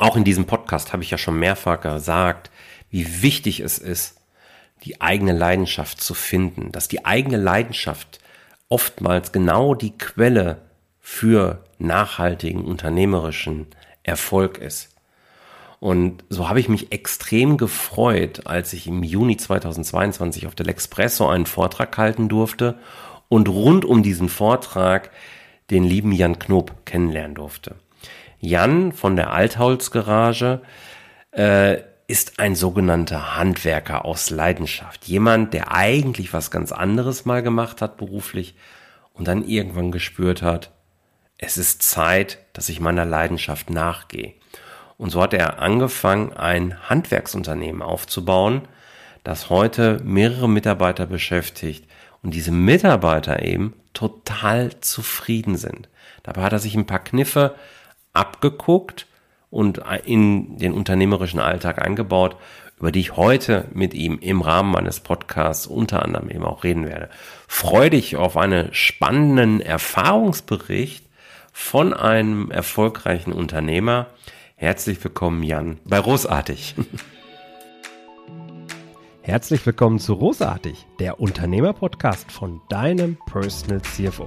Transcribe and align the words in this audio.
auch 0.00 0.16
in 0.16 0.24
diesem 0.24 0.46
Podcast 0.46 0.92
habe 0.92 1.02
ich 1.02 1.10
ja 1.10 1.18
schon 1.18 1.38
mehrfach 1.38 1.80
gesagt, 1.80 2.50
wie 2.90 3.22
wichtig 3.22 3.60
es 3.60 3.78
ist, 3.78 4.16
die 4.84 5.00
eigene 5.00 5.32
Leidenschaft 5.32 6.00
zu 6.00 6.14
finden, 6.14 6.72
dass 6.72 6.88
die 6.88 7.04
eigene 7.04 7.36
Leidenschaft 7.36 8.18
oftmals 8.68 9.32
genau 9.32 9.74
die 9.74 9.96
Quelle 9.96 10.62
für 11.00 11.64
nachhaltigen 11.78 12.64
unternehmerischen 12.64 13.66
Erfolg 14.02 14.58
ist. 14.58 14.90
Und 15.80 16.24
so 16.28 16.48
habe 16.48 16.60
ich 16.60 16.68
mich 16.68 16.92
extrem 16.92 17.56
gefreut, 17.56 18.46
als 18.46 18.72
ich 18.74 18.86
im 18.86 19.02
Juni 19.02 19.36
2022 19.36 20.46
auf 20.46 20.54
der 20.54 20.66
L'Expresso 20.66 21.28
einen 21.28 21.46
Vortrag 21.46 21.96
halten 21.96 22.28
durfte 22.28 22.78
und 23.28 23.48
rund 23.48 23.84
um 23.84 24.02
diesen 24.02 24.28
Vortrag 24.28 25.10
den 25.70 25.84
lieben 25.84 26.12
Jan 26.12 26.38
Knob 26.38 26.84
kennenlernen 26.84 27.34
durfte. 27.34 27.76
Jan 28.40 28.92
von 28.92 29.16
der 29.16 29.32
Altholzgarage 29.32 30.62
äh, 31.32 31.78
ist 32.06 32.40
ein 32.40 32.56
sogenannter 32.56 33.36
Handwerker 33.36 34.04
aus 34.04 34.30
Leidenschaft. 34.30 35.04
Jemand, 35.04 35.54
der 35.54 35.72
eigentlich 35.72 36.32
was 36.32 36.50
ganz 36.50 36.72
anderes 36.72 37.24
mal 37.24 37.42
gemacht 37.42 37.82
hat 37.82 37.98
beruflich 37.98 38.56
und 39.12 39.28
dann 39.28 39.46
irgendwann 39.46 39.92
gespürt 39.92 40.42
hat, 40.42 40.72
es 41.38 41.56
ist 41.56 41.82
Zeit, 41.82 42.38
dass 42.52 42.68
ich 42.68 42.80
meiner 42.80 43.04
Leidenschaft 43.04 43.70
nachgehe. 43.70 44.34
Und 44.98 45.10
so 45.10 45.22
hat 45.22 45.32
er 45.32 45.60
angefangen, 45.60 46.32
ein 46.32 46.88
Handwerksunternehmen 46.88 47.80
aufzubauen, 47.80 48.62
das 49.22 49.48
heute 49.48 50.00
mehrere 50.02 50.48
Mitarbeiter 50.48 51.06
beschäftigt 51.06 51.86
und 52.22 52.34
diese 52.34 52.52
Mitarbeiter 52.52 53.42
eben 53.42 53.74
total 53.92 54.80
zufrieden 54.80 55.56
sind. 55.56 55.88
Dabei 56.22 56.42
hat 56.42 56.52
er 56.52 56.58
sich 56.58 56.74
ein 56.74 56.86
paar 56.86 57.04
Kniffe 57.04 57.54
abgeguckt 58.12 59.06
und 59.50 59.82
in 60.04 60.58
den 60.58 60.72
unternehmerischen 60.72 61.40
Alltag 61.40 61.82
eingebaut, 61.82 62.36
über 62.78 62.92
die 62.92 63.00
ich 63.00 63.16
heute 63.16 63.66
mit 63.74 63.92
ihm 63.92 64.18
im 64.20 64.40
Rahmen 64.40 64.72
meines 64.72 65.00
Podcasts 65.00 65.66
unter 65.66 66.02
anderem 66.02 66.30
eben 66.30 66.44
auch 66.44 66.64
reden 66.64 66.86
werde. 66.86 67.10
Freu 67.46 67.90
dich 67.90 68.16
auf 68.16 68.36
einen 68.36 68.72
spannenden 68.72 69.60
Erfahrungsbericht 69.60 71.04
von 71.52 71.92
einem 71.92 72.50
erfolgreichen 72.50 73.32
Unternehmer. 73.32 74.06
Herzlich 74.56 75.02
willkommen, 75.04 75.42
Jan, 75.42 75.78
bei 75.84 75.98
Rosartig. 75.98 76.74
Herzlich 79.22 79.64
willkommen 79.66 79.98
zu 79.98 80.14
Rosartig, 80.14 80.86
der 80.98 81.20
Unternehmerpodcast 81.20 82.32
von 82.32 82.62
deinem 82.70 83.18
Personal 83.26 83.82
CFO. 83.82 84.26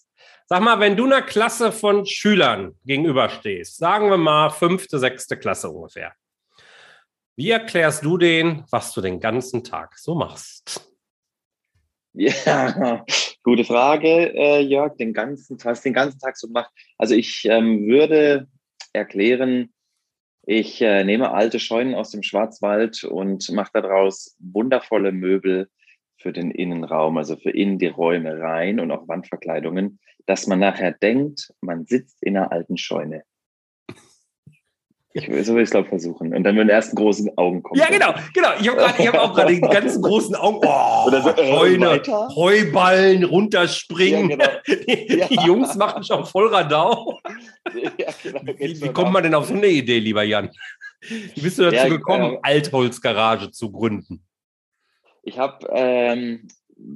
Sag 0.51 0.63
mal, 0.63 0.81
wenn 0.81 0.97
du 0.97 1.05
einer 1.05 1.21
Klasse 1.21 1.71
von 1.71 2.05
Schülern 2.05 2.75
gegenüberstehst, 2.83 3.77
sagen 3.77 4.09
wir 4.09 4.17
mal 4.17 4.49
fünfte, 4.49 4.99
sechste 4.99 5.37
Klasse 5.37 5.69
ungefähr, 5.69 6.11
wie 7.37 7.51
erklärst 7.51 8.03
du 8.03 8.17
denen, 8.17 8.65
was 8.69 8.91
du 8.91 8.99
den 8.99 9.21
ganzen 9.21 9.63
Tag 9.63 9.97
so 9.97 10.13
machst? 10.13 10.91
Ja, 12.11 13.05
gute 13.43 13.63
Frage, 13.63 14.33
äh, 14.35 14.59
Jörg. 14.59 14.97
Den 14.97 15.13
ganzen 15.13 15.57
Tag, 15.57 15.71
was 15.71 15.83
den 15.83 15.93
ganzen 15.93 16.19
Tag 16.19 16.35
so 16.35 16.49
macht. 16.49 16.69
Also 16.97 17.15
ich 17.15 17.45
ähm, 17.45 17.87
würde 17.87 18.49
erklären, 18.91 19.71
ich 20.45 20.81
äh, 20.81 21.05
nehme 21.05 21.31
alte 21.31 21.61
Scheunen 21.61 21.95
aus 21.95 22.11
dem 22.11 22.23
Schwarzwald 22.23 23.05
und 23.05 23.49
mache 23.51 23.71
daraus 23.81 24.35
wundervolle 24.39 25.13
Möbel 25.13 25.69
für 26.21 26.33
den 26.33 26.51
Innenraum, 26.51 27.17
also 27.17 27.35
für 27.35 27.51
in 27.51 27.79
die 27.79 27.87
Räume 27.87 28.39
rein 28.39 28.79
und 28.79 28.91
auch 28.91 29.07
Wandverkleidungen, 29.07 29.99
dass 30.25 30.47
man 30.47 30.59
nachher 30.59 30.91
denkt, 30.91 31.53
man 31.61 31.85
sitzt 31.85 32.21
in 32.23 32.37
einer 32.37 32.51
alten 32.51 32.77
Scheune. 32.77 33.23
Ich, 35.13 35.25
so 35.25 35.55
will 35.55 35.63
ich 35.63 35.67
es, 35.67 35.71
glaube 35.71 35.89
versuchen. 35.89 36.33
Und 36.33 36.43
dann 36.43 36.55
mit 36.55 36.63
den 36.63 36.69
ersten 36.69 36.95
großen 36.95 37.37
Augen 37.37 37.61
kommen. 37.61 37.81
Ja, 37.81 37.89
genau, 37.89 38.13
genau. 38.33 38.49
Ich 38.61 38.69
habe 38.69 38.81
hab 38.81 39.15
auch 39.15 39.33
gerade 39.33 39.53
die 39.53 39.59
ganzen 39.59 40.01
großen 40.01 40.35
Augen. 40.35 40.61
Oh, 40.63 41.09
so, 41.09 41.29
äh, 41.29 41.51
Scheune, 41.51 41.85
weiter. 41.87 42.29
Heuballen, 42.33 43.25
runterspringen. 43.25 44.29
Ja, 44.29 44.37
genau. 44.37 44.49
die, 44.87 45.17
ja. 45.17 45.27
die, 45.27 45.35
Jungs 45.45 45.75
machen 45.75 46.03
schon 46.05 46.25
voll 46.25 46.47
Radau. 46.47 47.19
Ja, 47.97 48.07
genau, 48.23 48.41
wie, 48.57 48.81
wie 48.81 48.89
kommt 48.89 49.11
man 49.11 49.23
denn 49.23 49.33
auf 49.33 49.47
so 49.47 49.53
eine 49.53 49.67
Idee, 49.67 49.99
lieber 49.99 50.23
Jan? 50.23 50.49
Wie 51.01 51.41
bist 51.41 51.59
du 51.59 51.69
dazu 51.69 51.89
gekommen, 51.89 52.35
äh, 52.35 52.39
Altholzgarage 52.43 53.51
zu 53.51 53.71
gründen? 53.71 54.23
Ich 55.23 55.37
habe 55.37 55.67
ähm, 55.71 56.47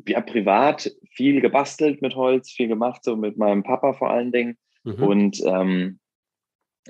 ja, 0.07 0.21
privat 0.21 0.91
viel 1.11 1.41
gebastelt 1.41 2.01
mit 2.01 2.15
Holz, 2.15 2.51
viel 2.51 2.67
gemacht, 2.67 3.03
so 3.03 3.15
mit 3.15 3.37
meinem 3.37 3.63
Papa 3.63 3.93
vor 3.93 4.09
allen 4.09 4.31
Dingen. 4.31 4.57
Mhm. 4.83 5.03
Und 5.03 5.43
ähm, 5.45 5.99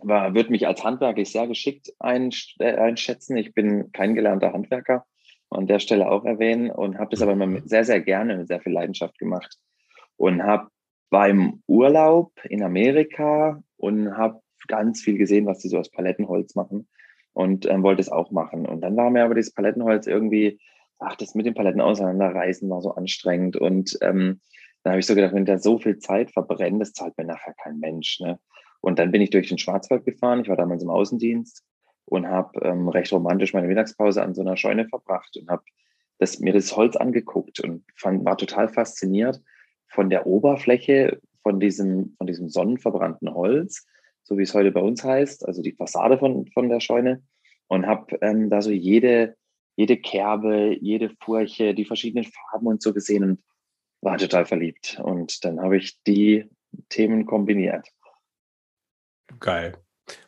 war, 0.01 0.33
würde 0.33 0.51
mich 0.51 0.67
als 0.67 0.83
handwerklich 0.83 1.31
sehr 1.31 1.47
geschickt 1.47 1.93
äh, 1.99 2.31
einschätzen. 2.59 3.37
Ich 3.37 3.53
bin 3.53 3.91
kein 3.91 4.15
gelernter 4.15 4.53
Handwerker, 4.53 5.05
an 5.49 5.67
der 5.67 5.79
Stelle 5.79 6.09
auch 6.09 6.25
erwähnen, 6.25 6.69
und 6.69 6.97
habe 6.97 7.11
das 7.11 7.21
aber 7.21 7.33
immer 7.33 7.61
sehr, 7.65 7.85
sehr 7.85 8.01
gerne, 8.01 8.37
mit 8.37 8.47
sehr 8.47 8.59
viel 8.59 8.73
Leidenschaft 8.73 9.17
gemacht. 9.17 9.57
Und 10.17 10.43
habe 10.43 10.69
beim 11.09 11.61
Urlaub 11.67 12.33
in 12.45 12.63
Amerika 12.63 13.63
und 13.77 14.17
habe 14.17 14.41
ganz 14.67 15.01
viel 15.01 15.17
gesehen, 15.17 15.45
was 15.45 15.59
die 15.59 15.69
so 15.69 15.77
aus 15.77 15.91
Palettenholz 15.91 16.55
machen 16.55 16.87
und 17.33 17.65
ähm, 17.67 17.83
wollte 17.83 18.01
es 18.01 18.09
auch 18.09 18.31
machen. 18.31 18.65
Und 18.65 18.81
dann 18.81 18.97
war 18.97 19.09
mir 19.09 19.23
aber 19.23 19.35
dieses 19.35 19.53
Palettenholz 19.53 20.07
irgendwie 20.07 20.59
ach, 20.99 21.15
das 21.15 21.35
mit 21.35 21.45
den 21.45 21.53
Paletten 21.53 21.81
auseinanderreißen 21.81 22.69
war 22.69 22.81
so 22.81 22.91
anstrengend. 22.91 23.57
Und 23.57 23.97
ähm, 24.01 24.41
dann 24.83 24.91
habe 24.91 24.99
ich 24.99 25.05
so 25.05 25.15
gedacht, 25.15 25.33
wenn 25.33 25.45
da 25.45 25.57
so 25.57 25.79
viel 25.79 25.97
Zeit 25.99 26.31
verbrennt, 26.31 26.81
das 26.81 26.93
zahlt 26.93 27.17
mir 27.17 27.25
nachher 27.25 27.53
kein 27.53 27.79
Mensch. 27.79 28.19
Ne? 28.19 28.39
Und 28.81 28.99
dann 28.99 29.11
bin 29.11 29.21
ich 29.21 29.29
durch 29.29 29.49
den 29.49 29.57
Schwarzwald 29.57 30.05
gefahren. 30.05 30.41
Ich 30.41 30.49
war 30.49 30.57
damals 30.57 30.83
im 30.83 30.89
Außendienst 30.89 31.63
und 32.05 32.27
habe 32.27 32.59
ähm, 32.61 32.87
recht 32.87 33.11
romantisch 33.11 33.53
meine 33.53 33.67
Mittagspause 33.67 34.21
an 34.21 34.35
so 34.35 34.41
einer 34.41 34.57
Scheune 34.57 34.87
verbracht 34.87 35.37
und 35.37 35.49
habe 35.49 35.63
das, 36.19 36.39
mir 36.39 36.53
das 36.53 36.75
Holz 36.75 36.95
angeguckt 36.95 37.59
und 37.59 37.83
fand, 37.95 38.23
war 38.25 38.37
total 38.37 38.69
fasziniert 38.69 39.41
von 39.87 40.09
der 40.09 40.27
Oberfläche 40.27 41.19
von 41.41 41.59
diesem, 41.59 42.15
von 42.17 42.27
diesem 42.27 42.49
sonnenverbrannten 42.49 43.33
Holz, 43.33 43.85
so 44.23 44.37
wie 44.37 44.43
es 44.43 44.53
heute 44.53 44.71
bei 44.71 44.81
uns 44.81 45.03
heißt, 45.03 45.47
also 45.47 45.61
die 45.61 45.73
Fassade 45.73 46.17
von, 46.17 46.47
von 46.47 46.69
der 46.69 46.79
Scheune 46.79 47.23
und 47.67 47.85
habe 47.85 48.17
ähm, 48.21 48.49
da 48.49 48.61
so 48.61 48.71
jede, 48.71 49.35
jede 49.75 49.97
Kerbe, 49.97 50.77
jede 50.79 51.09
Furche, 51.21 51.73
die 51.73 51.85
verschiedenen 51.85 52.25
Farben 52.25 52.67
und 52.67 52.81
so 52.81 52.93
gesehen 52.93 53.23
und 53.23 53.43
war 54.01 54.17
total 54.17 54.45
verliebt. 54.45 54.99
Und 55.03 55.43
dann 55.43 55.59
habe 55.59 55.77
ich 55.77 56.01
die 56.03 56.49
Themen 56.89 57.25
kombiniert. 57.25 57.87
Geil. 59.39 59.77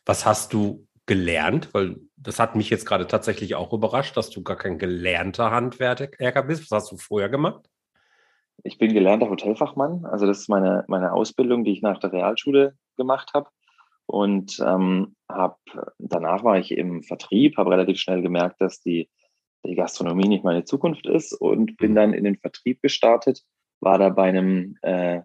Was 0.05 0.25
hast 0.25 0.53
du 0.53 0.87
gelernt? 1.05 1.73
Weil 1.73 1.97
das 2.17 2.39
hat 2.39 2.55
mich 2.55 2.69
jetzt 2.69 2.85
gerade 2.85 3.07
tatsächlich 3.07 3.55
auch 3.55 3.71
überrascht, 3.71 4.17
dass 4.17 4.29
du 4.29 4.43
gar 4.43 4.57
kein 4.57 4.77
gelernter 4.79 5.51
Handwerker 5.51 6.43
bist. 6.43 6.69
Was 6.71 6.83
hast 6.83 6.91
du 6.91 6.97
vorher 6.97 7.29
gemacht? 7.29 7.69
Ich 8.63 8.77
bin 8.77 8.93
gelernter 8.93 9.29
Hotelfachmann. 9.29 10.05
Also 10.05 10.25
das 10.25 10.39
ist 10.39 10.49
meine, 10.49 10.83
meine 10.87 11.13
Ausbildung, 11.13 11.63
die 11.63 11.71
ich 11.71 11.81
nach 11.81 11.99
der 11.99 12.11
Realschule 12.11 12.75
gemacht 12.97 13.31
habe. 13.33 13.49
Und 14.07 14.59
ähm, 14.65 15.15
hab, 15.29 15.59
danach 15.99 16.43
war 16.43 16.57
ich 16.57 16.71
im 16.71 17.03
Vertrieb, 17.03 17.57
habe 17.57 17.71
relativ 17.71 17.99
schnell 17.99 18.21
gemerkt, 18.21 18.61
dass 18.61 18.79
die 18.79 19.09
die 19.67 19.75
Gastronomie 19.75 20.27
nicht 20.27 20.43
meine 20.43 20.63
Zukunft 20.63 21.05
ist 21.07 21.33
und 21.33 21.77
bin 21.77 21.95
dann 21.95 22.13
in 22.13 22.23
den 22.23 22.37
Vertrieb 22.37 22.81
gestartet, 22.81 23.43
war 23.79 23.97
da 23.97 24.09
bei 24.09 24.23
einem 24.23 24.77
äh, 24.81 25.21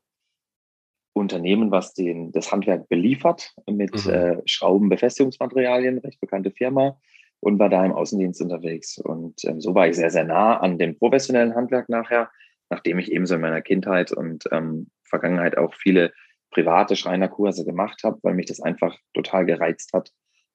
Unternehmen, 1.15 1.71
was 1.71 1.95
den, 1.95 2.33
das 2.33 2.53
Handwerk 2.53 2.89
beliefert 2.89 3.55
mit 3.67 4.05
mhm. 4.05 4.13
äh, 4.13 4.43
Schraubenbefestigungsmaterialien, 4.47 5.99
recht 5.99 6.21
bekannte 6.21 6.51
Firma, 6.51 6.99
und 7.41 7.59
war 7.59 7.69
da 7.69 7.85
im 7.85 7.93
Außendienst 7.93 8.41
unterwegs. 8.41 8.99
Und 8.99 9.45
ähm, 9.45 9.61
so 9.61 9.75
war 9.75 9.89
ich 9.89 9.97
sehr, 9.97 10.11
sehr 10.11 10.25
nah 10.25 10.59
an 10.59 10.79
dem 10.79 10.97
professionellen 10.97 11.55
Handwerk 11.55 11.89
nachher, 11.89 12.31
nachdem 12.71 12.99
ich 12.99 13.11
ebenso 13.11 13.35
in 13.35 13.41
meiner 13.41 13.63
Kindheit 13.63 14.13
und 14.13 14.45
ähm, 14.53 14.91
Vergangenheit 15.03 15.59
auch 15.59 15.75
viele 15.75 16.13
private 16.51 16.97
Schreinerkurse 16.97 17.65
gemacht 17.65 18.03
habe, 18.05 18.19
weil 18.23 18.35
mich 18.35 18.47
das 18.47 18.61
einfach 18.61 18.97
total 19.13 19.45
gereizt 19.45 19.93
hat, 19.93 20.13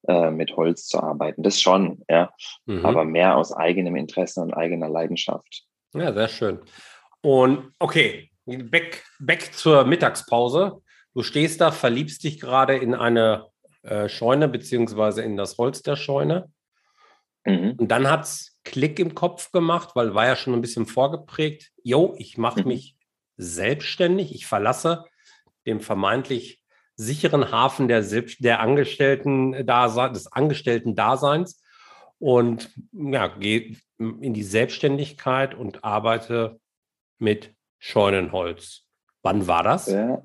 äh, 0.08 0.32
mit 0.32 0.56
Holz 0.56 0.88
zu 0.88 1.02
arbeiten. 1.02 1.44
Das 1.44 1.60
schon, 1.60 2.04
ja. 2.10 2.32
Mhm. 2.66 2.86
Aber 2.86 3.06
mehr 3.06 3.38
aus 3.38 3.52
eigenem 3.52 3.96
Interesse 3.96 4.42
und 4.42 4.54
eigener 4.54 4.90
Leidenschaft. 4.90 5.66
Ja, 5.94 6.14
sehr 6.14 6.28
schön. 6.28 6.60
Und 7.22 7.74
okay, 7.80 8.32
back, 8.46 9.04
back 9.20 9.54
zur 9.54 9.86
Mittagspause. 9.86 10.82
Du 11.14 11.24
stehst 11.24 11.62
da, 11.62 11.72
verliebst 11.72 12.24
dich 12.24 12.40
gerade 12.40 12.78
in 12.78 12.94
eine 12.94 13.48
äh, 13.82 14.08
Scheune 14.08 14.48
beziehungsweise 14.48 15.24
in 15.24 15.36
das 15.36 15.58
Holz 15.58 15.82
der 15.82 15.96
Scheune. 15.96 16.52
Mhm. 17.46 17.76
Und 17.78 17.88
dann 17.90 18.10
hat 18.10 18.26
es 18.26 18.60
Klick 18.64 19.00
im 19.00 19.16
Kopf 19.16 19.52
gemacht, 19.52 19.92
weil 19.96 20.14
war 20.14 20.26
ja 20.26 20.36
schon 20.36 20.54
ein 20.54 20.62
bisschen 20.62 20.86
vorgeprägt. 20.86 21.72
Jo, 21.84 22.14
ich 22.18 22.38
mache 22.38 22.62
mhm. 22.62 22.68
mich 22.68 22.98
selbstständig, 23.38 24.36
ich 24.36 24.46
verlasse 24.46 25.06
den 25.66 25.80
vermeintlich 25.80 26.62
sicheren 26.98 27.52
Hafen 27.52 27.88
der, 27.88 28.02
der 28.02 28.60
Angestellten 28.60 29.52
des 29.54 30.32
Angestellten-Daseins 30.32 31.62
und 32.20 32.74
ja, 32.92 33.28
gehe 33.28 33.78
in 34.00 34.34
die 34.34 34.44
Selbstständigkeit 34.44 35.54
und 35.54 35.84
arbeite 35.84 36.60
mit 37.20 37.54
Scheunenholz. 37.78 38.84
Wann 39.22 39.48
war 39.48 39.64
das? 39.64 39.88
Ja, 39.88 40.24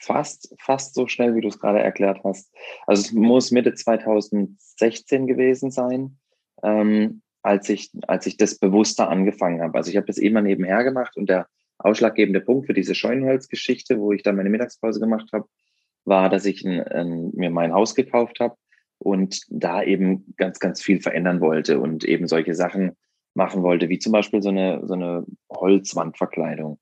fast, 0.00 0.54
fast 0.58 0.94
so 0.94 1.06
schnell, 1.06 1.34
wie 1.34 1.40
du 1.40 1.48
es 1.48 1.60
gerade 1.60 1.80
erklärt 1.80 2.20
hast. 2.24 2.52
Also 2.86 3.02
es 3.02 3.12
muss 3.12 3.52
Mitte 3.52 3.74
2016 3.74 5.26
gewesen 5.26 5.70
sein, 5.70 6.18
ähm, 6.64 7.22
als, 7.42 7.68
ich, 7.68 7.90
als 8.08 8.26
ich 8.26 8.36
das 8.36 8.58
bewusster 8.58 9.08
angefangen 9.08 9.62
habe. 9.62 9.78
Also 9.78 9.90
ich 9.90 9.96
habe 9.96 10.06
das 10.06 10.18
immer 10.18 10.42
nebenher 10.42 10.82
gemacht 10.82 11.16
und 11.16 11.28
der 11.28 11.46
ausschlaggebende 11.78 12.40
Punkt 12.40 12.66
für 12.66 12.74
diese 12.74 12.94
Scheunenholzgeschichte, 12.94 13.98
wo 13.98 14.12
ich 14.12 14.22
dann 14.22 14.36
meine 14.36 14.50
Mittagspause 14.50 15.00
gemacht 15.00 15.28
habe, 15.32 15.46
war, 16.04 16.28
dass 16.28 16.44
ich 16.44 16.64
ein, 16.64 16.80
ein, 16.80 17.30
mir 17.34 17.50
mein 17.50 17.72
Haus 17.72 17.94
gekauft 17.94 18.40
habe 18.40 18.56
und 18.98 19.40
da 19.48 19.82
eben 19.82 20.34
ganz, 20.36 20.58
ganz 20.58 20.82
viel 20.82 21.00
verändern 21.00 21.40
wollte 21.40 21.80
und 21.80 22.04
eben 22.04 22.26
solche 22.28 22.54
Sachen 22.54 22.96
machen 23.34 23.62
wollte, 23.62 23.88
wie 23.88 23.98
zum 23.98 24.12
Beispiel 24.12 24.42
so 24.42 24.50
eine, 24.50 24.86
so 24.86 24.94
eine 24.94 25.24
Holzwandverkleidung. 25.50 26.78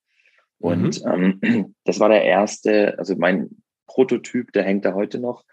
Und 0.58 1.04
mhm. 1.04 1.40
ähm, 1.42 1.74
das 1.84 2.00
war 2.00 2.08
der 2.08 2.24
erste, 2.24 2.98
also 2.98 3.16
mein 3.16 3.62
Prototyp, 3.86 4.52
der 4.52 4.64
hängt 4.64 4.84
da 4.84 4.94
heute 4.94 5.18
noch. 5.18 5.44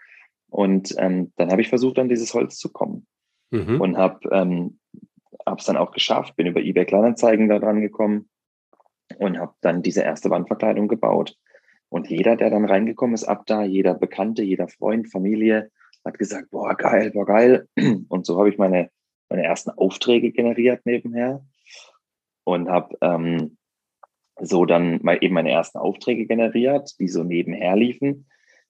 Und 0.50 0.94
ähm, 0.98 1.32
dann 1.36 1.50
habe 1.50 1.60
ich 1.60 1.68
versucht, 1.68 1.98
an 1.98 2.08
dieses 2.08 2.32
Holz 2.34 2.56
zu 2.58 2.70
kommen. 2.70 3.06
Mhm. 3.50 3.80
Und 3.80 3.96
habe 3.96 4.28
ähm, 4.32 4.78
es 5.56 5.64
dann 5.64 5.76
auch 5.76 5.92
geschafft, 5.92 6.36
bin 6.36 6.46
über 6.46 6.60
eBay 6.60 6.84
Kleinanzeigen 6.84 7.48
da 7.48 7.58
dran 7.58 7.80
gekommen 7.80 8.28
und 9.16 9.38
habe 9.38 9.54
dann 9.62 9.82
diese 9.82 10.02
erste 10.02 10.30
Wandverkleidung 10.30 10.88
gebaut. 10.88 11.36
Und 11.90 12.10
jeder, 12.10 12.36
der 12.36 12.50
dann 12.50 12.64
reingekommen 12.64 13.14
ist, 13.14 13.24
ab 13.24 13.44
da, 13.46 13.62
jeder 13.62 13.94
Bekannte, 13.94 14.42
jeder 14.42 14.68
Freund, 14.68 15.10
Familie, 15.10 15.70
hat 16.04 16.18
gesagt, 16.18 16.50
boah, 16.50 16.74
geil, 16.74 17.10
boah, 17.12 17.26
geil. 17.26 17.68
Und 18.08 18.26
so 18.26 18.38
habe 18.38 18.50
ich 18.50 18.58
meine, 18.58 18.90
meine 19.28 19.44
ersten 19.44 19.70
Aufträge 19.70 20.32
generiert 20.32 20.86
nebenher 20.86 21.44
und 22.44 22.70
habe 22.70 22.96
ähm, 23.02 23.58
so 24.40 24.64
dann 24.64 25.00
mal 25.02 25.18
eben 25.20 25.34
meine 25.34 25.50
ersten 25.50 25.76
Aufträge 25.76 26.26
generiert, 26.26 26.98
die 26.98 27.08
so 27.08 27.24
nebenher 27.24 27.76
liefen, 27.76 28.26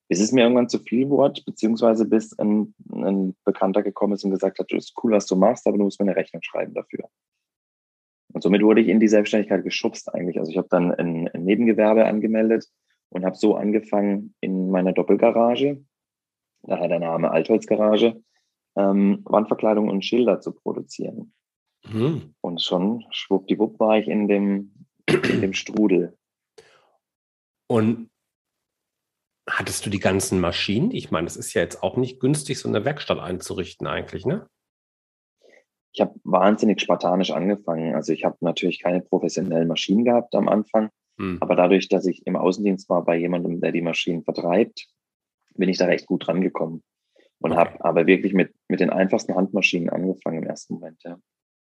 bis 0.09 0.21
es 0.21 0.33
mir 0.33 0.43
irgendwann 0.43 0.69
zu 0.69 0.81
viel 0.81 1.09
wurde, 1.11 1.43
beziehungsweise 1.45 2.07
bis 2.07 2.37
ein, 2.39 2.75
ein 2.91 3.37
Bekannter 3.45 3.83
gekommen 3.83 4.15
ist 4.15 4.25
und 4.25 4.33
gesagt 4.33 4.59
hat, 4.59 4.67
das 4.71 4.87
ist 4.87 4.95
cool, 5.03 5.13
was 5.13 5.27
du 5.27 5.37
machst, 5.37 5.67
aber 5.67 5.79
du 5.79 5.85
musst 5.85 6.01
mir 6.01 6.07
eine 6.07 6.17
Rechnung 6.17 6.43
schreiben 6.43 6.75
dafür. 6.75 7.09
Und 8.33 8.43
somit 8.43 8.63
wurde 8.63 8.81
ich 8.81 8.89
in 8.89 9.01
die 9.01 9.09
Selbstständigkeit 9.09 9.63
geschubst 9.63 10.13
eigentlich. 10.13 10.39
Also 10.39 10.51
ich 10.51 10.59
habe 10.59 10.69
dann 10.71 10.93
ein, 10.93 11.29
ein 11.29 11.45
Nebengewerbe 11.45 12.05
angemeldet 12.05 12.67
und 13.11 13.25
habe 13.25 13.37
so 13.37 13.57
angefangen 13.57 14.35
in 14.41 14.71
meiner 14.71 14.93
Doppelgarage, 14.93 15.85
daher 16.63 16.89
der 16.89 17.01
Name 17.01 17.31
Altholzgarage, 17.31 18.23
ähm, 18.77 19.23
Wandverkleidung 19.25 19.89
und 19.89 20.05
Schilder 20.05 20.41
zu 20.41 20.53
produzieren. 20.53 21.33
Mhm. 21.87 22.35
Und 22.41 22.63
schon 22.63 23.05
schwuppdiwupp 23.11 23.79
war 23.81 23.99
ich 23.99 24.09
in 24.09 24.29
dem, 24.29 24.87
in 25.07 25.41
dem 25.41 25.55
Strudel. 25.55 26.17
Und 27.67 28.11
hattest 29.49 29.85
du 29.87 29.91
die 29.91 30.01
ganzen 30.01 30.41
Maschinen? 30.41 30.91
Ich 30.91 31.11
meine, 31.11 31.27
das 31.27 31.37
ist 31.37 31.55
ja 31.55 31.63
jetzt 31.63 31.83
auch 31.83 31.97
nicht 31.97 32.21
günstig, 32.21 32.59
so 32.59 32.69
eine 32.69 32.85
Werkstatt 32.85 33.19
einzurichten 33.19 33.87
eigentlich, 33.87 34.27
ne? 34.27 34.49
Ich 35.93 36.01
habe 36.03 36.15
wahnsinnig 36.23 36.81
spartanisch 36.81 37.31
angefangen. 37.31 37.95
Also 37.95 38.13
ich 38.13 38.25
habe 38.25 38.37
natürlich 38.41 38.81
keine 38.81 39.01
professionellen 39.01 39.69
Maschinen 39.69 40.05
gehabt 40.05 40.35
am 40.35 40.49
Anfang. 40.49 40.91
Hm. 41.19 41.39
Aber 41.41 41.57
dadurch, 41.57 41.89
dass 41.89 42.07
ich 42.07 42.27
im 42.27 42.37
Außendienst 42.37 42.89
war 42.89 43.05
bei 43.05 43.17
jemandem, 43.17 43.61
der 43.61 43.73
die 43.73 43.83
Maschinen 43.83 44.23
vertreibt, 44.23 44.87
bin 45.55 45.69
ich 45.69 45.79
da 45.79 45.87
recht 45.87 46.07
gut 46.07 46.27
rangekommen. 46.29 46.83
Und 47.41 47.53
okay. 47.53 47.61
habe 47.61 47.85
aber 47.85 48.07
wirklich 48.07 48.33
mit, 48.33 48.53
mit 48.69 48.81
den 48.81 48.91
einfachsten 48.91 49.35
Handmaschinen 49.35 49.91
angefangen 49.91 50.43
im 50.43 50.49
ersten 50.49 50.75
Moment, 50.75 51.03
ja. 51.05 51.19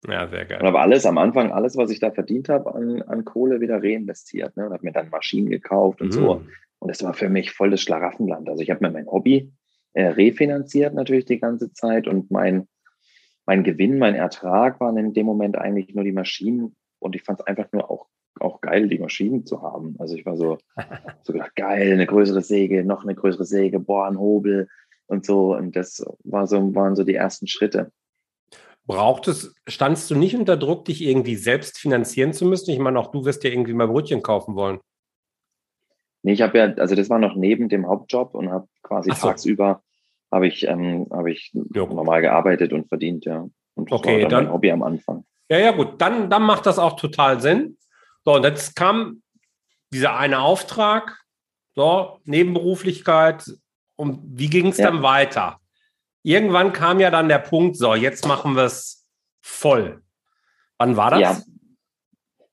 Ja, 0.06 0.29
sehr 0.29 0.45
geil. 0.45 0.61
Und 0.61 0.67
habe 0.67 0.81
alles 0.81 1.06
am 1.06 1.19
Anfang, 1.19 1.51
alles, 1.51 1.77
was 1.77 1.91
ich 1.91 1.99
da 1.99 2.11
verdient 2.11 2.49
habe, 2.49 2.75
an, 2.75 3.03
an 3.03 3.25
Kohle 3.25 3.61
wieder 3.61 3.83
reinvestiert. 3.83 4.56
Ne? 4.56 4.67
Und 4.67 4.73
habe 4.73 4.85
mir 4.85 4.93
dann 4.93 5.09
Maschinen 5.09 5.49
gekauft 5.49 6.03
und 6.03 6.09
mhm. 6.09 6.12
so. 6.12 6.45
Und 6.79 6.89
das 6.89 7.03
war 7.03 7.15
für 7.15 7.31
mich 7.31 7.53
voll 7.53 7.71
das 7.71 7.81
Schlaraffenland. 7.81 8.49
Also 8.49 8.62
ich 8.62 8.71
habe 8.71 8.85
mir 8.85 8.93
mein 8.93 9.06
Hobby 9.06 9.51
äh, 9.95 10.09
refinanziert 10.09 10.93
natürlich 10.93 11.25
die 11.25 11.39
ganze 11.39 11.73
Zeit 11.73 12.06
und 12.06 12.31
mein, 12.31 12.69
mein 13.47 13.65
Gewinn, 13.65 13.99
mein 13.99 14.15
Ertrag 14.15 14.79
waren 14.81 14.99
in 14.99 15.15
dem 15.15 15.25
Moment 15.25 15.56
eigentlich 15.56 15.95
nur 15.95 16.05
die 16.05 16.12
Maschinen. 16.12 16.77
Und 16.99 17.17
ich 17.17 17.23
fand 17.23 17.41
es 17.41 17.47
einfach 17.47 17.73
nur 17.73 17.91
auch, 17.91 18.06
auch 18.40 18.60
geil, 18.60 18.88
die 18.88 18.98
Maschinen 18.98 19.46
zu 19.46 19.62
haben. 19.62 19.96
Also 19.98 20.16
ich 20.16 20.26
war 20.26 20.36
so, 20.36 20.58
so 21.22 21.32
gedacht, 21.32 21.54
geil, 21.56 21.92
eine 21.92 22.06
größere 22.06 22.42
Säge, 22.42 22.84
noch 22.84 23.04
eine 23.04 23.14
größere 23.14 23.44
Säge, 23.44 23.81
boah, 23.81 24.06
ein 24.06 24.19
Hobel 24.19 24.69
und 25.06 25.25
so. 25.25 25.54
Und 25.54 25.76
das 25.76 26.04
war 26.25 26.46
so, 26.46 26.75
waren 26.75 26.96
so 26.96 27.04
die 27.04 27.14
ersten 27.14 27.46
Schritte. 27.46 27.92
Braucht 28.86 29.28
es, 29.28 29.54
standst 29.66 30.10
du 30.10 30.14
nicht 30.14 30.36
unter 30.36 30.56
Druck, 30.56 30.84
dich 30.84 31.02
irgendwie 31.02 31.36
selbst 31.36 31.78
finanzieren 31.78 32.32
zu 32.32 32.44
müssen? 32.44 32.70
Ich 32.70 32.78
meine, 32.78 32.98
auch 32.98 33.10
du 33.10 33.25
wirst 33.25 33.42
ja 33.44 33.50
irgendwie 33.50 33.72
mal 33.72 33.88
Brötchen 33.88 34.22
kaufen 34.22 34.56
wollen. 34.56 34.78
Nee, 36.22 36.32
ich 36.32 36.42
habe 36.42 36.58
ja, 36.58 36.64
also 36.75 36.94
das 36.94 37.10
war 37.10 37.19
noch 37.19 37.34
neben 37.34 37.69
dem 37.69 37.86
Hauptjob 37.86 38.34
und 38.34 38.50
habe 38.50 38.66
quasi 38.82 39.10
so. 39.10 39.28
tagsüber 39.28 39.82
habe 40.31 40.48
ich, 40.48 40.66
ähm, 40.66 41.06
habe 41.10 41.31
ich 41.31 41.52
normal 41.54 42.20
gearbeitet 42.20 42.72
und 42.72 42.88
verdient, 42.88 43.25
ja. 43.25 43.46
Und 43.75 43.90
das 43.90 43.98
okay, 43.98 44.14
war 44.14 44.20
dann, 44.22 44.31
dann 44.31 44.44
mein 44.44 44.52
Hobby 44.52 44.70
am 44.70 44.82
Anfang. 44.82 45.25
Ja, 45.48 45.58
ja, 45.58 45.70
gut, 45.72 46.00
dann, 46.00 46.31
dann 46.31 46.42
macht 46.42 46.66
das 46.66 46.78
auch 46.78 46.96
total 46.96 47.40
Sinn. 47.40 47.76
So, 48.25 48.35
und 48.35 48.44
jetzt 48.44 48.75
kam 48.75 49.23
dieser 49.93 50.17
eine 50.17 50.41
Auftrag, 50.41 51.25
so, 51.75 52.21
Nebenberuflichkeit. 52.25 53.44
Und 53.97 54.21
wie 54.25 54.49
ging 54.49 54.69
es 54.69 54.79
ja. 54.79 54.91
dann 54.91 55.03
weiter? 55.03 55.61
Irgendwann 56.23 56.73
kam 56.73 57.00
ja 57.00 57.11
dann 57.11 57.29
der 57.29 57.38
Punkt, 57.38 57.76
so, 57.76 57.94
jetzt 57.94 58.26
machen 58.26 58.55
wir 58.56 58.65
es 58.65 59.06
voll. 59.43 60.03
Wann 60.79 60.97
war 60.97 61.11
das? 61.11 61.21
Ja, 61.21 61.43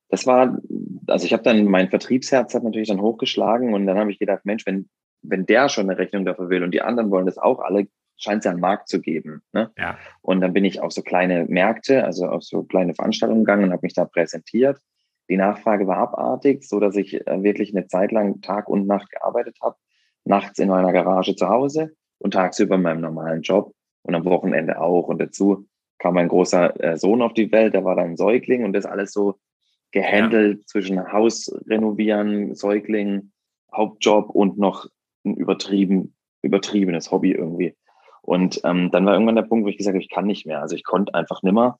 das 0.08 0.26
war, 0.26 0.58
also 1.06 1.24
ich 1.24 1.32
habe 1.32 1.42
dann, 1.42 1.64
mein 1.64 1.88
Vertriebsherz 1.88 2.54
hat 2.54 2.62
natürlich 2.62 2.88
dann 2.88 3.00
hochgeschlagen 3.00 3.72
und 3.72 3.86
dann 3.86 3.98
habe 3.98 4.12
ich 4.12 4.18
gedacht, 4.18 4.44
Mensch, 4.44 4.66
wenn, 4.66 4.90
wenn 5.22 5.46
der 5.46 5.68
schon 5.68 5.88
eine 5.88 5.98
Rechnung 5.98 6.24
dafür 6.26 6.50
will 6.50 6.62
und 6.62 6.72
die 6.72 6.82
anderen 6.82 7.10
wollen 7.10 7.26
das 7.26 7.38
auch 7.38 7.60
alle, 7.60 7.88
scheint 8.18 8.40
es 8.40 8.44
ja 8.44 8.50
einen 8.50 8.60
Markt 8.60 8.88
zu 8.88 9.00
geben. 9.00 9.42
Ne? 9.52 9.70
Ja. 9.78 9.96
Und 10.20 10.42
dann 10.42 10.52
bin 10.52 10.64
ich 10.64 10.80
auf 10.80 10.92
so 10.92 11.02
kleine 11.02 11.46
Märkte, 11.46 12.04
also 12.04 12.26
auf 12.26 12.42
so 12.44 12.62
kleine 12.62 12.94
Veranstaltungen 12.94 13.44
gegangen 13.44 13.64
und 13.64 13.72
habe 13.72 13.84
mich 13.84 13.94
da 13.94 14.04
präsentiert. 14.04 14.78
Die 15.32 15.38
Nachfrage 15.38 15.86
war 15.86 15.96
abartig, 15.96 16.62
so 16.62 16.78
dass 16.78 16.94
ich 16.94 17.26
äh, 17.26 17.42
wirklich 17.42 17.74
eine 17.74 17.86
Zeit 17.86 18.12
lang 18.12 18.42
Tag 18.42 18.68
und 18.68 18.86
Nacht 18.86 19.10
gearbeitet 19.10 19.56
habe. 19.62 19.76
Nachts 20.26 20.58
in 20.58 20.68
meiner 20.68 20.92
Garage 20.92 21.34
zu 21.34 21.48
Hause 21.48 21.96
und 22.18 22.34
tagsüber 22.34 22.74
in 22.74 22.82
meinem 22.82 23.00
normalen 23.00 23.40
Job 23.40 23.72
und 24.02 24.14
am 24.14 24.26
Wochenende 24.26 24.78
auch. 24.78 25.08
Und 25.08 25.22
dazu 25.22 25.66
kam 25.98 26.16
mein 26.16 26.28
großer 26.28 26.78
äh, 26.84 26.98
Sohn 26.98 27.22
auf 27.22 27.32
die 27.32 27.50
Welt, 27.50 27.72
der 27.72 27.82
war 27.82 27.96
dann 27.96 28.18
Säugling 28.18 28.62
und 28.62 28.74
das 28.74 28.84
alles 28.84 29.10
so 29.10 29.36
gehandelt 29.90 30.58
ja. 30.58 30.66
zwischen 30.66 31.10
Haus 31.10 31.50
renovieren, 31.66 32.54
Säugling, 32.54 33.32
Hauptjob 33.74 34.28
und 34.28 34.58
noch 34.58 34.84
ein 35.24 35.34
übertrieben, 35.34 36.14
übertriebenes 36.42 37.10
Hobby 37.10 37.32
irgendwie. 37.32 37.74
Und 38.20 38.60
ähm, 38.64 38.90
dann 38.90 39.06
war 39.06 39.14
irgendwann 39.14 39.36
der 39.36 39.44
Punkt, 39.44 39.64
wo 39.64 39.70
ich 39.70 39.78
gesagt 39.78 39.94
habe, 39.94 40.02
ich 40.02 40.10
kann 40.10 40.26
nicht 40.26 40.44
mehr. 40.44 40.60
Also 40.60 40.76
ich 40.76 40.84
konnte 40.84 41.14
einfach 41.14 41.42
nimmer 41.42 41.78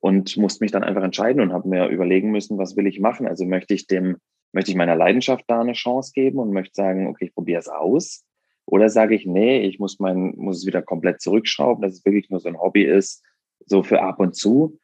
und 0.00 0.36
musste 0.36 0.62
mich 0.64 0.72
dann 0.72 0.84
einfach 0.84 1.02
entscheiden 1.02 1.42
und 1.42 1.52
habe 1.52 1.68
mir 1.68 1.88
überlegen 1.88 2.30
müssen, 2.30 2.58
was 2.58 2.76
will 2.76 2.86
ich 2.86 3.00
machen? 3.00 3.26
Also 3.26 3.44
möchte 3.44 3.74
ich 3.74 3.86
dem, 3.86 4.18
möchte 4.52 4.70
ich 4.70 4.76
meiner 4.76 4.96
Leidenschaft 4.96 5.44
da 5.48 5.60
eine 5.60 5.72
Chance 5.72 6.12
geben 6.14 6.38
und 6.38 6.52
möchte 6.52 6.74
sagen, 6.74 7.06
okay, 7.08 7.26
ich 7.26 7.34
probiere 7.34 7.60
es 7.60 7.68
aus. 7.68 8.24
Oder 8.64 8.90
sage 8.90 9.14
ich, 9.14 9.26
nee, 9.26 9.60
ich 9.60 9.78
muss 9.78 9.98
mein, 9.98 10.34
muss 10.36 10.58
es 10.58 10.66
wieder 10.66 10.82
komplett 10.82 11.20
zurückschrauben, 11.20 11.82
dass 11.82 11.94
es 11.94 12.04
wirklich 12.04 12.30
nur 12.30 12.40
so 12.40 12.48
ein 12.48 12.60
Hobby 12.60 12.84
ist, 12.84 13.24
so 13.66 13.82
für 13.82 14.02
ab 14.02 14.20
und 14.20 14.36
zu. 14.36 14.78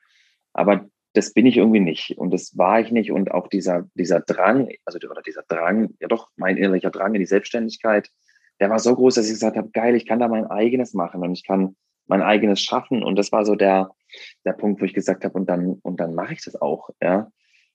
Aber 0.52 0.88
das 1.14 1.33
bin 1.33 1.47
ich 1.47 1.56
irgendwie 1.56 1.80
nicht 1.80 2.18
und 2.18 2.33
das 2.33 2.59
war 2.59 2.80
ich 2.80 2.90
nicht 2.90 3.12
und 3.12 3.30
auch 3.30 3.47
dieser 3.49 3.88
dieser 3.94 4.21
Drang, 4.21 4.68
also 4.85 4.99
oder 5.09 5.23
dieser 5.23 5.44
Drang, 5.47 5.94
ja 6.00 6.09
doch 6.09 6.28
mein 6.37 6.56
innerlicher 6.56 6.90
Drang 6.90 7.14
in 7.14 7.21
die 7.21 7.26
Selbstständigkeit, 7.26 8.11
der 8.61 8.68
war 8.68 8.80
so 8.80 8.94
groß, 8.94 9.14
dass 9.14 9.26
ich 9.26 9.33
gesagt 9.33 9.56
habe, 9.56 9.71
geil, 9.71 9.94
ich 9.94 10.06
kann 10.06 10.18
da 10.18 10.28
mein 10.28 10.47
eigenes 10.47 10.92
machen 10.92 11.23
und 11.23 11.33
ich 11.33 11.44
kann 11.44 11.76
mein 12.06 12.23
eigenes 12.23 12.61
schaffen 12.61 13.02
und 13.02 13.16
das 13.16 13.30
war 13.30 13.44
so 13.44 13.54
der 13.54 13.90
der 14.44 14.52
Punkt, 14.52 14.80
wo 14.80 14.85
ich 14.85 14.94
gesagt 14.94 15.25
habe 15.25 15.35
und 15.38 15.49
dann 15.49 15.78
und 15.83 16.00
dann 16.00 16.14
mache 16.14 16.35
ich 16.35 16.44
das 16.44 16.61
auch, 16.61 16.90
ja. 17.02 17.30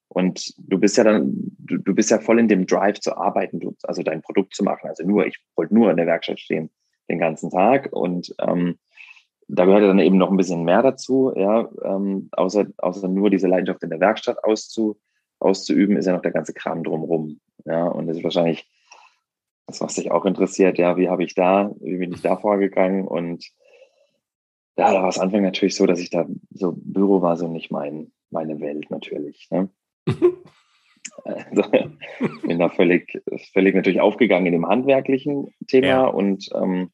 Und 0.08 0.56
du 0.58 0.80
bist 0.80 0.98
ja 0.98 1.04
dann, 1.04 1.34
du, 1.60 1.78
du 1.78 1.94
bist 1.94 2.10
ja 2.10 2.20
voll 2.20 2.40
in 2.40 2.48
dem 2.48 2.66
Drive 2.66 3.00
zu 3.00 3.16
arbeiten, 3.16 3.60
du, 3.60 3.76
also 3.84 4.02
dein 4.02 4.24
Produkt 4.24 4.56
zu 4.56 4.64
machen. 4.64 4.90
Also 4.90 5.04
nur, 5.06 5.28
ich 5.28 5.40
wollte 5.56 5.76
nur 5.76 5.92
in 5.92 5.98
der 5.98 6.08
Werkstatt 6.08 6.40
stehen 6.40 6.72
den 7.10 7.20
ganzen 7.20 7.52
Tag 7.52 7.90
und 7.92 8.34
ähm, 8.40 8.80
da 9.48 9.66
gehört 9.66 9.84
dann 9.84 10.00
eben 10.00 10.18
noch 10.18 10.30
ein 10.30 10.38
bisschen 10.38 10.64
mehr 10.64 10.84
dazu, 10.84 11.34
ja, 11.36 11.70
ähm, 11.84 12.30
außer, 12.32 12.68
außer 12.78 13.08
nur 13.08 13.30
diese 13.30 13.48
Leidenschaft 13.48 13.84
in 13.84 13.90
der 13.90 14.00
Werkstatt 14.00 14.44
auszu, 14.44 15.00
auszuüben, 15.40 15.98
ist 15.98 16.06
ja 16.06 16.14
noch 16.14 16.22
der 16.22 16.32
ganze 16.32 16.54
Kram 16.54 16.84
drumherum. 16.84 17.40
Ja, 17.66 17.88
und 17.88 18.08
das 18.08 18.18
ist 18.18 18.24
wahrscheinlich 18.24 18.70
das, 19.66 19.82
was 19.82 19.96
dich 19.96 20.12
auch 20.12 20.26
interessiert, 20.26 20.78
ja, 20.78 20.98
wie 20.98 21.10
habe 21.10 21.24
ich 21.24 21.34
da, 21.34 21.72
wie 21.80 21.98
bin 21.98 22.14
ich 22.14 22.22
da 22.22 22.38
vorgegangen? 22.38 23.08
Und 23.08 23.46
ja, 24.80 24.94
da 24.94 25.02
war 25.02 25.10
es 25.10 25.20
Anfang 25.20 25.42
natürlich 25.42 25.76
so, 25.76 25.86
dass 25.86 26.00
ich 26.00 26.10
da, 26.10 26.26
so 26.52 26.74
Büro 26.76 27.22
war 27.22 27.38
so 27.38 27.48
nicht 27.48 27.72
mein, 27.72 28.12
meine 28.32 28.60
Welt 28.60 28.90
natürlich. 28.90 29.48
Ne? 29.52 29.70
also, 31.24 31.64
bin 32.44 32.60
da 32.60 32.70
völlig, 32.70 33.22
völlig 33.54 33.76
natürlich 33.76 34.02
aufgegangen 34.02 34.48
in 34.48 34.54
dem 34.54 34.68
handwerklichen 34.68 35.54
Thema 35.68 35.88
ja. 35.88 36.06
und 36.06 36.50
ähm, 36.56 36.92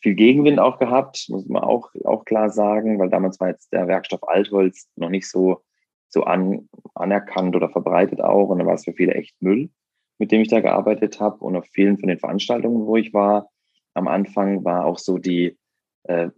viel 0.00 0.14
Gegenwind 0.14 0.60
auch 0.60 0.78
gehabt, 0.78 1.26
muss 1.28 1.46
man 1.46 1.62
auch, 1.62 1.90
auch 2.04 2.24
klar 2.24 2.50
sagen, 2.50 2.98
weil 2.98 3.10
damals 3.10 3.40
war 3.40 3.48
jetzt 3.48 3.72
der 3.72 3.88
Werkstoff 3.88 4.26
Altholz 4.28 4.88
noch 4.96 5.10
nicht 5.10 5.28
so, 5.28 5.62
so 6.08 6.22
an, 6.22 6.68
anerkannt 6.94 7.56
oder 7.56 7.68
verbreitet 7.68 8.20
auch 8.20 8.48
und 8.48 8.58
dann 8.58 8.66
war 8.66 8.74
es 8.74 8.84
für 8.84 8.92
viele 8.92 9.14
echt 9.14 9.40
Müll 9.42 9.70
mit 10.18 10.32
dem 10.32 10.40
ich 10.40 10.48
da 10.48 10.60
gearbeitet 10.60 11.20
habe. 11.20 11.38
Und 11.38 11.56
auf 11.56 11.66
vielen 11.72 11.98
von 11.98 12.08
den 12.08 12.18
Veranstaltungen, 12.18 12.86
wo 12.86 12.96
ich 12.96 13.14
war, 13.14 13.48
am 13.94 14.08
Anfang 14.08 14.64
war 14.64 14.84
auch 14.84 14.98
so 14.98 15.18
die, 15.18 15.56
äh, 16.04 16.28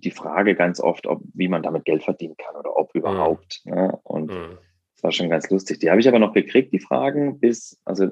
die 0.00 0.10
Frage 0.10 0.54
ganz 0.54 0.80
oft, 0.80 1.06
ob, 1.06 1.22
wie 1.34 1.48
man 1.48 1.62
damit 1.62 1.84
Geld 1.84 2.02
verdienen 2.02 2.36
kann 2.36 2.56
oder 2.56 2.76
ob 2.76 2.94
mhm. 2.94 3.00
überhaupt. 3.00 3.62
Mhm. 3.64 3.74
Ne? 3.74 3.98
Und 4.02 4.30
mhm. 4.30 4.58
das 4.94 5.02
war 5.02 5.12
schon 5.12 5.30
ganz 5.30 5.48
lustig. 5.50 5.78
Die 5.78 5.90
habe 5.90 6.00
ich 6.00 6.08
aber 6.08 6.18
noch 6.18 6.32
gekriegt, 6.32 6.72
die 6.72 6.80
Fragen, 6.80 7.40
bis, 7.40 7.80
also 7.84 8.08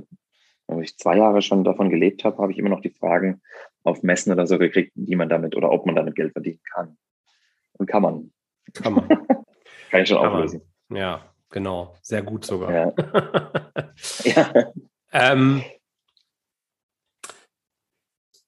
wenn 0.67 0.83
ich 0.83 0.99
zwei 0.99 1.17
Jahre 1.17 1.41
schon 1.43 1.65
davon 1.65 1.89
gelebt 1.89 2.25
habe, 2.25 2.43
habe 2.43 2.53
ich 2.53 2.59
immer 2.59 2.69
noch 2.69 2.83
die 2.83 2.91
Fragen 2.91 3.41
auf 3.85 4.03
Messen 4.03 4.33
oder 4.33 4.47
so 4.47 4.59
gekriegt, 4.59 4.93
wie 4.95 5.17
man 5.17 5.29
damit 5.29 5.57
oder 5.57 5.73
ob 5.73 5.87
man 5.87 5.97
damit 5.97 6.15
Geld 6.15 6.33
verdienen 6.33 6.61
kann. 6.75 6.99
Und 7.73 7.87
kann 7.87 8.03
man. 8.03 8.33
Kann 8.75 8.93
man. 8.93 9.09
kann 9.91 10.03
ich 10.03 10.09
schon 10.09 10.19
kann 10.19 10.31
auflösen. 10.31 10.63
Man. 10.89 11.01
Ja, 11.01 11.35
genau. 11.49 11.97
Sehr 12.03 12.23
gut 12.23 12.45
sogar. 12.45 12.71
Ja. 12.71 12.93
ja. 14.25 14.73
Ähm, 15.13 15.63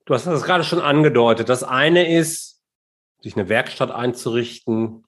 du 0.05 0.15
hast 0.15 0.27
das 0.27 0.43
gerade 0.43 0.65
schon 0.65 0.81
angedeutet. 0.81 1.49
Das 1.49 1.63
eine 1.63 2.15
ist, 2.15 2.50
sich 3.23 3.37
eine 3.37 3.49
Werkstatt 3.49 3.91
einzurichten. 3.91 5.05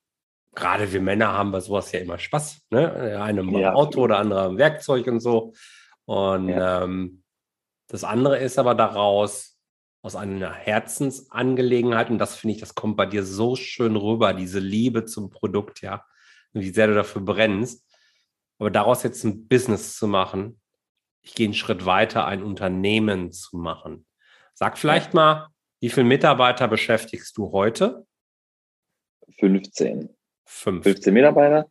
Gerade 0.54 0.92
wir 0.92 1.00
Männer 1.00 1.32
haben 1.32 1.52
bei 1.52 1.60
sowas 1.60 1.92
ja 1.92 2.00
immer 2.00 2.18
Spaß. 2.18 2.62
Ne? 2.70 2.92
Der 2.92 3.22
eine 3.22 3.42
mal 3.42 3.60
ja. 3.60 3.72
Auto 3.74 4.02
oder 4.02 4.18
andere 4.18 4.42
am 4.42 4.58
Werkzeug 4.58 5.06
und 5.06 5.20
so. 5.20 5.52
Und 6.04 6.48
ja. 6.48 6.84
ähm, 6.84 7.22
das 7.88 8.04
andere 8.04 8.38
ist 8.38 8.58
aber 8.58 8.74
daraus, 8.74 9.52
aus 10.02 10.16
einer 10.16 10.52
Herzensangelegenheit, 10.52 12.10
und 12.10 12.18
das 12.18 12.34
finde 12.34 12.54
ich, 12.54 12.60
das 12.60 12.74
kommt 12.74 12.96
bei 12.96 13.06
dir 13.06 13.24
so 13.24 13.54
schön 13.54 13.94
rüber, 13.94 14.34
diese 14.34 14.58
Liebe 14.58 15.04
zum 15.04 15.30
Produkt, 15.30 15.80
ja, 15.80 16.04
wie 16.52 16.70
sehr 16.70 16.88
du 16.88 16.94
dafür 16.94 17.22
brennst. 17.22 17.88
Aber 18.58 18.70
daraus 18.70 19.04
jetzt 19.04 19.24
ein 19.24 19.46
Business 19.46 19.96
zu 19.96 20.08
machen, 20.08 20.60
ich 21.22 21.34
gehe 21.34 21.46
einen 21.46 21.54
Schritt 21.54 21.86
weiter, 21.86 22.26
ein 22.26 22.42
Unternehmen 22.42 23.30
zu 23.30 23.56
machen. 23.56 24.06
Sag 24.54 24.76
vielleicht 24.76 25.14
mal, 25.14 25.48
wie 25.82 25.88
viele 25.88 26.06
Mitarbeiter 26.06 26.68
beschäftigst 26.68 27.36
du 27.36 27.50
heute? 27.50 28.06
15. 29.40 30.10
15, 30.44 30.82
15 30.84 31.12
Mitarbeiter. 31.12 31.68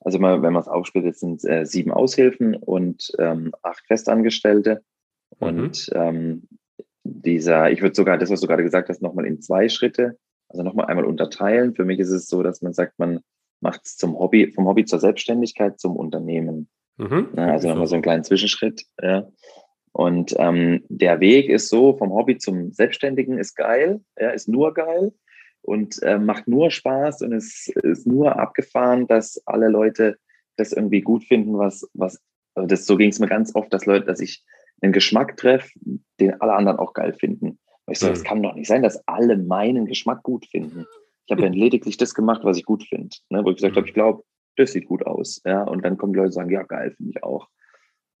Also 0.00 0.18
mal, 0.18 0.42
wenn 0.42 0.52
man 0.52 0.62
es 0.62 0.68
aufsplittet, 0.68 1.16
sind 1.16 1.44
äh, 1.44 1.64
sieben 1.64 1.92
Aushilfen 1.92 2.56
und 2.56 3.12
ähm, 3.20 3.54
acht 3.62 3.86
Festangestellte. 3.86 4.82
Mhm. 5.38 5.46
Und 5.46 5.90
ähm, 5.94 6.48
dieser, 7.04 7.70
ich 7.70 7.82
würde 7.82 7.94
sogar, 7.94 8.18
das, 8.18 8.30
was 8.30 8.40
du 8.40 8.48
gerade 8.48 8.64
gesagt 8.64 8.88
hast, 8.88 9.00
nochmal 9.00 9.26
in 9.26 9.40
zwei 9.40 9.68
Schritte, 9.68 10.18
also 10.48 10.64
nochmal 10.64 10.86
einmal 10.86 11.04
unterteilen. 11.04 11.76
Für 11.76 11.84
mich 11.84 12.00
ist 12.00 12.10
es 12.10 12.26
so, 12.26 12.42
dass 12.42 12.62
man 12.62 12.72
sagt, 12.72 12.98
man 12.98 13.20
macht 13.60 13.82
es 13.84 13.96
zum 13.96 14.18
Hobby, 14.18 14.50
vom 14.50 14.66
Hobby 14.66 14.86
zur 14.86 14.98
Selbstständigkeit, 14.98 15.78
zum 15.78 15.94
Unternehmen. 15.94 16.68
Mhm. 16.96 17.28
Ja, 17.36 17.52
also 17.52 17.68
nochmal 17.68 17.86
so 17.86 17.94
einen 17.94 18.02
kleinen 18.02 18.24
Zwischenschritt. 18.24 18.86
Ja. 19.00 19.28
Und 19.92 20.34
ähm, 20.38 20.84
der 20.88 21.20
Weg 21.20 21.48
ist 21.48 21.68
so, 21.68 21.96
vom 21.96 22.12
Hobby 22.12 22.38
zum 22.38 22.72
Selbstständigen 22.72 23.38
ist 23.38 23.54
geil, 23.54 24.00
ja, 24.18 24.30
ist 24.30 24.48
nur 24.48 24.72
geil 24.72 25.12
und 25.60 26.02
äh, 26.02 26.18
macht 26.18 26.48
nur 26.48 26.70
Spaß 26.70 27.22
und 27.22 27.32
es 27.32 27.68
ist 27.82 28.06
nur 28.06 28.38
abgefahren, 28.38 29.06
dass 29.06 29.42
alle 29.46 29.68
Leute 29.68 30.16
das 30.56 30.72
irgendwie 30.72 31.02
gut 31.02 31.24
finden, 31.24 31.58
was, 31.58 31.88
was, 31.94 32.20
also 32.54 32.66
das, 32.66 32.86
so 32.86 32.96
ging 32.96 33.10
es 33.10 33.20
mir 33.20 33.28
ganz 33.28 33.54
oft, 33.54 33.72
dass 33.72 33.86
Leute, 33.86 34.06
dass 34.06 34.20
ich 34.20 34.42
einen 34.80 34.92
Geschmack 34.92 35.36
treffe, 35.36 35.70
den 36.20 36.40
alle 36.40 36.54
anderen 36.54 36.78
auch 36.78 36.94
geil 36.94 37.12
finden. 37.12 37.58
Und 37.84 37.92
ich 37.92 37.98
so, 37.98 38.06
mhm. 38.06 38.10
das 38.10 38.24
kann 38.24 38.42
doch 38.42 38.54
nicht 38.54 38.68
sein, 38.68 38.82
dass 38.82 39.06
alle 39.06 39.36
meinen 39.36 39.86
Geschmack 39.86 40.22
gut 40.22 40.46
finden. 40.46 40.86
Ich 41.26 41.32
habe 41.32 41.42
ja 41.42 41.48
lediglich 41.48 41.96
das 41.96 42.14
gemacht, 42.14 42.42
was 42.44 42.56
ich 42.56 42.64
gut 42.64 42.82
finde. 42.84 43.16
Ne? 43.30 43.44
Wo 43.44 43.50
ich 43.50 43.56
gesagt 43.56 43.74
mhm. 43.74 43.78
habe, 43.78 43.88
ich 43.88 43.94
glaube, 43.94 44.22
das 44.56 44.72
sieht 44.72 44.86
gut 44.86 45.06
aus. 45.06 45.40
Ja, 45.44 45.62
und 45.62 45.84
dann 45.84 45.96
kommen 45.96 46.12
die 46.12 46.18
Leute 46.18 46.28
und 46.28 46.32
sagen, 46.32 46.50
ja, 46.50 46.62
geil, 46.62 46.92
finde 46.96 47.12
ich 47.14 47.22
auch. 47.22 47.48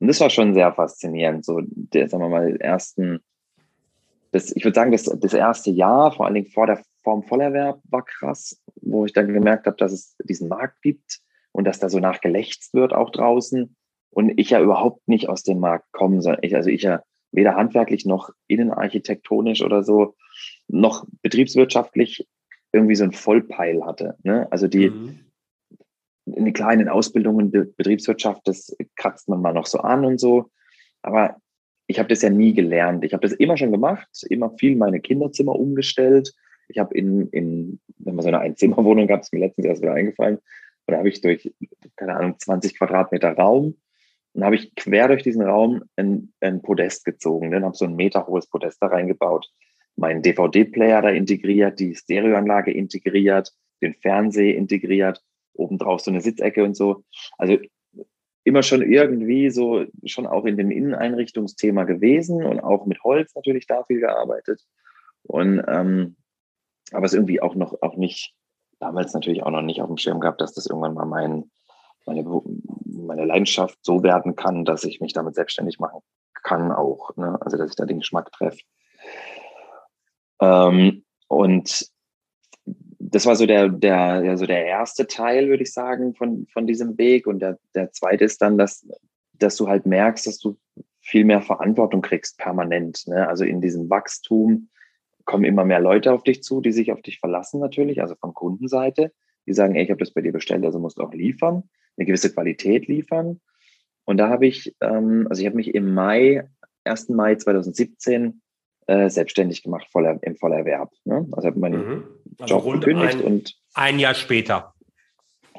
Und 0.02 0.08
das 0.08 0.18
war 0.18 0.30
schon 0.30 0.52
sehr 0.52 0.72
faszinierend. 0.72 1.44
So, 1.44 1.60
der, 1.64 2.08
sagen 2.08 2.24
wir 2.24 2.28
mal, 2.28 2.56
ersten, 2.56 3.20
das, 4.32 4.50
ich 4.50 4.64
würde 4.64 4.74
sagen, 4.74 4.90
das, 4.90 5.04
das 5.04 5.32
erste 5.32 5.70
Jahr, 5.70 6.10
vor 6.10 6.26
allen 6.26 6.34
Dingen 6.34 6.48
vor 6.48 6.66
der 6.66 6.82
Form 7.04 7.22
Vollerwerb, 7.22 7.80
war 7.84 8.04
krass, 8.04 8.60
wo 8.80 9.06
ich 9.06 9.12
dann 9.12 9.32
gemerkt 9.32 9.64
habe, 9.66 9.76
dass 9.76 9.92
es 9.92 10.16
diesen 10.24 10.48
Markt 10.48 10.82
gibt 10.82 11.20
und 11.52 11.66
dass 11.68 11.78
da 11.78 11.88
so 11.88 12.00
nachgelächzt 12.00 12.74
wird 12.74 12.92
auch 12.92 13.10
draußen. 13.10 13.76
Und 14.10 14.32
ich 14.40 14.50
ja 14.50 14.60
überhaupt 14.60 15.06
nicht 15.06 15.28
aus 15.28 15.44
dem 15.44 15.60
Markt 15.60 15.92
komme, 15.92 16.20
sondern 16.20 16.42
ich, 16.42 16.56
also 16.56 16.68
ich 16.68 16.82
ja 16.82 17.04
weder 17.30 17.54
handwerklich 17.54 18.04
noch 18.04 18.30
innenarchitektonisch 18.48 19.62
oder 19.62 19.84
so, 19.84 20.16
noch 20.66 21.06
betriebswirtschaftlich 21.22 22.26
irgendwie 22.72 22.96
so 22.96 23.04
ein 23.04 23.12
Vollpeil 23.12 23.84
hatte. 23.84 24.16
Ne? 24.24 24.48
Also 24.50 24.66
die, 24.66 24.90
mhm 24.90 25.31
in 26.34 26.52
kleinen 26.52 26.88
Ausbildungen 26.88 27.50
Betriebswirtschaft, 27.50 28.42
das 28.44 28.76
kratzt 28.96 29.28
man 29.28 29.40
mal 29.40 29.52
noch 29.52 29.66
so 29.66 29.78
an 29.78 30.04
und 30.04 30.18
so. 30.18 30.50
Aber 31.02 31.36
ich 31.86 31.98
habe 31.98 32.08
das 32.08 32.22
ja 32.22 32.30
nie 32.30 32.54
gelernt. 32.54 33.04
Ich 33.04 33.12
habe 33.12 33.26
das 33.26 33.36
immer 33.36 33.56
schon 33.56 33.72
gemacht, 33.72 34.08
immer 34.28 34.50
viel 34.58 34.76
meine 34.76 35.00
Kinderzimmer 35.00 35.54
umgestellt. 35.58 36.32
Ich 36.68 36.78
habe 36.78 36.94
in, 36.96 37.28
in, 37.28 37.80
wenn 37.98 38.14
man 38.14 38.22
so 38.22 38.28
eine 38.28 38.40
Einzimmerwohnung 38.40 39.06
gab, 39.06 39.20
ist 39.20 39.32
mir 39.32 39.40
letztens 39.40 39.66
erst 39.66 39.82
wieder 39.82 39.94
eingefallen, 39.94 40.38
da 40.86 40.98
habe 40.98 41.08
ich 41.08 41.20
durch, 41.20 41.52
keine 41.96 42.16
Ahnung, 42.16 42.38
20 42.38 42.76
Quadratmeter 42.76 43.32
Raum 43.32 43.76
und 44.32 44.44
habe 44.44 44.56
ich 44.56 44.74
quer 44.74 45.08
durch 45.08 45.22
diesen 45.22 45.42
Raum 45.42 45.82
ein, 45.96 46.32
ein 46.40 46.62
Podest 46.62 47.04
gezogen. 47.04 47.50
Dann 47.50 47.64
habe 47.64 47.76
so 47.76 47.84
ein 47.84 47.96
Meter 47.96 48.26
hohes 48.26 48.46
Podest 48.46 48.82
da 48.82 48.88
reingebaut, 48.88 49.50
meinen 49.96 50.22
DVD-Player 50.22 51.02
da 51.02 51.10
integriert, 51.10 51.78
die 51.78 51.94
Stereoanlage 51.94 52.72
integriert, 52.72 53.52
den 53.80 53.94
Fernseher 53.94 54.56
integriert 54.56 55.22
obendrauf 55.54 56.00
so 56.00 56.10
eine 56.10 56.20
Sitzecke 56.20 56.64
und 56.64 56.76
so. 56.76 57.04
Also 57.38 57.58
immer 58.44 58.62
schon 58.62 58.82
irgendwie 58.82 59.50
so, 59.50 59.84
schon 60.04 60.26
auch 60.26 60.44
in 60.44 60.56
dem 60.56 60.70
Inneneinrichtungsthema 60.70 61.84
gewesen 61.84 62.44
und 62.44 62.60
auch 62.60 62.86
mit 62.86 63.02
Holz 63.04 63.34
natürlich 63.34 63.66
da 63.66 63.84
viel 63.84 64.00
gearbeitet. 64.00 64.62
Und 65.22 65.62
ähm, 65.68 66.16
aber 66.92 67.06
es 67.06 67.14
irgendwie 67.14 67.40
auch 67.40 67.54
noch, 67.54 67.80
auch 67.80 67.96
nicht, 67.96 68.34
damals 68.80 69.14
natürlich 69.14 69.44
auch 69.44 69.50
noch 69.50 69.62
nicht 69.62 69.80
auf 69.80 69.88
dem 69.88 69.96
Schirm 69.96 70.20
gehabt, 70.20 70.40
dass 70.40 70.54
das 70.54 70.66
irgendwann 70.66 70.94
mal 70.94 71.06
mein, 71.06 71.50
meine, 72.04 72.24
meine 72.84 73.24
Leidenschaft 73.24 73.78
so 73.82 74.02
werden 74.02 74.34
kann, 74.34 74.64
dass 74.64 74.84
ich 74.84 75.00
mich 75.00 75.12
damit 75.12 75.34
selbstständig 75.34 75.78
machen 75.78 76.00
kann 76.42 76.72
auch. 76.72 77.16
Ne? 77.16 77.38
Also 77.40 77.56
dass 77.56 77.70
ich 77.70 77.76
da 77.76 77.86
den 77.86 78.00
Geschmack 78.00 78.32
treffe. 78.32 78.60
Ähm, 80.40 81.04
und 81.28 81.91
das 83.12 83.26
war 83.26 83.36
so 83.36 83.44
der, 83.44 83.68
der, 83.68 84.22
ja, 84.24 84.36
so 84.36 84.46
der 84.46 84.64
erste 84.64 85.06
Teil, 85.06 85.48
würde 85.48 85.62
ich 85.62 85.72
sagen, 85.72 86.14
von, 86.14 86.46
von 86.52 86.66
diesem 86.66 86.96
Weg. 86.96 87.26
Und 87.26 87.40
der, 87.40 87.58
der 87.74 87.92
zweite 87.92 88.24
ist 88.24 88.40
dann, 88.40 88.56
dass, 88.56 88.88
dass 89.34 89.56
du 89.56 89.68
halt 89.68 89.84
merkst, 89.84 90.26
dass 90.26 90.38
du 90.38 90.56
viel 91.00 91.24
mehr 91.24 91.42
Verantwortung 91.42 92.00
kriegst 92.00 92.38
permanent. 92.38 93.06
Ne? 93.06 93.28
Also 93.28 93.44
in 93.44 93.60
diesem 93.60 93.90
Wachstum 93.90 94.70
kommen 95.24 95.44
immer 95.44 95.64
mehr 95.64 95.80
Leute 95.80 96.12
auf 96.12 96.22
dich 96.22 96.42
zu, 96.42 96.62
die 96.62 96.72
sich 96.72 96.90
auf 96.90 97.02
dich 97.02 97.18
verlassen 97.20 97.60
natürlich, 97.60 98.00
also 98.00 98.14
von 98.14 98.32
Kundenseite. 98.32 99.12
Die 99.46 99.52
sagen, 99.52 99.74
ey, 99.74 99.84
ich 99.84 99.90
habe 99.90 100.00
das 100.00 100.12
bei 100.12 100.22
dir 100.22 100.32
bestellt, 100.32 100.64
also 100.64 100.78
musst 100.78 100.98
du 100.98 101.02
auch 101.02 101.12
liefern, 101.12 101.64
eine 101.96 102.06
gewisse 102.06 102.32
Qualität 102.32 102.86
liefern. 102.86 103.40
Und 104.04 104.16
da 104.16 104.30
habe 104.30 104.46
ich, 104.46 104.74
ähm, 104.80 105.26
also 105.28 105.40
ich 105.40 105.46
habe 105.46 105.56
mich 105.56 105.74
im 105.74 105.92
Mai, 105.92 106.48
1. 106.84 107.10
Mai 107.10 107.34
2017 107.34 108.41
äh, 108.92 109.08
selbstständig 109.08 109.62
gemacht 109.62 109.86
voller, 109.90 110.18
im 110.22 110.36
Vollerwerb. 110.36 110.90
Ne? 111.04 111.26
Also 111.32 111.48
habe 111.48 111.58
meinen 111.58 111.88
mhm. 111.88 112.04
also 112.38 112.54
Job 112.54 112.72
gekündigt 112.80 113.18
ein, 113.18 113.24
und 113.24 113.56
ein 113.74 113.98
Jahr 113.98 114.14
später. 114.14 114.74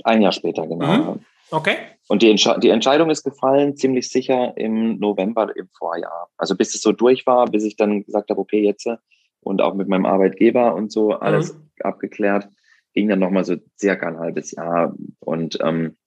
Ein 0.04 0.22
Jahr 0.22 0.32
später, 0.32 0.68
genau. 0.68 1.16
Mhm. 1.16 1.20
Okay. 1.50 1.76
Und 2.10 2.22
die, 2.22 2.30
Entsche 2.30 2.56
die 2.62 2.70
Entscheidung 2.70 3.10
ist 3.10 3.24
gefallen, 3.24 3.76
ziemlich 3.76 4.10
sicher 4.10 4.54
im 4.56 5.00
November 5.00 5.56
im 5.56 5.68
Vorjahr. 5.78 6.30
Also 6.38 6.56
bis 6.56 6.76
es 6.76 6.82
so 6.82 6.92
durch 6.92 7.26
war, 7.26 7.46
bis 7.46 7.64
ich 7.64 7.76
dann 7.76 8.04
gesagt 8.04 8.30
habe, 8.30 8.40
okay, 8.40 8.64
jetzt 8.64 8.88
und 9.42 9.62
auch 9.62 9.74
mit 9.74 9.88
meinem 9.88 10.06
Arbeitgeber 10.06 10.76
und 10.76 10.92
so 10.92 11.14
alles 11.14 11.54
mhm. 11.54 11.70
abgeklärt, 11.82 12.48
ging 12.94 13.10
dann 13.10 13.20
nochmal 13.20 13.46
so 13.46 13.56
circa 13.80 14.08
ein 14.08 14.20
halbes 14.20 14.52
Jahr. 14.52 14.94
Und 15.20 15.58
ähm, 15.62 15.98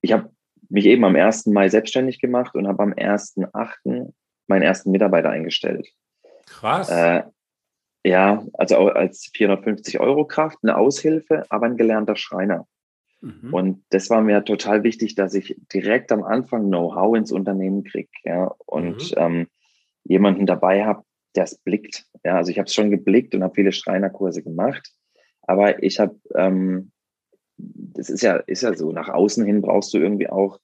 ich 0.00 0.12
habe 0.12 0.30
mich 0.68 0.86
eben 0.86 1.04
am 1.04 1.16
1. 1.16 1.46
Mai 1.46 1.68
selbstständig 1.68 2.18
gemacht 2.20 2.54
und 2.54 2.66
habe 2.66 2.82
am 2.82 2.92
1.8. 2.92 4.12
meinen 4.46 4.62
ersten 4.62 4.90
Mitarbeiter 4.90 5.30
eingestellt. 5.30 5.88
Krass. 6.46 6.88
Äh, 6.88 7.22
ja, 8.04 8.44
also 8.54 8.76
als 8.88 9.30
450 9.34 10.00
Euro 10.00 10.26
Kraft, 10.26 10.58
eine 10.62 10.76
Aushilfe, 10.76 11.44
aber 11.48 11.66
ein 11.66 11.76
gelernter 11.76 12.16
Schreiner. 12.16 12.66
Mhm. 13.20 13.52
Und 13.52 13.84
das 13.90 14.10
war 14.10 14.22
mir 14.22 14.44
total 14.44 14.84
wichtig, 14.84 15.14
dass 15.16 15.34
ich 15.34 15.56
direkt 15.72 16.12
am 16.12 16.22
Anfang 16.22 16.66
Know-how 16.66 17.16
ins 17.16 17.32
Unternehmen 17.32 17.84
kriege. 17.84 18.08
Ja? 18.24 18.54
Und 18.66 19.10
mhm. 19.10 19.16
ähm, 19.16 19.46
jemanden 20.04 20.46
dabei 20.46 20.84
habe, 20.84 21.02
der 21.34 21.44
es 21.44 21.56
blickt. 21.56 22.06
Ja, 22.24 22.36
also 22.36 22.50
ich 22.50 22.58
habe 22.58 22.66
es 22.66 22.74
schon 22.74 22.90
geblickt 22.90 23.34
und 23.34 23.42
habe 23.42 23.54
viele 23.54 23.72
Schreinerkurse 23.72 24.42
gemacht, 24.42 24.90
aber 25.42 25.82
ich 25.82 26.00
habe, 26.00 26.16
ähm, 26.34 26.92
das 27.56 28.10
ist 28.10 28.22
ja, 28.22 28.36
ist 28.36 28.62
ja 28.62 28.74
so, 28.74 28.92
nach 28.92 29.08
außen 29.08 29.44
hin 29.44 29.62
brauchst 29.62 29.92
du 29.94 29.98
irgendwie 29.98 30.28
auch 30.28 30.58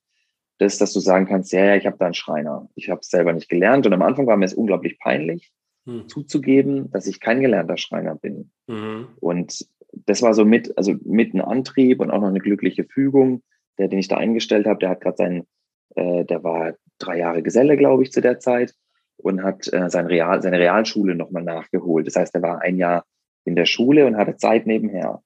das, 0.59 0.79
dass 0.79 0.93
du 0.93 1.01
sagen 1.01 1.27
kannst, 1.27 1.53
ja, 1.53 1.65
ja, 1.65 1.77
ich 1.77 1.87
habe 1.87 1.97
da 1.99 2.07
einen 2.07 2.15
Schreiner. 2.15 2.69
Ich 2.75 2.89
habe 2.91 3.01
es 3.01 3.09
selber 3.09 3.33
nicht 3.33 3.49
gelernt 3.49 3.87
und 3.87 3.93
am 3.93 4.03
Anfang 4.03 4.27
war 4.27 4.37
mir 4.37 4.45
es 4.45 4.55
unglaublich 4.55 4.99
peinlich, 4.99 5.53
hm. 5.85 6.09
zuzugeben, 6.09 6.91
dass 6.91 7.07
ich 7.07 7.21
kein 7.21 7.41
gelernter 7.41 7.77
Schreiner 7.77 8.15
bin. 8.15 8.51
Mhm. 8.67 9.09
Und 9.21 9.67
das 9.93 10.23
war 10.23 10.35
so 10.35 10.45
mit, 10.45 10.77
also 10.77 10.95
mit 11.05 11.35
ein 11.35 11.41
Antrieb 11.41 12.01
und 12.01 12.11
auch 12.11 12.21
noch 12.21 12.29
eine 12.29 12.39
glückliche 12.39 12.85
Fügung, 12.85 13.43
der, 13.79 13.89
den 13.89 13.99
ich 13.99 14.09
da 14.09 14.17
eingestellt 14.17 14.67
habe. 14.67 14.79
Der 14.79 14.91
hat 14.91 15.01
gerade 15.01 15.17
seinen, 15.17 15.47
äh, 15.95 16.25
der 16.25 16.43
war 16.45 16.75
drei 16.99 17.19
Jahre 17.19 17.43
Geselle, 17.43 17.77
glaube 17.77 18.03
ich, 18.03 18.13
zu 18.13 18.21
der 18.21 18.39
Zeit 18.39 18.75
und 19.17 19.43
hat 19.43 19.73
äh, 19.73 19.91
sein 19.91 20.07
Real, 20.07 20.43
seine 20.43 20.59
Realschule 20.59 21.15
nochmal 21.15 21.43
nachgeholt. 21.43 22.07
Das 22.07 22.17
heißt, 22.17 22.35
er 22.35 22.43
war 22.43 22.63
ein 22.63 22.77
Jahr 22.77 23.05
in 23.45 23.57
der 23.57 23.67
Schule 23.67 24.07
und 24.07 24.17
hatte 24.17 24.37
Zeit 24.37 24.67
nebenher. 24.67 25.23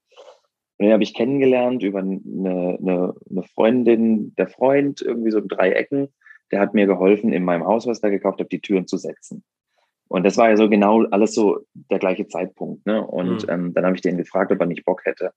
Und 0.79 0.85
den 0.85 0.93
habe 0.93 1.03
ich 1.03 1.15
kennengelernt 1.15 1.83
über 1.83 2.01
eine, 2.01 2.21
eine, 2.25 3.15
eine 3.31 3.43
Freundin, 3.55 4.35
der 4.35 4.49
Freund, 4.49 5.01
irgendwie 5.01 5.31
so 5.31 5.39
in 5.39 5.49
drei 5.49 5.73
Ecken. 5.73 6.09
Der 6.51 6.61
hat 6.61 6.75
mir 6.75 6.87
geholfen, 6.87 7.33
in 7.33 7.45
meinem 7.45 7.65
Haus, 7.65 7.87
was 7.87 7.99
ich 7.99 8.03
da 8.03 8.09
gekauft 8.09 8.41
habe, 8.41 8.49
die 8.49 8.61
Türen 8.61 8.87
zu 8.87 8.99
setzen. 8.99 9.43
Und 10.09 10.25
das 10.25 10.37
war 10.37 10.51
ja 10.51 10.57
so 10.57 10.69
genau 10.69 11.05
alles 11.11 11.35
so 11.35 11.61
der 11.91 11.99
gleiche 11.99 12.29
Zeitpunkt. 12.29 12.87
Ne? 12.87 13.05
Und 13.05 13.45
mhm. 13.45 13.51
ähm, 13.51 13.75
dann 13.75 13.85
habe 13.85 13.97
ich 13.97 14.03
den 14.03 14.17
gefragt, 14.17 14.53
ob 14.53 14.61
er 14.61 14.67
nicht 14.67 14.85
Bock 14.85 15.05
hätte. 15.05 15.33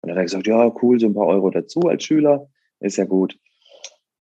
Und 0.00 0.08
dann 0.08 0.12
hat 0.12 0.18
er 0.18 0.24
gesagt, 0.24 0.46
ja, 0.46 0.72
cool, 0.82 1.00
so 1.00 1.06
ein 1.06 1.14
paar 1.14 1.26
Euro 1.26 1.50
dazu 1.50 1.80
als 1.82 2.04
Schüler, 2.04 2.48
ist 2.80 2.96
ja 2.96 3.04
gut. 3.04 3.38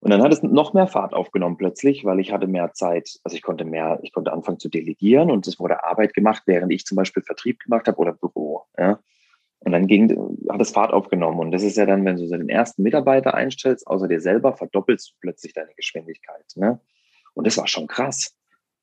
Und 0.00 0.10
dann 0.10 0.22
hat 0.22 0.32
es 0.32 0.42
noch 0.42 0.74
mehr 0.74 0.88
Fahrt 0.88 1.14
aufgenommen 1.14 1.56
plötzlich, 1.56 2.04
weil 2.04 2.18
ich 2.18 2.32
hatte 2.32 2.48
mehr 2.48 2.72
Zeit, 2.72 3.20
also 3.22 3.36
ich 3.36 3.42
konnte 3.42 3.64
mehr, 3.64 4.00
ich 4.02 4.12
konnte 4.12 4.32
anfangen 4.32 4.58
zu 4.58 4.68
delegieren 4.68 5.30
und 5.30 5.46
es 5.46 5.60
wurde 5.60 5.84
Arbeit 5.84 6.12
gemacht, 6.12 6.42
während 6.46 6.72
ich 6.72 6.84
zum 6.84 6.96
Beispiel 6.96 7.22
Vertrieb 7.22 7.60
gemacht 7.60 7.86
habe 7.86 7.98
oder 7.98 8.12
Büro. 8.12 8.62
Ja? 8.76 8.98
Und 9.60 9.70
dann 9.70 9.86
ging, 9.86 10.10
hat 10.48 10.60
es 10.60 10.72
Fahrt 10.72 10.92
aufgenommen. 10.92 11.38
Und 11.38 11.52
das 11.52 11.62
ist 11.62 11.76
ja 11.76 11.86
dann, 11.86 12.04
wenn 12.04 12.16
du 12.16 12.26
so 12.26 12.36
den 12.36 12.48
ersten 12.48 12.82
Mitarbeiter 12.82 13.34
einstellst, 13.34 13.86
außer 13.86 14.08
dir 14.08 14.20
selber, 14.20 14.56
verdoppelst 14.56 15.10
du 15.10 15.14
plötzlich 15.20 15.52
deine 15.52 15.72
Geschwindigkeit. 15.76 16.46
Ne? 16.56 16.80
Und 17.34 17.46
das 17.46 17.56
war 17.56 17.68
schon 17.68 17.86
krass. 17.86 18.34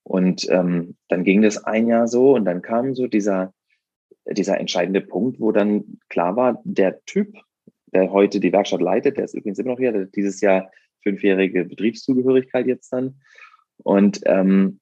Und 0.03 0.47
ähm, 0.49 0.95
dann 1.07 1.23
ging 1.23 1.41
das 1.41 1.63
ein 1.63 1.87
Jahr 1.87 2.07
so 2.07 2.33
und 2.35 2.45
dann 2.45 2.61
kam 2.61 2.95
so 2.95 3.07
dieser, 3.07 3.53
dieser 4.25 4.59
entscheidende 4.59 5.01
Punkt, 5.01 5.39
wo 5.39 5.51
dann 5.51 5.99
klar 6.09 6.35
war, 6.35 6.61
der 6.63 7.03
Typ, 7.05 7.35
der 7.87 8.11
heute 8.11 8.39
die 8.39 8.51
Werkstatt 8.51 8.81
leitet, 8.81 9.17
der 9.17 9.25
ist 9.25 9.35
übrigens 9.35 9.59
immer 9.59 9.71
noch 9.71 9.79
hier, 9.79 9.91
der 9.91 10.03
hat 10.03 10.15
dieses 10.15 10.41
Jahr 10.41 10.71
fünfjährige 11.03 11.65
Betriebszugehörigkeit 11.65 12.67
jetzt 12.67 12.91
dann. 12.91 13.21
Und 13.83 14.21
ähm, 14.25 14.79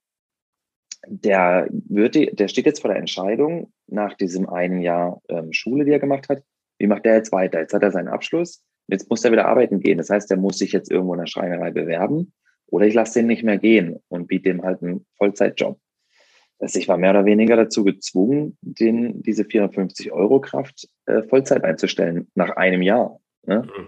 der, 1.06 1.68
wird, 1.70 2.16
der 2.16 2.48
steht 2.48 2.66
jetzt 2.66 2.80
vor 2.80 2.90
der 2.90 2.98
Entscheidung 2.98 3.72
nach 3.86 4.14
diesem 4.14 4.48
einen 4.48 4.80
Jahr 4.80 5.20
ähm, 5.28 5.52
Schule, 5.52 5.84
die 5.84 5.92
er 5.92 6.00
gemacht 6.00 6.28
hat. 6.28 6.42
Wie 6.78 6.86
macht 6.86 7.04
der 7.04 7.16
jetzt 7.16 7.32
weiter? 7.32 7.60
Jetzt 7.60 7.72
hat 7.72 7.82
er 7.82 7.92
seinen 7.92 8.08
Abschluss. 8.08 8.62
Jetzt 8.88 9.08
muss 9.08 9.24
er 9.24 9.32
wieder 9.32 9.46
arbeiten 9.46 9.80
gehen. 9.80 9.98
Das 9.98 10.10
heißt, 10.10 10.30
er 10.30 10.36
muss 10.36 10.58
sich 10.58 10.72
jetzt 10.72 10.90
irgendwo 10.90 11.14
in 11.14 11.20
der 11.20 11.26
Schreinerei 11.26 11.70
bewerben 11.70 12.32
oder 12.70 12.86
ich 12.86 12.94
lasse 12.94 13.20
den 13.20 13.26
nicht 13.26 13.42
mehr 13.42 13.58
gehen 13.58 14.02
und 14.08 14.26
biete 14.26 14.50
ihm 14.50 14.62
halt 14.62 14.82
einen 14.82 15.06
Vollzeitjob. 15.16 15.78
Also 16.60 16.78
ich 16.78 16.88
war 16.88 16.96
mehr 16.96 17.10
oder 17.10 17.24
weniger 17.24 17.56
dazu 17.56 17.84
gezwungen, 17.84 18.58
den, 18.62 19.22
diese 19.22 19.44
450 19.44 20.12
Euro 20.12 20.40
Kraft 20.40 20.88
äh, 21.06 21.22
Vollzeit 21.22 21.64
einzustellen 21.64 22.30
nach 22.34 22.56
einem 22.56 22.82
Jahr. 22.82 23.20
Ne? 23.46 23.62
Mhm. 23.62 23.86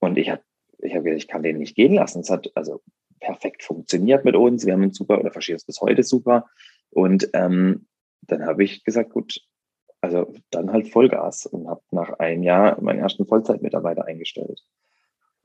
Und 0.00 0.18
ich 0.18 0.30
habe 0.30 0.42
ich 0.78 0.94
hab 0.94 1.04
gedacht, 1.04 1.22
ich 1.22 1.28
kann 1.28 1.44
den 1.44 1.58
nicht 1.58 1.76
gehen 1.76 1.94
lassen. 1.94 2.20
Es 2.20 2.30
hat 2.30 2.50
also 2.56 2.82
perfekt 3.20 3.62
funktioniert 3.62 4.24
mit 4.24 4.34
uns. 4.34 4.66
Wir 4.66 4.72
haben 4.72 4.82
uns 4.82 4.98
super 4.98 5.20
oder 5.20 5.30
verstehen 5.30 5.56
es 5.56 5.64
bis 5.64 5.80
heute 5.80 6.02
super. 6.02 6.48
Und 6.90 7.30
ähm, 7.34 7.86
dann 8.22 8.44
habe 8.44 8.64
ich 8.64 8.82
gesagt, 8.82 9.10
gut, 9.10 9.40
also 10.00 10.34
dann 10.50 10.72
halt 10.72 10.88
Vollgas 10.88 11.46
und 11.46 11.68
habe 11.68 11.82
nach 11.92 12.18
einem 12.18 12.42
Jahr 12.42 12.80
meinen 12.82 12.98
ersten 12.98 13.26
Vollzeitmitarbeiter 13.26 14.04
eingestellt. 14.04 14.60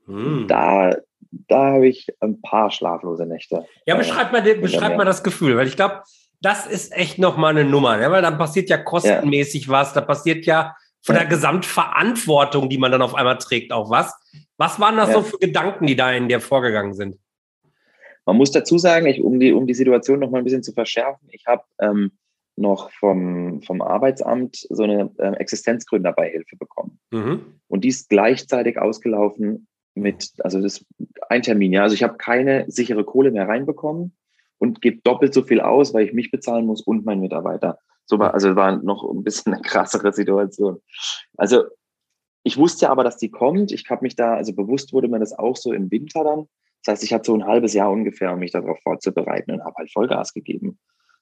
Hm. 0.06 0.46
Da, 0.48 0.96
da 1.30 1.72
habe 1.74 1.88
ich 1.88 2.06
ein 2.20 2.40
paar 2.40 2.70
schlaflose 2.70 3.26
Nächte. 3.26 3.66
Ja, 3.86 3.96
beschreib 3.96 4.32
mal, 4.32 4.42
beschreib 4.42 4.96
mal 4.96 5.04
das 5.04 5.22
Gefühl, 5.22 5.56
weil 5.56 5.66
ich 5.66 5.76
glaube, 5.76 6.02
das 6.40 6.66
ist 6.66 6.92
echt 6.96 7.18
nochmal 7.18 7.56
eine 7.56 7.68
Nummer, 7.68 7.96
ne? 7.96 8.10
weil 8.10 8.22
dann 8.22 8.38
passiert 8.38 8.70
ja 8.70 8.78
kostenmäßig 8.78 9.66
ja. 9.66 9.72
was, 9.72 9.92
da 9.92 10.00
passiert 10.00 10.46
ja 10.46 10.76
von 11.02 11.14
der 11.14 11.26
Gesamtverantwortung, 11.26 12.68
die 12.68 12.78
man 12.78 12.92
dann 12.92 13.02
auf 13.02 13.14
einmal 13.14 13.38
trägt, 13.38 13.72
auch 13.72 13.90
was. 13.90 14.14
Was 14.56 14.80
waren 14.80 14.96
das 14.96 15.08
ja. 15.08 15.14
so 15.14 15.22
für 15.22 15.38
Gedanken, 15.38 15.86
die 15.86 15.96
da 15.96 16.12
in 16.12 16.28
dir 16.28 16.40
vorgegangen 16.40 16.94
sind? 16.94 17.18
Man 18.26 18.36
muss 18.36 18.50
dazu 18.50 18.78
sagen, 18.78 19.06
ich, 19.06 19.22
um, 19.22 19.40
die, 19.40 19.52
um 19.52 19.66
die 19.66 19.74
Situation 19.74 20.20
noch 20.20 20.30
mal 20.30 20.38
ein 20.38 20.44
bisschen 20.44 20.62
zu 20.62 20.72
verschärfen, 20.72 21.28
ich 21.30 21.46
habe 21.46 21.62
ähm, 21.80 22.12
noch 22.56 22.90
vom, 22.90 23.62
vom 23.62 23.80
Arbeitsamt 23.80 24.66
so 24.68 24.82
eine 24.82 25.10
äh, 25.18 25.32
Existenzgründerbeihilfe 25.36 26.56
bekommen. 26.56 26.98
Mhm. 27.10 27.60
Und 27.68 27.84
die 27.84 27.88
ist 27.88 28.10
gleichzeitig 28.10 28.78
ausgelaufen 28.78 29.66
mit, 29.94 30.32
also 30.40 30.60
das 30.60 30.84
ein 31.30 31.42
Termin, 31.42 31.72
ja. 31.72 31.82
Also 31.82 31.94
ich 31.94 32.02
habe 32.02 32.16
keine 32.16 32.64
sichere 32.70 33.04
Kohle 33.04 33.30
mehr 33.30 33.48
reinbekommen 33.48 34.16
und 34.58 34.80
gebe 34.80 35.00
doppelt 35.02 35.34
so 35.34 35.42
viel 35.42 35.60
aus, 35.60 35.94
weil 35.94 36.04
ich 36.04 36.12
mich 36.12 36.30
bezahlen 36.30 36.66
muss 36.66 36.80
und 36.80 37.04
mein 37.04 37.20
Mitarbeiter. 37.20 37.78
So 38.06 38.18
war, 38.18 38.34
also 38.34 38.56
war 38.56 38.82
noch 38.82 39.04
ein 39.04 39.22
bisschen 39.22 39.52
eine 39.52 39.62
krassere 39.62 40.12
Situation. 40.12 40.80
Also 41.36 41.64
ich 42.42 42.56
wusste 42.56 42.90
aber, 42.90 43.04
dass 43.04 43.18
die 43.18 43.30
kommt. 43.30 43.72
Ich 43.72 43.88
habe 43.90 44.02
mich 44.02 44.16
da, 44.16 44.34
also 44.34 44.54
bewusst 44.54 44.92
wurde 44.92 45.08
mir 45.08 45.18
das 45.18 45.38
auch 45.38 45.56
so 45.56 45.72
im 45.72 45.90
Winter 45.90 46.24
dann. 46.24 46.48
Das 46.84 46.94
heißt, 46.94 47.04
ich 47.04 47.12
hatte 47.12 47.26
so 47.26 47.34
ein 47.34 47.44
halbes 47.44 47.74
Jahr 47.74 47.90
ungefähr, 47.90 48.32
um 48.32 48.38
mich 48.38 48.52
darauf 48.52 48.78
vorzubereiten 48.82 49.52
und 49.52 49.64
habe 49.64 49.74
halt 49.76 49.92
Vollgas 49.92 50.32
gegeben. 50.32 50.78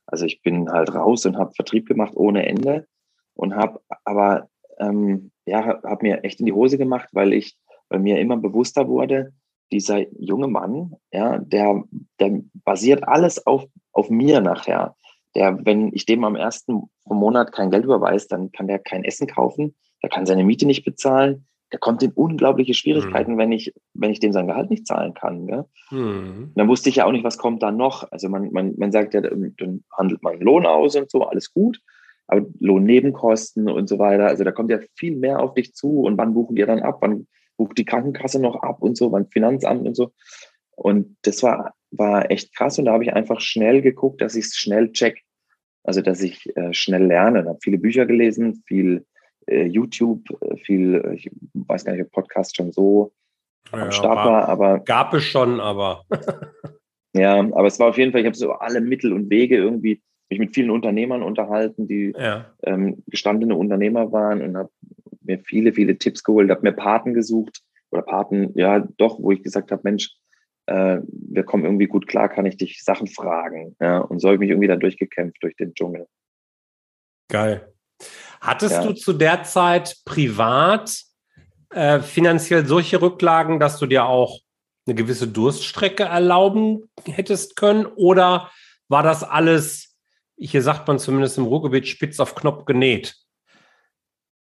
Also 0.06 0.24
ich 0.24 0.42
bin 0.42 0.70
halt 0.70 0.94
raus 0.94 1.26
und 1.26 1.36
habe 1.36 1.52
Vertrieb 1.54 1.86
gemacht 1.88 2.12
ohne 2.14 2.46
Ende 2.46 2.86
und 3.34 3.56
habe 3.56 3.80
aber 4.04 4.48
ähm, 4.78 5.32
ja, 5.46 5.64
habe 5.82 6.06
mir 6.06 6.22
echt 6.22 6.38
in 6.38 6.46
die 6.46 6.52
Hose 6.52 6.78
gemacht, 6.78 7.08
weil 7.12 7.32
ich 7.32 7.56
weil 7.88 8.00
mir 8.00 8.18
immer 8.18 8.36
bewusster 8.36 8.88
wurde, 8.88 9.32
dieser 9.72 10.06
junge 10.18 10.48
Mann, 10.48 10.94
ja, 11.12 11.38
der, 11.38 11.84
der 12.20 12.40
basiert 12.64 13.06
alles 13.06 13.46
auf, 13.46 13.66
auf 13.92 14.10
mir 14.10 14.40
nachher. 14.40 14.94
Der, 15.34 15.64
wenn 15.64 15.92
ich 15.92 16.06
dem 16.06 16.24
am 16.24 16.36
ersten 16.36 16.84
Monat 17.04 17.52
kein 17.52 17.70
Geld 17.70 17.84
überweise, 17.84 18.28
dann 18.28 18.52
kann 18.52 18.68
der 18.68 18.78
kein 18.78 19.04
Essen 19.04 19.26
kaufen, 19.26 19.74
der 20.02 20.08
kann 20.08 20.26
seine 20.26 20.44
Miete 20.44 20.66
nicht 20.66 20.84
bezahlen, 20.84 21.46
der 21.72 21.80
kommt 21.80 22.02
in 22.02 22.12
unglaubliche 22.12 22.74
Schwierigkeiten, 22.74 23.34
mhm. 23.34 23.38
wenn 23.38 23.52
ich, 23.52 23.74
wenn 23.92 24.10
ich 24.10 24.20
dem 24.20 24.32
sein 24.32 24.46
Gehalt 24.46 24.70
nicht 24.70 24.86
zahlen 24.86 25.14
kann. 25.14 25.46
Gell? 25.46 25.64
Mhm. 25.90 26.52
Dann 26.54 26.68
wusste 26.68 26.88
ich 26.88 26.96
ja 26.96 27.06
auch 27.06 27.12
nicht, 27.12 27.24
was 27.24 27.38
kommt 27.38 27.62
da 27.62 27.72
noch. 27.72 28.10
Also 28.12 28.28
man, 28.28 28.52
man, 28.52 28.74
man 28.76 28.92
sagt 28.92 29.14
ja, 29.14 29.20
dann 29.20 29.84
handelt 29.96 30.22
man 30.22 30.40
Lohn 30.40 30.64
aus 30.64 30.94
und 30.94 31.10
so, 31.10 31.24
alles 31.24 31.52
gut. 31.52 31.80
Aber 32.28 32.46
Lohnnebenkosten 32.60 33.68
und 33.68 33.88
so 33.88 33.98
weiter, 33.98 34.26
also 34.26 34.42
da 34.42 34.52
kommt 34.52 34.70
ja 34.70 34.78
viel 34.94 35.16
mehr 35.16 35.40
auf 35.40 35.54
dich 35.54 35.74
zu 35.74 36.00
und 36.00 36.18
wann 36.18 36.34
buchen 36.34 36.56
die 36.56 36.64
dann 36.64 36.80
ab, 36.80 36.98
wann 37.00 37.26
bucht 37.56 37.78
die 37.78 37.84
Krankenkasse 37.84 38.40
noch 38.40 38.62
ab 38.62 38.82
und 38.82 38.96
so, 38.96 39.10
beim 39.10 39.26
Finanzamt 39.28 39.86
und 39.86 39.94
so. 39.94 40.12
Und 40.76 41.16
das 41.22 41.42
war, 41.42 41.74
war 41.90 42.30
echt 42.30 42.54
krass. 42.54 42.78
Und 42.78 42.84
da 42.84 42.92
habe 42.92 43.04
ich 43.04 43.12
einfach 43.12 43.40
schnell 43.40 43.82
geguckt, 43.82 44.20
dass 44.20 44.36
ich 44.36 44.46
es 44.46 44.56
schnell 44.56 44.92
check. 44.92 45.22
Also, 45.84 46.02
dass 46.02 46.20
ich 46.20 46.54
äh, 46.56 46.72
schnell 46.72 47.06
lerne. 47.06 47.40
Ich 47.40 47.46
habe 47.46 47.58
viele 47.62 47.78
Bücher 47.78 48.06
gelesen, 48.06 48.62
viel 48.66 49.06
äh, 49.46 49.64
YouTube, 49.64 50.24
äh, 50.42 50.56
viel, 50.56 50.96
äh, 50.96 51.14
ich 51.14 51.30
weiß 51.54 51.84
gar 51.84 51.92
nicht, 51.92 52.02
ob 52.02 52.10
Podcast 52.10 52.56
schon 52.56 52.72
so 52.72 53.12
ja, 53.72 53.84
am 53.84 53.92
Start 53.92 54.16
war, 54.16 54.48
aber. 54.48 54.80
Gab 54.80 55.14
es 55.14 55.24
schon, 55.24 55.60
aber. 55.60 56.04
ja, 57.14 57.38
aber 57.38 57.66
es 57.66 57.78
war 57.78 57.88
auf 57.88 57.98
jeden 57.98 58.12
Fall, 58.12 58.20
ich 58.20 58.26
habe 58.26 58.36
so 58.36 58.52
alle 58.52 58.80
Mittel 58.80 59.12
und 59.12 59.30
Wege 59.30 59.56
irgendwie 59.56 60.02
mich 60.28 60.38
mit 60.38 60.54
vielen 60.54 60.70
Unternehmern 60.70 61.22
unterhalten, 61.22 61.86
die 61.86 62.12
ja. 62.16 62.46
ähm, 62.64 63.02
gestandene 63.06 63.54
Unternehmer 63.54 64.10
waren 64.12 64.42
und 64.42 64.56
habe 64.56 64.70
mir 65.26 65.38
viele, 65.38 65.72
viele 65.72 65.98
Tipps 65.98 66.22
geholt, 66.22 66.50
habe 66.50 66.62
mir 66.62 66.72
Paten 66.72 67.14
gesucht 67.14 67.62
oder 67.90 68.02
Paten, 68.02 68.52
ja, 68.54 68.80
doch, 68.96 69.18
wo 69.20 69.32
ich 69.32 69.42
gesagt 69.42 69.70
habe, 69.70 69.82
Mensch, 69.84 70.16
äh, 70.66 70.98
wir 71.10 71.44
kommen 71.44 71.64
irgendwie 71.64 71.86
gut 71.86 72.06
klar, 72.06 72.28
kann 72.28 72.46
ich 72.46 72.56
dich 72.56 72.82
Sachen 72.82 73.06
fragen. 73.06 73.76
Ja, 73.80 73.98
und 73.98 74.20
so 74.20 74.28
habe 74.28 74.34
ich 74.34 74.40
mich 74.40 74.50
irgendwie 74.50 74.68
da 74.68 74.76
durchgekämpft 74.76 75.42
durch 75.42 75.56
den 75.56 75.74
Dschungel. 75.74 76.06
Geil. 77.28 77.72
Hattest 78.40 78.74
ja. 78.74 78.82
du 78.84 78.92
zu 78.92 79.12
der 79.12 79.44
Zeit 79.44 79.96
privat 80.04 81.02
äh, 81.70 82.00
finanziell 82.00 82.66
solche 82.66 83.00
Rücklagen, 83.00 83.58
dass 83.58 83.78
du 83.78 83.86
dir 83.86 84.06
auch 84.06 84.40
eine 84.86 84.94
gewisse 84.94 85.26
Durststrecke 85.26 86.04
erlauben 86.04 86.88
hättest 87.04 87.56
können? 87.56 87.86
Oder 87.86 88.50
war 88.88 89.02
das 89.02 89.24
alles, 89.24 89.96
hier 90.36 90.62
sagt 90.62 90.86
man 90.86 90.98
zumindest 90.98 91.38
im 91.38 91.44
Ruhrgebiet, 91.44 91.88
spitz 91.88 92.20
auf 92.20 92.34
Knopf 92.34 92.64
genäht? 92.64 93.16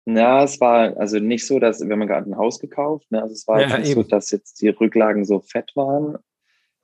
Ja, 0.06 0.44
es 0.44 0.60
war 0.60 0.96
also 0.98 1.18
nicht 1.18 1.46
so, 1.46 1.58
dass 1.58 1.80
wir 1.80 1.90
haben 1.90 2.06
gerade 2.06 2.30
ein 2.30 2.36
Haus 2.36 2.60
gekauft. 2.60 3.10
Ne? 3.10 3.20
Also 3.20 3.34
es 3.34 3.46
war 3.48 3.60
ja, 3.60 3.78
nicht 3.78 3.90
eben. 3.90 4.02
so, 4.02 4.08
dass 4.08 4.30
jetzt 4.30 4.60
die 4.62 4.68
Rücklagen 4.68 5.24
so 5.24 5.40
fett 5.40 5.72
waren. 5.74 6.16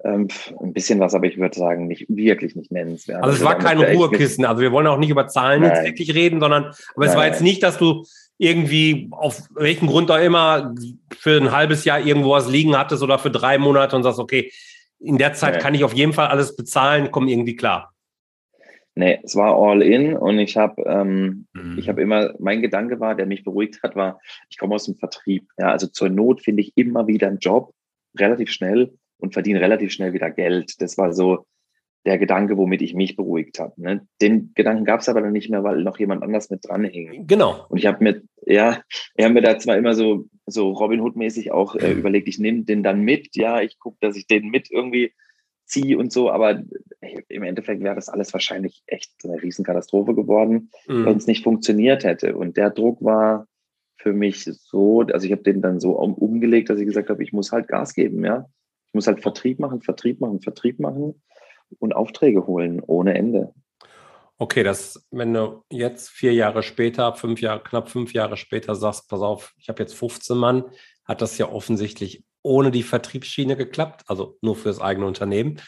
Ähm, 0.05 0.27
ein 0.61 0.73
bisschen 0.73 0.99
was, 0.99 1.15
aber 1.15 1.27
ich 1.27 1.39
würde 1.39 1.57
sagen, 1.57 1.87
nicht 1.87 2.07
wirklich 2.09 2.57
nicht 2.57 2.73
nennenswert. 2.73 3.23
Also 3.23 3.37
es 3.37 3.45
war 3.45 3.57
kein 3.57 3.79
Ruhekissen. 3.79 4.45
Also 4.45 4.61
wir 4.61 4.73
wollen 4.73 4.89
auch 4.89 4.99
nicht 4.99 5.11
über 5.11 5.29
Zahlen 5.29 5.63
Nein. 5.63 5.71
jetzt 5.71 5.85
wirklich 5.85 6.13
reden, 6.13 6.41
sondern 6.41 6.75
aber 6.97 7.07
es 7.07 7.15
war 7.15 7.27
jetzt 7.27 7.41
nicht, 7.41 7.63
dass 7.63 7.79
du 7.79 8.05
irgendwie 8.39 9.09
auf 9.13 9.43
welchen 9.55 9.87
Grund 9.87 10.11
auch 10.11 10.19
immer 10.19 10.75
für 11.17 11.41
ein 11.41 11.53
halbes 11.53 11.85
Jahr 11.85 12.01
irgendwo 12.01 12.31
was 12.31 12.49
liegen 12.49 12.77
hattest 12.77 13.05
oder 13.05 13.21
für 13.21 13.31
drei 13.31 13.59
Monate 13.59 13.95
und 13.95 14.03
sagst, 14.03 14.19
okay, 14.19 14.51
in 14.99 15.19
der 15.19 15.35
Zeit 15.35 15.55
nee. 15.55 15.61
kann 15.61 15.75
ich 15.75 15.85
auf 15.85 15.95
jeden 15.95 16.13
Fall 16.13 16.27
alles 16.27 16.57
bezahlen, 16.57 17.13
komme 17.13 17.31
irgendwie 17.31 17.55
klar. 17.55 17.92
Nee, 18.95 19.21
es 19.23 19.37
war 19.37 19.57
all 19.57 19.83
in 19.83 20.15
und 20.15 20.39
ich 20.39 20.57
habe 20.57 20.83
ähm, 20.87 21.47
mhm. 21.55 21.79
ich 21.79 21.89
habe 21.89 22.03
immer, 22.03 22.35
mein 22.39 22.61
Gedanke 22.61 23.01
war, 23.01 23.15
der 23.15 23.27
mich 23.27 23.43
beruhigt 23.43 23.83
hat, 23.83 23.97
war, 23.97 24.21
ich 24.51 24.59
komme 24.59 24.75
aus 24.75 24.85
dem 24.85 24.97
Vertrieb. 24.97 25.49
Ja, 25.59 25.71
also 25.71 25.87
zur 25.87 26.11
Not 26.11 26.43
finde 26.43 26.63
ich 26.63 26.73
immer 26.77 27.07
wieder 27.07 27.29
einen 27.29 27.39
Job, 27.39 27.73
relativ 28.19 28.51
schnell 28.51 28.93
und 29.17 29.33
verdiene 29.33 29.61
relativ 29.61 29.93
schnell 29.93 30.13
wieder 30.13 30.31
Geld. 30.31 30.81
Das 30.81 30.99
war 30.99 31.13
so 31.13 31.47
der 32.05 32.19
Gedanke, 32.19 32.57
womit 32.57 32.83
ich 32.83 32.95
mich 32.95 33.17
beruhigt 33.17 33.61
habe. 33.61 33.81
Ne? 33.81 34.07
Den 34.21 34.53
Gedanken 34.55 34.85
gab 34.85 35.01
es 35.01 35.09
aber 35.09 35.21
dann 35.21 35.33
nicht 35.33 35.51
mehr, 35.51 35.63
weil 35.63 35.83
noch 35.83 35.99
jemand 35.99 36.23
anders 36.23 36.51
mit 36.51 36.67
dran 36.67 36.85
hing. 36.85 37.27
Genau. 37.27 37.65
Und 37.69 37.79
ich 37.79 37.87
habe 37.87 38.03
mir, 38.03 38.23
ja, 38.45 38.83
ich 39.15 39.25
habe 39.25 39.35
mir 39.35 39.43
da 39.43 39.59
zwar 39.59 39.77
immer 39.77 39.95
so, 39.95 40.27
so 40.47 40.73
Robin 40.73 41.01
Hood-mäßig 41.01 41.53
auch 41.53 41.77
äh, 41.77 41.93
überlegt, 41.93 42.29
ich 42.29 42.39
nehme 42.39 42.65
den 42.65 42.83
dann 42.83 43.03
mit, 43.03 43.37
ja, 43.37 43.61
ich 43.61 43.79
gucke, 43.79 43.99
dass 44.01 44.17
ich 44.17 44.27
den 44.27 44.49
mit 44.49 44.71
irgendwie 44.71 45.13
ziehe 45.73 45.99
und 45.99 46.13
so, 46.13 46.31
aber 46.31 46.63
im 47.29 47.43
Endeffekt 47.43 47.83
wäre 47.83 47.95
das 47.95 48.09
alles 48.09 48.33
wahrscheinlich 48.33 48.83
echt 48.87 49.11
eine 49.25 49.43
Riesenkatastrophe 49.43 50.15
geworden, 50.15 50.71
mhm. 50.87 51.07
wenn 51.07 51.17
es 51.17 51.27
nicht 51.27 51.43
funktioniert 51.43 52.05
hätte. 52.05 52.37
Und 52.37 52.57
der 52.57 52.71
Druck 52.71 53.03
war 53.03 53.47
für 53.97 54.13
mich 54.13 54.45
so, 54.45 55.01
also 55.01 55.27
ich 55.27 55.33
habe 55.33 55.43
den 55.43 55.63
dann 55.63 55.81
so 55.81 55.93
um, 55.93 56.15
umgelegt, 56.15 56.69
dass 56.69 56.79
ich 56.79 56.87
gesagt 56.87 57.09
habe, 57.09 57.23
ich 57.23 57.33
muss 57.33 57.53
halt 57.53 57.69
Gas 57.69 57.95
geben, 57.95 58.25
ja. 58.25 58.47
Ich 58.89 58.95
muss 58.95 59.07
halt 59.07 59.23
Vertrieb 59.23 59.59
machen, 59.59 59.81
Vertrieb 59.81 60.21
machen, 60.21 60.43
Vertrieb 60.43 60.79
machen 60.79 61.23
und 61.79 61.95
Aufträge 61.95 62.47
holen 62.47 62.83
ohne 62.87 63.15
Ende. 63.15 63.55
Okay, 64.37 64.63
das, 64.65 65.07
wenn 65.11 65.33
du 65.33 65.63
jetzt 65.71 66.11
vier 66.11 66.35
Jahre 66.35 66.63
später, 66.63 67.15
fünf 67.15 67.41
Jahre, 67.41 67.63
knapp 67.63 67.89
fünf 67.89 68.13
Jahre 68.13 68.37
später 68.37 68.75
sagst, 68.75 69.09
pass 69.09 69.23
auf, 69.23 69.55
ich 69.57 69.69
habe 69.69 69.81
jetzt 69.83 69.95
15 69.95 70.37
Mann, 70.37 70.65
hat 71.05 71.23
das 71.23 71.39
ja 71.39 71.49
offensichtlich 71.51 72.25
ohne 72.43 72.71
die 72.71 72.83
Vertriebsschiene 72.83 73.57
geklappt, 73.57 74.03
also 74.07 74.39
nur 74.43 74.57
für 74.57 74.69
das 74.69 74.81
eigene 74.81 75.07
Unternehmen. 75.07 75.61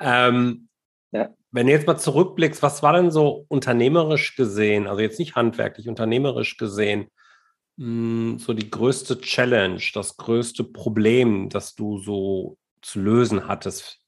Ähm, 0.00 0.68
ja. 1.12 1.34
Wenn 1.50 1.66
du 1.66 1.72
jetzt 1.72 1.86
mal 1.86 1.98
zurückblickst, 1.98 2.62
was 2.62 2.82
war 2.82 2.92
denn 2.92 3.10
so 3.10 3.44
unternehmerisch 3.48 4.36
gesehen, 4.36 4.86
also 4.86 5.00
jetzt 5.00 5.18
nicht 5.18 5.34
handwerklich, 5.34 5.88
unternehmerisch 5.88 6.56
gesehen, 6.56 7.08
mh, 7.76 7.86
hm, 8.32 8.38
so 8.38 8.52
die 8.52 8.70
größte 8.70 9.20
Challenge, 9.20 9.82
das 9.94 10.16
größte 10.16 10.64
Problem, 10.64 11.48
das 11.48 11.74
du 11.74 11.98
so 11.98 12.56
zu 12.82 13.00
lösen 13.00 13.48
hattest? 13.48 13.98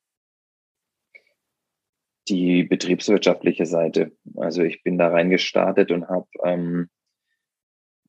Die 2.29 2.63
betriebswirtschaftliche 2.63 3.67
Seite. 3.67 4.13
Also 4.37 4.63
ich 4.63 4.85
bin 4.85 4.97
da 4.97 5.09
reingestartet 5.09 5.91
und 5.91 6.09
habe 6.09 6.29
ähm, 6.45 6.89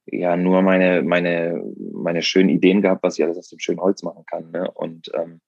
ja 0.06 0.36
nur 0.36 0.62
meine, 0.62 1.02
meine, 1.02 1.64
meine 1.94 2.22
schönen 2.22 2.50
Ideen 2.50 2.82
gehabt, 2.82 3.04
was 3.04 3.18
ich 3.18 3.24
alles 3.24 3.38
aus 3.38 3.50
dem 3.50 3.60
schönen 3.60 3.80
Holz 3.80 4.04
machen 4.04 4.26
kann. 4.26 4.52
Ne? 4.52 4.70
Und 4.72 5.12
ähm, 5.14 5.42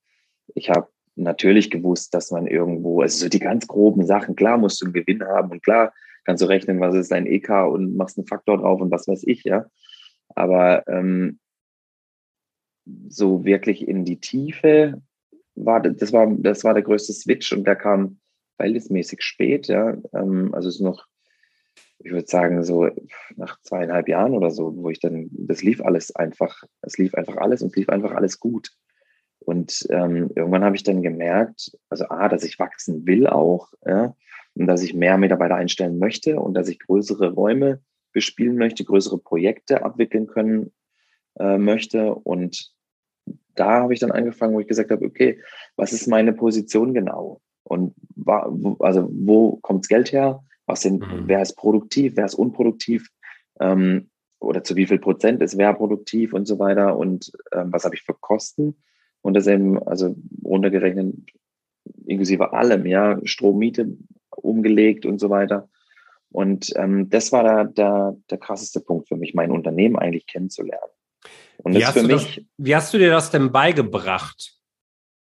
ich 0.54 0.70
habe 0.70 0.88
natürlich 1.16 1.70
gewusst, 1.70 2.14
dass 2.14 2.30
man 2.30 2.46
irgendwo, 2.46 3.00
also 3.00 3.24
so 3.24 3.28
die 3.28 3.38
ganz 3.38 3.66
groben 3.66 4.04
Sachen, 4.06 4.36
klar 4.36 4.58
musst 4.58 4.80
du 4.80 4.86
einen 4.86 4.94
Gewinn 4.94 5.24
haben 5.24 5.50
und 5.50 5.62
klar 5.62 5.92
kannst 6.24 6.42
du 6.42 6.46
rechnen, 6.46 6.80
was 6.80 6.94
ist 6.94 7.12
dein 7.12 7.26
EK 7.26 7.50
und 7.70 7.96
machst 7.96 8.18
einen 8.18 8.26
Faktor 8.26 8.58
drauf 8.58 8.80
und 8.80 8.90
was 8.90 9.08
weiß 9.08 9.24
ich, 9.26 9.44
ja. 9.44 9.66
Aber 10.34 10.86
ähm, 10.88 11.38
so 13.08 13.44
wirklich 13.44 13.86
in 13.86 14.04
die 14.04 14.20
Tiefe 14.20 15.02
war 15.54 15.80
das 15.80 16.12
war 16.12 16.26
das 16.38 16.64
war 16.64 16.74
der 16.74 16.82
größte 16.82 17.12
Switch 17.12 17.52
und 17.52 17.64
der 17.64 17.76
kam 17.76 18.18
verhältnismäßig 18.56 19.22
spät, 19.22 19.68
ja. 19.68 19.96
Ähm, 20.12 20.52
also 20.52 20.68
es 20.68 20.76
ist 20.76 20.80
noch 20.80 21.06
ich 21.98 22.12
würde 22.12 22.26
sagen, 22.26 22.62
so 22.62 22.88
nach 23.36 23.60
zweieinhalb 23.62 24.08
Jahren 24.08 24.34
oder 24.34 24.50
so, 24.50 24.76
wo 24.76 24.90
ich 24.90 25.00
dann, 25.00 25.28
das 25.30 25.62
lief 25.62 25.80
alles 25.80 26.14
einfach, 26.14 26.62
es 26.82 26.98
lief 26.98 27.14
einfach 27.14 27.36
alles 27.36 27.62
und 27.62 27.68
es 27.68 27.76
lief 27.76 27.88
einfach 27.88 28.12
alles 28.12 28.38
gut. 28.38 28.70
Und 29.38 29.86
ähm, 29.90 30.30
irgendwann 30.34 30.64
habe 30.64 30.76
ich 30.76 30.82
dann 30.82 31.02
gemerkt, 31.02 31.76
also 31.88 32.06
A, 32.08 32.28
dass 32.28 32.44
ich 32.44 32.58
wachsen 32.58 33.06
will 33.06 33.26
auch, 33.26 33.72
ja, 33.86 34.14
und 34.54 34.66
dass 34.66 34.82
ich 34.82 34.94
mehr 34.94 35.18
Mitarbeiter 35.18 35.54
einstellen 35.54 35.98
möchte 35.98 36.40
und 36.40 36.54
dass 36.54 36.68
ich 36.68 36.78
größere 36.78 37.32
Räume 37.32 37.80
bespielen 38.12 38.56
möchte, 38.56 38.84
größere 38.84 39.18
Projekte 39.18 39.84
abwickeln 39.84 40.26
können 40.26 40.72
äh, 41.38 41.58
möchte. 41.58 42.14
Und 42.14 42.72
da 43.54 43.82
habe 43.82 43.92
ich 43.92 44.00
dann 44.00 44.12
angefangen, 44.12 44.54
wo 44.54 44.60
ich 44.60 44.68
gesagt 44.68 44.90
habe, 44.90 45.04
okay, 45.04 45.40
was 45.76 45.92
ist 45.92 46.06
meine 46.06 46.32
Position 46.32 46.94
genau? 46.94 47.40
Und 47.64 47.94
also 48.78 49.08
wo 49.12 49.56
kommt 49.56 49.84
das 49.84 49.88
Geld 49.88 50.12
her? 50.12 50.42
Was 50.66 50.82
sind, 50.82 51.00
mhm. 51.00 51.24
wer 51.26 51.42
ist 51.42 51.56
produktiv, 51.56 52.14
wer 52.16 52.26
ist 52.26 52.34
unproduktiv? 52.34 53.08
Ähm, 53.60 54.10
oder 54.38 54.62
zu 54.62 54.76
wie 54.76 54.86
viel 54.86 54.98
Prozent 54.98 55.40
ist 55.42 55.56
wer 55.56 55.72
produktiv 55.72 56.34
und 56.34 56.46
so 56.46 56.58
weiter 56.58 56.96
und 56.96 57.32
ähm, 57.52 57.72
was 57.72 57.84
habe 57.84 57.94
ich 57.94 58.02
für 58.02 58.14
Kosten 58.14 58.76
und 59.22 59.34
das 59.34 59.46
eben, 59.46 59.82
also 59.82 60.14
runtergerechnet, 60.44 61.14
inklusive 62.06 62.52
allem, 62.52 62.86
ja, 62.86 63.18
Strommiete 63.24 63.96
umgelegt 64.30 65.06
und 65.06 65.18
so 65.18 65.30
weiter. 65.30 65.68
Und 66.30 66.72
ähm, 66.76 67.08
das 67.10 67.32
war 67.32 67.42
der, 67.42 67.64
der, 67.64 68.16
der 68.30 68.38
krasseste 68.38 68.80
Punkt 68.80 69.08
für 69.08 69.16
mich, 69.16 69.34
mein 69.34 69.50
Unternehmen 69.50 69.96
eigentlich 69.96 70.26
kennenzulernen. 70.26 70.92
Und 71.58 71.74
wie, 71.74 71.84
hast 71.84 71.98
für 71.98 72.06
mich, 72.06 72.36
das, 72.36 72.44
wie 72.58 72.76
hast 72.76 72.94
du 72.94 72.98
dir 72.98 73.10
das 73.10 73.30
denn 73.30 73.50
beigebracht? 73.50 74.60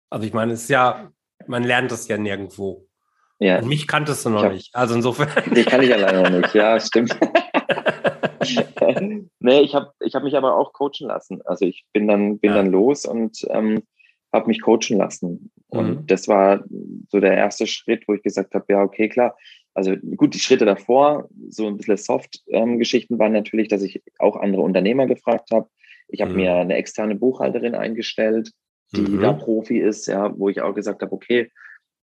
Also 0.09 0.27
ich 0.27 0.33
meine, 0.33 0.53
es 0.53 0.63
ist 0.63 0.69
ja, 0.69 1.11
man 1.47 1.63
lernt 1.63 1.91
das 1.91 2.07
ja 2.07 2.17
nirgendwo. 2.17 2.87
Ja. 3.39 3.60
Und 3.60 3.69
mich 3.69 3.88
kanntest 3.88 4.25
du 4.25 4.30
noch 4.30 4.43
hab, 4.43 4.54
nicht. 4.54 4.75
Also 4.75 4.95
insofern. 4.95 5.30
Die 5.56 5.63
kann 5.63 5.82
ich 5.82 5.93
alleine 5.93 6.23
noch 6.23 6.41
nicht, 6.41 6.54
ja, 6.54 6.80
stimmt. 6.80 7.17
nee, 9.39 9.62
ich 9.62 9.75
habe 9.75 9.91
ich 10.02 10.15
hab 10.15 10.23
mich 10.23 10.36
aber 10.36 10.58
auch 10.58 10.73
coachen 10.73 11.08
lassen. 11.08 11.41
Also 11.45 11.65
ich 11.65 11.86
bin 11.93 12.08
dann, 12.08 12.39
bin 12.39 12.52
ja. 12.52 12.58
dann 12.58 12.71
los 12.71 13.06
und 13.06 13.45
ähm, 13.49 13.84
habe 14.34 14.47
mich 14.47 14.62
coachen 14.62 14.97
lassen. 14.97 15.52
Und 15.69 15.89
mhm. 15.89 16.08
das 16.08 16.28
war 16.28 16.63
so 17.08 17.19
der 17.19 17.36
erste 17.36 17.65
Schritt, 17.65 18.08
wo 18.08 18.13
ich 18.13 18.23
gesagt 18.23 18.54
habe, 18.54 18.65
ja, 18.69 18.84
okay, 18.84 19.08
klar. 19.08 19.38
Also 19.73 19.95
gut, 19.95 20.34
die 20.34 20.39
Schritte 20.39 20.65
davor, 20.65 21.30
so 21.49 21.67
ein 21.67 21.78
bisschen 21.78 21.97
Soft-Geschichten 21.97 23.13
ähm, 23.13 23.19
waren 23.19 23.32
natürlich, 23.32 23.69
dass 23.69 23.82
ich 23.82 24.02
auch 24.17 24.36
andere 24.36 24.62
Unternehmer 24.62 25.06
gefragt 25.06 25.52
habe. 25.52 25.69
Ich 26.10 26.21
habe 26.21 26.32
mhm. 26.32 26.38
mir 26.38 26.56
eine 26.56 26.75
externe 26.75 27.15
Buchhalterin 27.15 27.75
eingestellt, 27.75 28.52
die 28.93 29.02
mhm. 29.02 29.21
da 29.21 29.34
Profi 29.34 29.80
ist, 29.80 30.08
ja, 30.08 30.38
wo 30.38 30.49
ich 30.49 30.62
auch 30.62 30.73
gesagt 30.73 31.02
habe, 31.02 31.13
okay, 31.13 31.52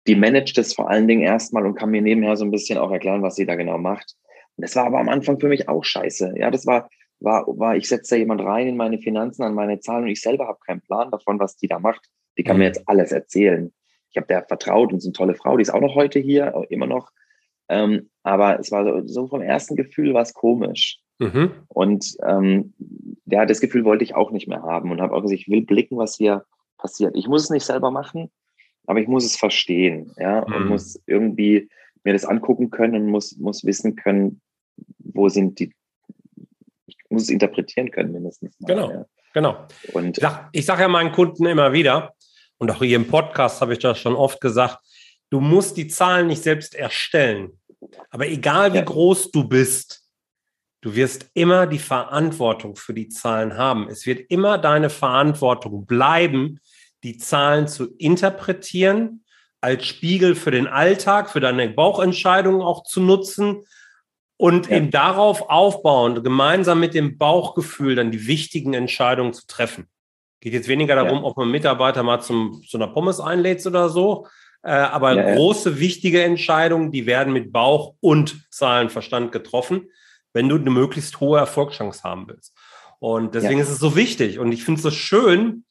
die 0.07 0.17
managt 0.17 0.59
das 0.59 0.75
vor 0.75 0.91
allen 0.91 1.07
Dingen 1.07 1.23
erstmal 1.23 1.65
und 1.65 1.75
kann 1.75 1.91
mir 1.91 2.03
nebenher 2.03 2.37
so 2.37 2.45
ein 2.45 2.51
bisschen 2.51 2.79
auch 2.79 2.91
erklären, 2.91 3.23
was 3.23 3.37
sie 3.37 3.47
da 3.47 3.55
genau 3.55 3.79
macht. 3.79 4.17
Und 4.57 4.62
das 4.62 4.77
war 4.77 4.85
aber 4.87 4.99
am 4.99 5.09
Anfang 5.09 5.38
für 5.38 5.49
mich 5.49 5.69
auch 5.69 5.85
scheiße. 5.85 6.35
Ja, 6.37 6.51
das 6.51 6.67
war, 6.67 6.88
war, 7.21 7.47
war 7.47 7.77
ich 7.77 7.88
setze 7.88 8.15
da 8.15 8.19
jemand 8.19 8.43
rein 8.43 8.67
in 8.67 8.77
meine 8.77 8.99
Finanzen, 8.99 9.43
an 9.43 9.55
meine 9.55 9.81
Zahlen 9.81 10.05
und 10.05 10.11
ich 10.11 10.21
selber 10.21 10.49
habe 10.49 10.59
keinen 10.67 10.81
Plan 10.81 11.11
davon, 11.11 11.38
was 11.38 11.57
die 11.57 11.69
da 11.69 11.79
macht. 11.79 12.09
Die 12.37 12.43
kann 12.43 12.57
mhm. 12.57 12.61
mir 12.61 12.67
jetzt 12.67 12.88
alles 12.88 13.12
erzählen. 13.12 13.73
Ich 14.11 14.17
habe 14.17 14.27
der 14.27 14.45
vertraut 14.45 14.93
und 14.93 14.99
ist 14.99 15.07
eine 15.07 15.12
tolle 15.12 15.35
Frau, 15.35 15.57
die 15.57 15.62
ist 15.62 15.73
auch 15.73 15.81
noch 15.81 15.95
heute 15.95 16.19
hier, 16.19 16.67
immer 16.69 16.87
noch. 16.87 17.11
Ähm, 17.69 18.11
aber 18.23 18.59
es 18.59 18.71
war 18.71 18.85
so, 18.85 19.07
so 19.07 19.29
vom 19.29 19.41
ersten 19.41 19.77
Gefühl 19.77 20.12
was 20.12 20.35
komisch. 20.35 20.99
Mhm. 21.19 21.53
Und 21.69 22.17
ähm, 22.27 22.75
ja, 23.27 23.47
das 23.47 23.61
Gefühl 23.61 23.85
wollte 23.85 24.05
ich 24.05 24.15
auch 24.15 24.31
nicht 24.31 24.49
mehr 24.49 24.62
haben 24.62 24.91
und 24.91 25.01
habe 25.01 25.15
auch 25.15 25.23
gesagt, 25.23 25.41
ich 25.41 25.49
will 25.49 25.62
blicken, 25.62 25.97
was 25.97 26.17
hier 26.17 26.45
passiert. 26.77 27.17
Ich 27.17 27.29
muss 27.29 27.45
es 27.45 27.51
nicht 27.51 27.65
selber 27.65 27.91
machen, 27.91 28.31
aber 28.87 29.01
ich 29.01 29.09
muss 29.09 29.25
es 29.25 29.37
verstehen, 29.37 30.12
ja, 30.18 30.45
mhm. 30.47 30.55
und 30.55 30.68
muss 30.68 31.01
irgendwie 31.07 31.68
mir 32.05 32.12
das 32.12 32.25
angucken 32.25 32.71
können 32.71 32.95
und 32.95 33.07
muss, 33.07 33.37
muss 33.37 33.64
wissen 33.64 33.97
können, 33.97 34.40
wo 34.99 35.29
sind 35.29 35.59
die, 35.59 35.73
ich 36.87 36.97
muss 37.11 37.23
es 37.25 37.29
interpretieren 37.29 37.90
können 37.90 38.12
mindestens. 38.12 38.59
Mal, 38.61 38.66
genau, 38.66 38.90
ja. 38.90 39.07
genau. 39.33 39.66
Und 39.92 40.21
ich 40.53 40.66
sage 40.66 40.83
ja 40.83 40.88
meinen 40.88 41.12
Kunden 41.12 41.47
immer 41.47 41.73
wieder, 41.73 42.14
und 42.62 42.71
auch 42.71 42.79
hier 42.79 42.95
im 42.95 43.09
Podcast 43.09 43.61
habe 43.61 43.73
ich 43.73 43.81
das 43.81 43.99
schon 43.99 44.14
oft 44.14 44.40
gesagt, 44.40 44.79
du 45.31 45.40
musst 45.40 45.77
die 45.77 45.88
Zahlen 45.88 46.29
nicht 46.29 46.45
selbst 46.45 46.77
erstellen. 46.77 47.59
Aber 48.11 48.29
egal 48.29 48.73
wie 48.73 48.77
ja. 48.77 48.85
groß 48.85 49.33
du 49.33 49.49
bist, 49.49 50.05
du 50.81 50.95
wirst 50.95 51.29
immer 51.35 51.66
die 51.66 51.81
Verantwortung 51.81 52.77
für 52.77 52.95
die 52.95 53.09
Zahlen 53.09 53.57
haben. 53.57 53.88
Es 53.88 54.07
wird 54.07 54.31
immer 54.31 54.59
deine 54.59 54.90
Verantwortung 54.90 55.87
bleiben, 55.87 56.61
die 57.03 57.19
Zahlen 57.19 57.69
zu 57.69 57.95
interpretieren, 57.97 59.25
als 59.61 59.87
Spiegel 59.87 60.35
für 60.35 60.51
den 60.51 60.67
Alltag, 60.67 61.31
für 61.31 61.41
deine 61.41 61.69
Bauchentscheidungen 61.69 62.62
auch 62.62 62.83
zu 62.83 63.01
nutzen 63.01 63.65
und 64.37 64.69
ja. 64.69 64.77
eben 64.77 64.91
darauf 64.91 65.49
aufbauen, 65.49 66.23
gemeinsam 66.23 66.81
mit 66.81 66.95
dem 66.95 67.17
Bauchgefühl 67.17 67.95
dann 67.95 68.11
die 68.11 68.27
wichtigen 68.27 68.75
Entscheidungen 68.75 69.33
zu 69.33 69.47
treffen. 69.47 69.87
Geht 70.41 70.53
jetzt 70.53 70.67
weniger 70.67 70.97
darum, 70.97 71.19
ja. 71.19 71.25
ob 71.25 71.37
man 71.37 71.51
Mitarbeiter 71.51 72.03
mal 72.03 72.21
zum, 72.21 72.65
zu 72.69 72.77
einer 72.77 72.88
Pommes 72.88 73.21
einlädt 73.21 73.65
oder 73.65 73.88
so, 73.88 74.27
äh, 74.65 74.71
aber 74.71 75.15
ja, 75.15 75.35
große, 75.35 75.79
wichtige 75.79 76.23
Entscheidungen, 76.23 76.91
die 76.91 77.07
werden 77.07 77.33
mit 77.33 77.53
Bauch 77.53 77.95
und 78.01 78.45
Zahlenverstand 78.51 79.31
getroffen, 79.31 79.91
wenn 80.33 80.49
du 80.49 80.57
eine 80.57 80.71
möglichst 80.71 81.21
hohe 81.21 81.38
Erfolgschance 81.38 82.03
haben 82.03 82.27
willst. 82.29 82.53
Und 82.99 83.35
deswegen 83.35 83.61
ist 83.61 83.69
es 83.69 83.79
so 83.79 83.97
wichtig. 83.97 84.38
Und 84.38 84.53
ich 84.53 84.65
finde 84.65 84.79
es 84.79 84.83
so 84.83 84.93
schön, 84.93 85.65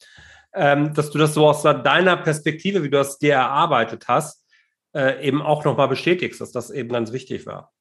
ähm, 0.54 0.94
dass 0.94 1.12
du 1.12 1.18
das 1.18 1.34
so 1.34 1.48
aus 1.48 1.64
deiner 1.64 2.18
Perspektive, 2.18 2.84
wie 2.84 2.90
du 2.90 3.00
es 3.00 3.18
dir 3.18 3.34
erarbeitet 3.34 4.08
hast, 4.08 4.46
äh, 4.94 5.26
eben 5.26 5.42
auch 5.42 5.64
nochmal 5.64 5.88
bestätigst, 5.88 6.42
dass 6.42 6.52
das 6.52 6.70
eben 6.70 6.90
ganz 6.90 7.12
wichtig 7.14 7.46
war. 7.46 7.72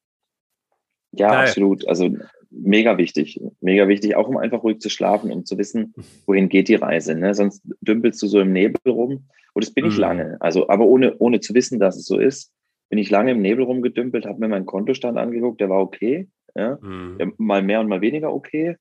Ja, 1.12 1.30
Geil. 1.30 1.48
absolut. 1.48 1.88
Also 1.88 2.16
mega 2.50 2.98
wichtig. 2.98 3.40
Mega 3.60 3.88
wichtig, 3.88 4.16
auch 4.16 4.28
um 4.28 4.36
einfach 4.36 4.62
ruhig 4.62 4.80
zu 4.80 4.90
schlafen, 4.90 5.32
um 5.32 5.44
zu 5.44 5.58
wissen, 5.58 5.94
wohin 6.26 6.48
geht 6.48 6.68
die 6.68 6.76
Reise. 6.76 7.14
Ne? 7.14 7.34
Sonst 7.34 7.62
dümpelst 7.80 8.22
du 8.22 8.26
so 8.26 8.40
im 8.40 8.52
Nebel 8.52 8.80
rum 8.86 9.28
Und 9.54 9.64
das 9.64 9.72
bin 9.72 9.86
ich 9.86 9.94
mhm. 9.94 10.00
lange. 10.00 10.36
Also, 10.40 10.68
aber 10.68 10.84
ohne, 10.86 11.16
ohne 11.18 11.40
zu 11.40 11.54
wissen, 11.54 11.80
dass 11.80 11.96
es 11.96 12.06
so 12.06 12.18
ist, 12.18 12.52
bin 12.88 12.98
ich 12.98 13.10
lange 13.10 13.32
im 13.32 13.40
Nebel 13.40 13.64
rumgedümpelt, 13.64 14.26
habe 14.26 14.40
mir 14.40 14.48
meinen 14.48 14.66
Kontostand 14.66 15.16
angeguckt, 15.16 15.60
der 15.60 15.70
war 15.70 15.80
okay. 15.80 16.28
Ja? 16.56 16.78
Mhm. 16.80 17.34
Mal 17.38 17.62
mehr 17.62 17.80
und 17.80 17.88
mal 17.88 18.00
weniger 18.00 18.32
okay. 18.32 18.76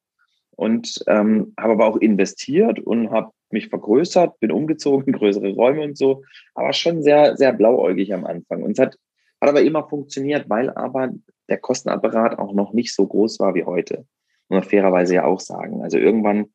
Und 0.55 1.03
ähm, 1.07 1.53
habe 1.57 1.73
aber 1.73 1.85
auch 1.87 1.97
investiert 1.97 2.79
und 2.79 3.11
habe 3.11 3.31
mich 3.51 3.69
vergrößert, 3.69 4.39
bin 4.39 4.51
umgezogen, 4.51 5.13
größere 5.13 5.53
Räume 5.53 5.83
und 5.83 5.97
so, 5.97 6.23
aber 6.53 6.73
schon 6.73 7.01
sehr, 7.01 7.37
sehr 7.37 7.53
blauäugig 7.53 8.13
am 8.13 8.25
Anfang. 8.25 8.63
Und 8.63 8.71
es 8.71 8.79
hat, 8.79 8.97
hat 9.41 9.49
aber 9.49 9.61
immer 9.61 9.87
funktioniert, 9.87 10.49
weil 10.49 10.69
aber 10.71 11.09
der 11.47 11.57
Kostenapparat 11.57 12.37
auch 12.37 12.53
noch 12.53 12.73
nicht 12.73 12.93
so 12.93 13.07
groß 13.07 13.39
war 13.39 13.55
wie 13.55 13.63
heute. 13.63 14.05
Muss 14.49 14.61
man 14.61 14.63
fairerweise 14.63 15.15
ja 15.15 15.25
auch 15.25 15.39
sagen. 15.39 15.81
Also 15.81 15.97
irgendwann 15.97 16.47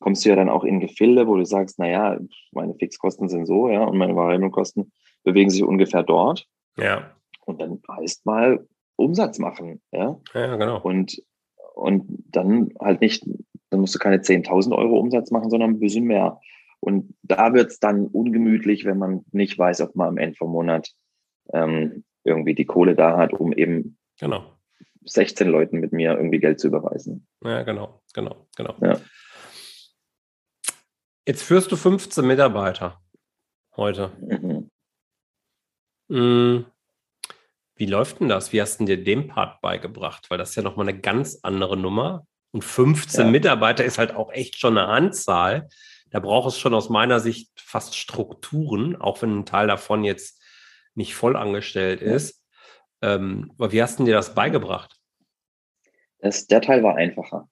kommst 0.00 0.24
du 0.24 0.28
ja 0.28 0.36
dann 0.36 0.48
auch 0.48 0.64
in 0.64 0.80
Gefilde, 0.80 1.26
wo 1.26 1.36
du 1.36 1.44
sagst, 1.44 1.78
naja, 1.78 2.18
meine 2.52 2.74
Fixkosten 2.74 3.28
sind 3.28 3.46
so, 3.46 3.70
ja, 3.70 3.84
und 3.84 3.98
meine 3.98 4.14
variablen 4.14 4.50
Kosten 4.50 4.92
bewegen 5.24 5.50
sich 5.50 5.62
ungefähr 5.62 6.02
dort. 6.02 6.46
Ja. 6.76 7.10
Und 7.44 7.60
dann 7.60 7.80
heißt 7.90 8.26
mal 8.26 8.66
Umsatz 8.96 9.38
machen, 9.38 9.80
ja. 9.92 10.18
Ja, 10.34 10.56
genau. 10.56 10.80
Und, 10.80 11.22
und 11.76 12.24
dann 12.32 12.72
halt 12.80 13.00
nicht, 13.02 13.24
dann 13.70 13.80
musst 13.80 13.94
du 13.94 13.98
keine 13.98 14.18
10.000 14.18 14.74
Euro 14.76 14.98
Umsatz 14.98 15.30
machen, 15.30 15.50
sondern 15.50 15.70
ein 15.70 15.78
bisschen 15.78 16.04
mehr. 16.04 16.40
Und 16.80 17.14
da 17.22 17.52
wird 17.52 17.70
es 17.70 17.78
dann 17.78 18.06
ungemütlich, 18.06 18.84
wenn 18.84 18.98
man 18.98 19.24
nicht 19.32 19.58
weiß, 19.58 19.82
ob 19.82 19.94
man 19.94 20.08
am 20.08 20.18
Ende 20.18 20.36
vom 20.36 20.50
Monat 20.52 20.92
ähm, 21.52 22.04
irgendwie 22.24 22.54
die 22.54 22.64
Kohle 22.64 22.94
da 22.94 23.18
hat, 23.18 23.34
um 23.34 23.52
eben 23.52 23.98
genau. 24.18 24.44
16 25.04 25.48
Leuten 25.48 25.78
mit 25.78 25.92
mir 25.92 26.16
irgendwie 26.16 26.40
Geld 26.40 26.60
zu 26.60 26.68
überweisen. 26.68 27.26
Ja, 27.44 27.62
genau, 27.62 28.00
genau, 28.14 28.46
genau. 28.56 28.74
Ja. 28.80 28.98
Jetzt 31.26 31.42
führst 31.42 31.70
du 31.70 31.76
15 31.76 32.26
Mitarbeiter 32.26 33.02
heute. 33.76 34.12
Mhm. 36.08 36.66
Wie 37.76 37.86
läuft 37.86 38.20
denn 38.20 38.28
das? 38.28 38.52
Wie 38.52 38.60
hast 38.60 38.80
du 38.80 38.84
dir 38.86 39.02
den 39.02 39.28
Part 39.28 39.60
beigebracht? 39.60 40.30
Weil 40.30 40.38
das 40.38 40.50
ist 40.50 40.56
ja 40.56 40.62
nochmal 40.62 40.88
eine 40.88 40.98
ganz 40.98 41.40
andere 41.42 41.76
Nummer. 41.76 42.26
Und 42.52 42.64
15 42.64 43.26
ja. 43.26 43.30
Mitarbeiter 43.30 43.84
ist 43.84 43.98
halt 43.98 44.14
auch 44.14 44.32
echt 44.32 44.58
schon 44.58 44.78
eine 44.78 44.88
Anzahl. 44.88 45.68
Da 46.10 46.20
braucht 46.20 46.48
es 46.48 46.58
schon 46.58 46.72
aus 46.72 46.88
meiner 46.88 47.20
Sicht 47.20 47.50
fast 47.56 47.94
Strukturen, 47.94 48.96
auch 48.96 49.20
wenn 49.20 49.40
ein 49.40 49.46
Teil 49.46 49.66
davon 49.66 50.04
jetzt 50.04 50.42
nicht 50.94 51.14
voll 51.14 51.36
angestellt 51.36 52.00
ist. 52.00 52.42
Ähm, 53.02 53.52
aber 53.58 53.72
wie 53.72 53.82
hast 53.82 53.98
du 53.98 54.04
dir 54.04 54.14
das 54.14 54.34
beigebracht? 54.34 54.96
Das, 56.20 56.46
der 56.46 56.62
Teil 56.62 56.82
war 56.82 56.96
einfacher. 56.96 57.48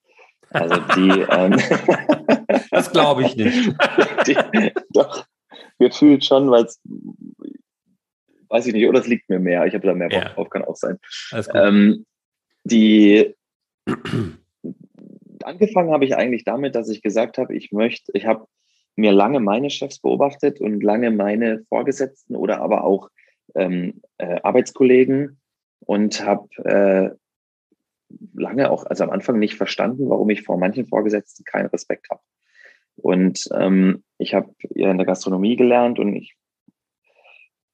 Also 0.49 0.75
die. 0.95 1.21
ähm, 1.29 1.61
das 2.71 2.91
glaube 2.91 3.23
ich 3.23 3.35
nicht. 3.35 3.73
die, 4.27 4.71
doch, 4.89 5.25
gefühlt 5.77 6.25
schon, 6.25 6.49
weil 6.49 6.65
es, 6.65 6.81
weiß 8.49 8.67
ich 8.67 8.73
nicht, 8.73 8.87
oder 8.87 8.99
es 8.99 9.07
liegt 9.07 9.29
mir 9.29 9.39
mehr. 9.39 9.65
Ich 9.65 9.73
habe 9.73 9.87
da 9.87 9.93
mehr 9.93 10.09
Bock 10.09 10.23
ja. 10.23 10.29
drauf, 10.29 10.49
kann 10.49 10.63
auch 10.63 10.75
sein. 10.75 10.99
Ähm, 11.53 12.05
die. 12.63 13.35
angefangen 15.43 15.91
habe 15.91 16.05
ich 16.05 16.15
eigentlich 16.15 16.43
damit, 16.43 16.75
dass 16.75 16.89
ich 16.89 17.01
gesagt 17.01 17.37
habe, 17.37 17.55
ich 17.55 17.71
möchte, 17.71 18.11
ich 18.15 18.25
habe 18.25 18.47
mir 18.95 19.11
lange 19.11 19.39
meine 19.39 19.69
Chefs 19.69 19.99
beobachtet 19.99 20.61
und 20.61 20.81
lange 20.81 21.11
meine 21.11 21.63
Vorgesetzten 21.69 22.35
oder 22.35 22.61
aber 22.61 22.83
auch 22.83 23.09
ähm, 23.53 24.01
äh, 24.17 24.39
Arbeitskollegen 24.41 25.39
und 25.79 26.25
habe 26.25 26.47
äh, 26.63 27.09
lange 28.33 28.69
auch, 28.69 28.85
also 28.85 29.03
am 29.03 29.09
Anfang 29.09 29.39
nicht 29.39 29.55
verstanden, 29.55 30.09
warum 30.09 30.29
ich 30.29 30.43
vor 30.43 30.57
manchen 30.57 30.85
Vorgesetzten 30.85 31.43
keinen 31.43 31.67
Respekt 31.67 32.09
habe. 32.09 32.21
Und 32.95 33.49
ähm, 33.53 34.03
ich 34.17 34.33
habe 34.33 34.53
ja 34.73 34.89
in 34.89 34.97
der 34.97 35.05
Gastronomie 35.05 35.57
gelernt 35.57 35.99
und 35.99 36.15
ich, 36.15 36.35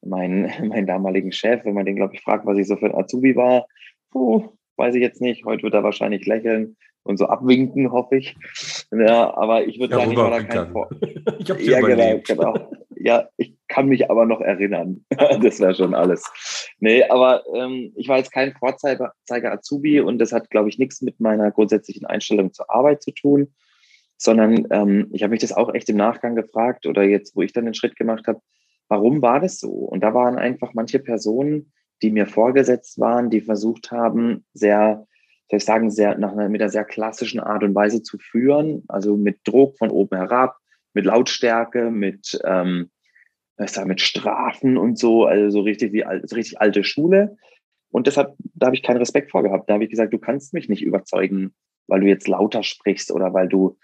mein, 0.01 0.43
meinen 0.67 0.87
damaligen 0.87 1.31
Chef, 1.31 1.65
wenn 1.65 1.73
man 1.73 1.85
den, 1.85 1.95
glaube 1.95 2.15
ich, 2.15 2.21
fragt, 2.21 2.45
was 2.45 2.57
ich 2.57 2.67
so 2.67 2.75
für 2.75 2.87
ein 2.87 2.95
Azubi 2.95 3.35
war, 3.35 3.65
puh, 4.11 4.49
weiß 4.77 4.95
ich 4.95 5.01
jetzt 5.01 5.21
nicht. 5.21 5.45
Heute 5.45 5.63
wird 5.63 5.73
er 5.73 5.83
wahrscheinlich 5.83 6.25
lächeln 6.25 6.75
und 7.03 7.17
so 7.17 7.25
abwinken, 7.25 7.91
hoffe 7.91 8.17
ich. 8.17 8.35
Ja, 8.91 9.35
aber 9.35 9.65
ich 9.65 9.79
würde 9.79 9.95
ja, 9.95 9.99
sagen, 9.99 10.11
ich 10.11 10.17
war 10.17 10.29
da 10.29 10.43
kein 10.43 10.71
Vor 10.71 10.89
Ich 11.39 11.49
habe 11.49 11.61
ja, 11.61 11.79
genau, 11.79 12.21
genau. 12.25 12.71
Ja, 13.03 13.27
ich 13.37 13.55
kann 13.67 13.87
mich 13.87 14.11
aber 14.11 14.25
noch 14.25 14.41
erinnern. 14.41 15.03
das 15.41 15.59
wäre 15.59 15.73
schon 15.73 15.95
alles. 15.95 16.29
Nee, 16.79 17.03
aber 17.03 17.43
ähm, 17.55 17.91
ich 17.95 18.07
war 18.07 18.17
jetzt 18.17 18.31
kein 18.31 18.53
Vorzeiger 18.53 19.13
Azubi 19.27 20.01
und 20.01 20.19
das 20.19 20.31
hat, 20.31 20.49
glaube 20.51 20.69
ich, 20.69 20.77
nichts 20.77 21.01
mit 21.01 21.19
meiner 21.19 21.51
grundsätzlichen 21.51 22.05
Einstellung 22.05 22.53
zur 22.53 22.69
Arbeit 22.69 23.01
zu 23.01 23.11
tun, 23.11 23.53
sondern 24.17 24.67
ähm, 24.69 25.09
ich 25.13 25.23
habe 25.23 25.31
mich 25.31 25.41
das 25.41 25.53
auch 25.53 25.73
echt 25.73 25.89
im 25.89 25.97
Nachgang 25.97 26.35
gefragt 26.35 26.85
oder 26.85 27.01
jetzt, 27.01 27.35
wo 27.35 27.41
ich 27.41 27.53
dann 27.53 27.65
den 27.65 27.73
Schritt 27.73 27.95
gemacht 27.95 28.27
habe, 28.27 28.39
warum 28.91 29.21
war 29.21 29.39
das 29.39 29.59
so? 29.59 29.71
Und 29.71 30.01
da 30.01 30.13
waren 30.13 30.37
einfach 30.37 30.73
manche 30.73 30.99
Personen, 30.99 31.71
die 32.03 32.11
mir 32.11 32.27
vorgesetzt 32.27 32.99
waren, 32.99 33.29
die 33.29 33.41
versucht 33.41 33.89
haben, 33.89 34.45
sehr 34.53 35.07
soll 35.49 35.57
ich 35.57 35.65
sagen, 35.65 35.91
sehr, 35.91 36.17
nach 36.17 36.31
einer, 36.31 36.47
mit 36.47 36.61
einer 36.61 36.69
sehr 36.69 36.85
klassischen 36.85 37.41
Art 37.41 37.63
und 37.63 37.75
Weise 37.75 38.01
zu 38.01 38.17
führen, 38.17 38.83
also 38.87 39.17
mit 39.17 39.39
Druck 39.43 39.77
von 39.77 39.89
oben 39.89 40.15
herab, 40.15 40.55
mit 40.93 41.03
Lautstärke, 41.03 41.91
mit, 41.91 42.39
ähm, 42.45 42.89
sag, 43.57 43.85
mit 43.85 43.99
Strafen 43.99 44.77
und 44.77 44.97
so, 44.97 45.25
also 45.25 45.49
so 45.49 45.61
richtig 45.61 45.91
wie 45.91 46.05
so 46.23 46.35
richtig 46.37 46.61
alte 46.61 46.85
Schule. 46.85 47.35
Und 47.89 48.07
deshalb, 48.07 48.33
da 48.53 48.67
habe 48.67 48.77
ich 48.77 48.83
keinen 48.83 48.97
Respekt 48.97 49.29
vorgehabt. 49.29 49.69
Da 49.69 49.73
habe 49.73 49.83
ich 49.83 49.89
gesagt, 49.89 50.13
du 50.13 50.19
kannst 50.19 50.53
mich 50.53 50.69
nicht 50.69 50.83
überzeugen, 50.83 51.53
weil 51.87 51.99
du 51.99 52.07
jetzt 52.07 52.29
lauter 52.29 52.63
sprichst 52.63 53.11
oder 53.11 53.33
weil 53.33 53.49
du 53.49 53.77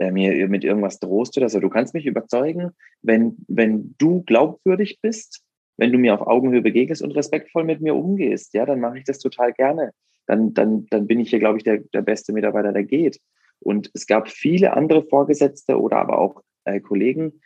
äh, 0.00 0.10
mir 0.10 0.48
mit 0.48 0.64
irgendwas 0.64 0.98
drohst 0.98 1.38
oder 1.38 1.48
so. 1.48 1.60
Du 1.60 1.68
kannst 1.68 1.94
mich 1.94 2.06
überzeugen, 2.06 2.72
wenn, 3.02 3.36
wenn 3.46 3.94
du 3.98 4.22
glaubwürdig 4.22 4.98
bist, 5.00 5.42
wenn 5.76 5.92
du 5.92 5.98
mir 5.98 6.14
auf 6.14 6.26
Augenhöhe 6.26 6.62
begegnest 6.62 7.02
und 7.02 7.12
respektvoll 7.12 7.64
mit 7.64 7.80
mir 7.80 7.94
umgehst, 7.94 8.52
ja, 8.52 8.66
dann 8.66 8.80
mache 8.80 8.98
ich 8.98 9.04
das 9.04 9.18
total 9.18 9.52
gerne 9.52 9.92
dann, 10.30 10.54
dann, 10.54 10.86
dann 10.90 11.06
bin 11.06 11.18
ich 11.18 11.30
hier, 11.30 11.40
glaube 11.40 11.58
ich, 11.58 11.64
der, 11.64 11.78
der 11.92 12.02
beste 12.02 12.32
Mitarbeiter, 12.32 12.72
der 12.72 12.84
geht. 12.84 13.20
Und 13.58 13.90
es 13.94 14.06
gab 14.06 14.28
viele 14.28 14.74
andere 14.74 15.02
Vorgesetzte 15.02 15.78
oder 15.80 15.96
aber 15.96 16.18
auch 16.18 16.42
äh, 16.64 16.80
Kollegen, 16.80 17.40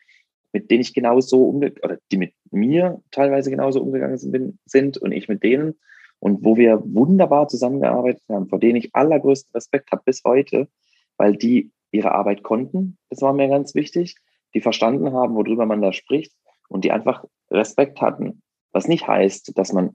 mit 0.52 0.70
denen 0.70 0.82
ich 0.82 0.94
genauso 0.94 1.48
umge 1.48 1.72
oder 1.82 1.98
die 2.12 2.18
mit 2.18 2.34
mir 2.50 3.02
teilweise 3.10 3.50
genauso 3.50 3.80
umgegangen 3.80 4.18
sind, 4.18 4.58
sind 4.66 4.98
und 4.98 5.12
ich 5.12 5.28
mit 5.28 5.42
denen 5.42 5.74
und 6.20 6.44
wo 6.44 6.56
wir 6.56 6.80
wunderbar 6.84 7.48
zusammengearbeitet 7.48 8.22
haben, 8.28 8.48
vor 8.48 8.60
denen 8.60 8.76
ich 8.76 8.94
allergrößten 8.94 9.50
Respekt 9.54 9.90
habe 9.90 10.02
bis 10.04 10.22
heute, 10.24 10.68
weil 11.16 11.36
die 11.36 11.72
ihre 11.94 12.12
Arbeit 12.12 12.42
konnten, 12.42 12.98
das 13.10 13.22
war 13.22 13.32
mir 13.32 13.48
ganz 13.48 13.74
wichtig, 13.74 14.16
die 14.54 14.60
verstanden 14.60 15.12
haben, 15.12 15.34
worüber 15.34 15.66
man 15.66 15.82
da 15.82 15.92
spricht 15.92 16.32
und 16.68 16.84
die 16.84 16.92
einfach 16.92 17.24
Respekt 17.50 18.00
hatten. 18.00 18.42
Was 18.72 18.88
nicht 18.88 19.06
heißt, 19.06 19.56
dass 19.56 19.72
man 19.72 19.92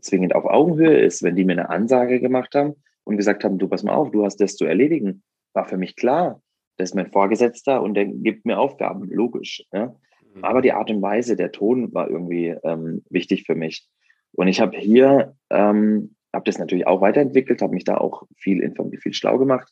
zwingend 0.00 0.34
auf 0.34 0.44
Augenhöhe 0.44 0.98
ist, 0.98 1.22
wenn 1.22 1.36
die 1.36 1.44
mir 1.44 1.52
eine 1.52 1.68
Ansage 1.68 2.20
gemacht 2.20 2.54
haben 2.54 2.74
und 3.04 3.16
gesagt 3.16 3.44
haben, 3.44 3.58
du 3.58 3.68
pass 3.68 3.82
mal 3.82 3.94
auf, 3.94 4.10
du 4.10 4.24
hast 4.24 4.40
das 4.40 4.56
zu 4.56 4.64
erledigen, 4.64 5.22
war 5.52 5.66
für 5.66 5.76
mich 5.76 5.96
klar, 5.96 6.40
das 6.78 6.90
ist 6.90 6.94
mein 6.94 7.10
Vorgesetzter 7.10 7.82
und 7.82 7.94
der 7.94 8.06
gibt 8.06 8.46
mir 8.46 8.58
Aufgaben, 8.58 9.10
logisch. 9.10 9.64
Ja? 9.72 9.94
Mhm. 10.34 10.44
Aber 10.44 10.62
die 10.62 10.72
Art 10.72 10.90
und 10.90 11.02
Weise, 11.02 11.36
der 11.36 11.52
Ton 11.52 11.92
war 11.92 12.08
irgendwie 12.08 12.54
ähm, 12.64 13.04
wichtig 13.10 13.44
für 13.44 13.54
mich. 13.54 13.86
Und 14.32 14.48
ich 14.48 14.60
habe 14.60 14.76
hier, 14.78 15.36
ähm, 15.50 16.14
habe 16.32 16.44
das 16.44 16.58
natürlich 16.58 16.86
auch 16.86 17.02
weiterentwickelt, 17.02 17.60
habe 17.60 17.74
mich 17.74 17.84
da 17.84 17.98
auch 17.98 18.22
viel, 18.36 18.74
viel 18.98 19.12
schlau 19.12 19.36
gemacht, 19.36 19.70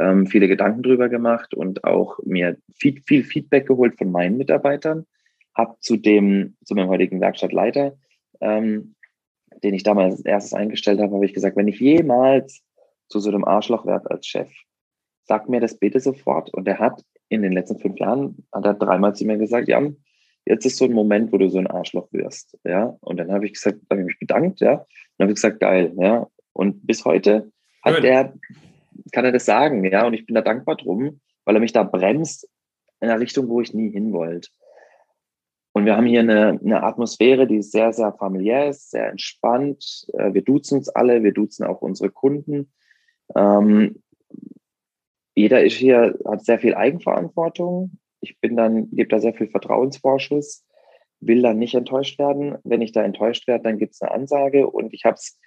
ähm, 0.00 0.26
viele 0.26 0.48
Gedanken 0.48 0.82
drüber 0.82 1.08
gemacht 1.08 1.54
und 1.54 1.84
auch 1.84 2.18
mir 2.24 2.56
viel, 2.74 3.00
viel 3.06 3.24
Feedback 3.24 3.66
geholt 3.66 3.96
von 3.96 4.10
meinen 4.10 4.36
Mitarbeitern, 4.36 5.06
habe 5.54 5.76
zu 5.80 5.96
dem, 5.96 6.56
zu 6.64 6.74
meinem 6.74 6.88
heutigen 6.88 7.20
Werkstattleiter 7.20 7.96
ähm, 8.40 8.94
den 9.62 9.74
ich 9.74 9.82
damals 9.82 10.16
als 10.16 10.24
erstes 10.24 10.54
eingestellt 10.54 11.00
habe, 11.00 11.14
habe 11.14 11.24
ich 11.24 11.34
gesagt, 11.34 11.56
wenn 11.56 11.68
ich 11.68 11.80
jemals 11.80 12.62
zu 13.08 13.20
so 13.20 13.30
einem 13.30 13.44
Arschloch 13.44 13.86
werde 13.86 14.10
als 14.10 14.26
Chef, 14.26 14.50
sag 15.24 15.48
mir 15.48 15.60
das 15.60 15.78
bitte 15.78 16.00
sofort. 16.00 16.52
Und 16.54 16.68
er 16.68 16.78
hat 16.78 17.02
in 17.28 17.42
den 17.42 17.52
letzten 17.52 17.78
fünf 17.78 17.98
Jahren, 17.98 18.46
hat 18.52 18.64
er 18.64 18.74
dreimal 18.74 19.14
zu 19.14 19.24
mir 19.24 19.38
gesagt, 19.38 19.68
Jan, 19.68 19.96
jetzt 20.44 20.64
ist 20.64 20.76
so 20.76 20.84
ein 20.84 20.92
Moment, 20.92 21.32
wo 21.32 21.38
du 21.38 21.48
so 21.48 21.58
ein 21.58 21.66
Arschloch 21.66 22.12
wirst. 22.12 22.56
Ja. 22.64 22.96
Und 23.00 23.18
dann 23.18 23.32
habe 23.32 23.46
ich 23.46 23.54
gesagt, 23.54 23.78
habe 23.90 24.00
ich 24.00 24.06
mich 24.06 24.18
bedankt, 24.18 24.60
ja. 24.60 24.72
Und 24.72 24.86
dann 25.18 25.26
habe 25.26 25.32
ich 25.32 25.36
gesagt, 25.36 25.60
geil, 25.60 25.92
ja. 25.96 26.26
Und 26.52 26.86
bis 26.86 27.04
heute 27.04 27.50
hat 27.82 27.94
Schön. 27.94 28.02
der, 28.02 28.34
kann 29.12 29.24
er 29.24 29.32
das 29.32 29.44
sagen, 29.44 29.84
ja. 29.84 30.06
Und 30.06 30.14
ich 30.14 30.26
bin 30.26 30.34
da 30.34 30.42
dankbar 30.42 30.76
drum, 30.76 31.20
weil 31.44 31.56
er 31.56 31.60
mich 31.60 31.72
da 31.72 31.82
bremst 31.82 32.48
in 33.00 33.08
einer 33.08 33.20
Richtung, 33.20 33.48
wo 33.48 33.60
ich 33.60 33.74
nie 33.74 33.90
hin 33.90 34.12
wollte. 34.12 34.48
Und 35.72 35.86
wir 35.86 35.96
haben 35.96 36.06
hier 36.06 36.20
eine, 36.20 36.58
eine 36.60 36.82
Atmosphäre, 36.82 37.46
die 37.46 37.62
sehr, 37.62 37.92
sehr 37.92 38.12
familiär 38.12 38.68
ist, 38.68 38.90
sehr 38.90 39.08
entspannt. 39.10 40.06
Äh, 40.14 40.34
wir 40.34 40.42
duzen 40.42 40.78
uns 40.78 40.88
alle, 40.88 41.22
wir 41.22 41.32
duzen 41.32 41.64
auch 41.64 41.82
unsere 41.82 42.10
Kunden. 42.10 42.72
Ähm, 43.36 44.02
jeder 45.34 45.62
ist 45.62 45.74
hier, 45.74 46.18
hat 46.24 46.44
sehr 46.44 46.58
viel 46.58 46.74
Eigenverantwortung. 46.74 47.98
Ich 48.20 48.40
bin 48.40 48.56
dann, 48.56 48.90
gebe 48.90 49.08
da 49.08 49.20
sehr 49.20 49.34
viel 49.34 49.48
Vertrauensvorschuss, 49.48 50.66
will 51.20 51.42
dann 51.42 51.58
nicht 51.58 51.76
enttäuscht 51.76 52.18
werden. 52.18 52.58
Wenn 52.64 52.82
ich 52.82 52.90
da 52.90 53.04
enttäuscht 53.04 53.46
werde, 53.46 53.62
dann 53.62 53.78
gibt 53.78 53.94
es 53.94 54.02
eine 54.02 54.10
Ansage 54.10 54.66
und 54.66 54.92
ich 54.92 55.04
habe 55.04 55.14
es 55.14 55.38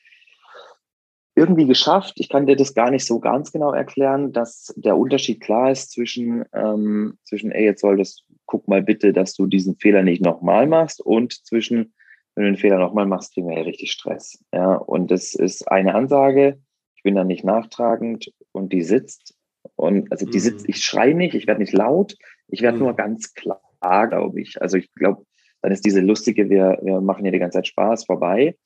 irgendwie 1.35 1.65
geschafft. 1.65 2.13
Ich 2.17 2.29
kann 2.29 2.45
dir 2.45 2.55
das 2.55 2.73
gar 2.73 2.91
nicht 2.91 3.05
so 3.05 3.19
ganz 3.19 3.51
genau 3.51 3.71
erklären, 3.71 4.33
dass 4.33 4.73
der 4.75 4.97
Unterschied 4.97 5.39
klar 5.41 5.71
ist 5.71 5.91
zwischen, 5.91 6.43
ähm, 6.53 7.17
zwischen 7.23 7.51
ey, 7.51 7.65
jetzt 7.65 7.81
soll 7.81 7.97
das 7.97 8.23
guck 8.45 8.67
mal 8.67 8.81
bitte, 8.81 9.13
dass 9.13 9.33
du 9.33 9.47
diesen 9.47 9.77
Fehler 9.77 10.03
nicht 10.03 10.21
nochmal 10.21 10.67
machst 10.67 10.99
und 10.99 11.45
zwischen, 11.45 11.93
wenn 12.35 12.43
du 12.43 12.51
den 12.51 12.57
Fehler 12.57 12.79
nochmal 12.79 13.05
machst, 13.05 13.33
kriegen 13.33 13.47
wir 13.47 13.57
ja 13.57 13.63
richtig 13.63 13.91
Stress. 13.91 14.43
Ja, 14.53 14.75
und 14.75 15.09
das 15.09 15.33
ist 15.33 15.69
eine 15.71 15.95
Ansage. 15.95 16.59
Ich 16.95 17.03
bin 17.03 17.15
dann 17.15 17.27
nicht 17.27 17.45
nachtragend 17.45 18.31
und 18.51 18.73
die 18.73 18.81
sitzt. 18.81 19.35
Und 19.75 20.11
also 20.11 20.25
die 20.25 20.37
mhm. 20.37 20.41
sitzt, 20.41 20.67
ich 20.67 20.83
schreie 20.83 21.15
nicht, 21.15 21.33
ich 21.33 21.47
werde 21.47 21.61
nicht 21.61 21.73
laut, 21.73 22.17
ich 22.47 22.61
werde 22.61 22.77
mhm. 22.77 22.83
nur 22.83 22.93
ganz 22.95 23.33
klar, 23.33 23.61
glaube 24.09 24.41
ich. 24.41 24.61
Also 24.61 24.77
ich 24.77 24.93
glaube, 24.95 25.25
dann 25.61 25.71
ist 25.71 25.85
diese 25.85 26.01
lustige, 26.01 26.49
wir, 26.49 26.79
wir 26.83 26.99
machen 26.99 27.25
ja 27.25 27.31
die 27.31 27.39
ganze 27.39 27.59
Zeit 27.59 27.67
Spaß 27.67 28.05
vorbei. 28.05 28.57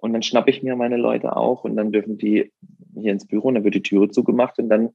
Und 0.00 0.12
dann 0.12 0.22
schnappe 0.22 0.50
ich 0.50 0.62
mir 0.62 0.76
meine 0.76 0.96
Leute 0.96 1.36
auch 1.36 1.64
und 1.64 1.76
dann 1.76 1.92
dürfen 1.92 2.16
die 2.16 2.52
hier 2.94 3.12
ins 3.12 3.26
Büro 3.26 3.48
und 3.48 3.54
dann 3.54 3.64
wird 3.64 3.74
die 3.74 3.82
Türe 3.82 4.08
zugemacht 4.08 4.58
und 4.58 4.68
dann 4.68 4.90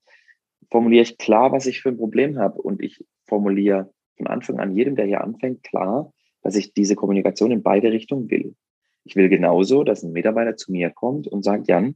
formuliere 0.71 1.03
ich 1.03 1.17
klar, 1.17 1.51
was 1.51 1.67
ich 1.67 1.81
für 1.81 1.89
ein 1.89 1.97
Problem 1.97 2.39
habe. 2.39 2.61
Und 2.61 2.81
ich 2.81 3.05
formuliere 3.25 3.91
von 4.17 4.27
Anfang 4.27 4.59
an 4.59 4.75
jedem, 4.75 4.95
der 4.95 5.05
hier 5.05 5.21
anfängt, 5.21 5.63
klar, 5.63 6.11
dass 6.41 6.55
ich 6.55 6.73
diese 6.73 6.95
Kommunikation 6.95 7.51
in 7.51 7.63
beide 7.63 7.91
Richtungen 7.91 8.29
will. 8.29 8.55
Ich 9.03 9.15
will 9.15 9.29
genauso, 9.29 9.83
dass 9.83 10.03
ein 10.03 10.11
Mitarbeiter 10.11 10.57
zu 10.57 10.71
mir 10.71 10.89
kommt 10.89 11.27
und 11.27 11.43
sagt, 11.43 11.67
Jan, 11.67 11.95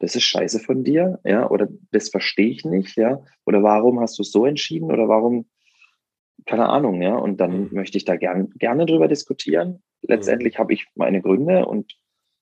das 0.00 0.16
ist 0.16 0.24
scheiße 0.24 0.60
von 0.60 0.84
dir, 0.84 1.20
ja, 1.24 1.48
oder 1.48 1.68
das 1.90 2.08
verstehe 2.08 2.48
ich 2.48 2.64
nicht, 2.64 2.96
ja, 2.96 3.22
oder 3.44 3.62
warum 3.62 4.00
hast 4.00 4.18
du 4.18 4.22
es 4.22 4.30
so 4.30 4.46
entschieden 4.46 4.90
oder 4.90 5.08
warum, 5.08 5.46
keine 6.46 6.68
Ahnung, 6.68 7.02
ja, 7.02 7.16
und 7.16 7.40
dann 7.40 7.64
mhm. 7.64 7.68
möchte 7.72 7.98
ich 7.98 8.04
da 8.04 8.16
gern, 8.16 8.50
gerne 8.50 8.86
drüber 8.86 9.08
diskutieren. 9.08 9.82
Letztendlich 10.02 10.54
mhm. 10.54 10.58
habe 10.58 10.72
ich 10.72 10.86
meine 10.94 11.20
Gründe 11.20 11.66
und 11.66 11.96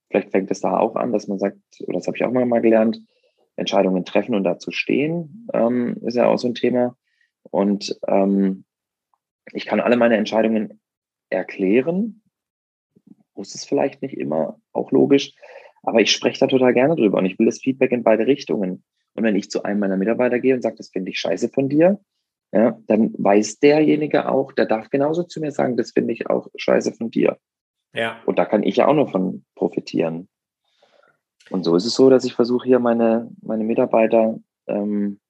vielleicht 0.08 0.30
fängt 0.30 0.50
es 0.50 0.60
da 0.60 0.78
auch 0.78 0.96
an, 0.96 1.12
dass 1.12 1.28
man 1.28 1.38
sagt, 1.38 1.58
oder 1.86 1.98
das 1.98 2.06
habe 2.06 2.16
ich 2.16 2.24
auch 2.24 2.30
mal 2.30 2.60
gelernt, 2.60 3.00
Entscheidungen 3.56 4.04
treffen 4.04 4.34
und 4.34 4.44
dazu 4.44 4.70
stehen, 4.70 5.48
ähm, 5.52 5.96
ist 6.04 6.16
ja 6.16 6.26
auch 6.26 6.38
so 6.38 6.48
ein 6.48 6.54
Thema. 6.54 6.96
Und 7.50 7.98
ähm, 8.06 8.64
ich 9.52 9.66
kann 9.66 9.80
alle 9.80 9.96
meine 9.96 10.16
Entscheidungen 10.16 10.80
erklären, 11.30 12.22
muss 13.34 13.54
es 13.54 13.64
vielleicht 13.64 14.02
nicht 14.02 14.16
immer, 14.16 14.60
auch 14.72 14.92
logisch, 14.92 15.34
aber 15.82 16.00
ich 16.00 16.10
spreche 16.10 16.40
da 16.40 16.46
total 16.46 16.74
gerne 16.74 16.96
drüber 16.96 17.18
und 17.18 17.26
ich 17.26 17.38
will 17.38 17.46
das 17.46 17.60
Feedback 17.60 17.92
in 17.92 18.02
beide 18.02 18.26
Richtungen. 18.26 18.84
Und 19.14 19.24
wenn 19.24 19.36
ich 19.36 19.50
zu 19.50 19.62
einem 19.62 19.80
meiner 19.80 19.96
Mitarbeiter 19.96 20.38
gehe 20.40 20.54
und 20.54 20.62
sage, 20.62 20.76
das 20.76 20.90
finde 20.90 21.10
ich 21.10 21.18
scheiße 21.18 21.48
von 21.48 21.68
dir, 21.68 22.00
ja, 22.52 22.78
dann 22.86 23.14
weiß 23.16 23.58
derjenige 23.58 24.28
auch, 24.28 24.52
der 24.52 24.66
darf 24.66 24.90
genauso 24.90 25.22
zu 25.22 25.40
mir 25.40 25.52
sagen, 25.52 25.76
das 25.76 25.92
finde 25.92 26.12
ich 26.12 26.28
auch 26.28 26.48
scheiße 26.56 26.92
von 26.92 27.10
dir. 27.10 27.38
Ja. 27.96 28.20
Und 28.26 28.38
da 28.38 28.44
kann 28.44 28.62
ich 28.62 28.76
ja 28.76 28.86
auch 28.86 28.94
nur 28.94 29.08
von 29.08 29.44
profitieren. 29.54 30.28
Und 31.48 31.64
so 31.64 31.74
ist 31.76 31.86
es 31.86 31.94
so, 31.94 32.10
dass 32.10 32.24
ich 32.24 32.34
versuche 32.34 32.66
hier 32.66 32.78
meine, 32.78 33.30
meine 33.40 33.64
Mitarbeiter 33.64 34.38
ähm, 34.66 35.20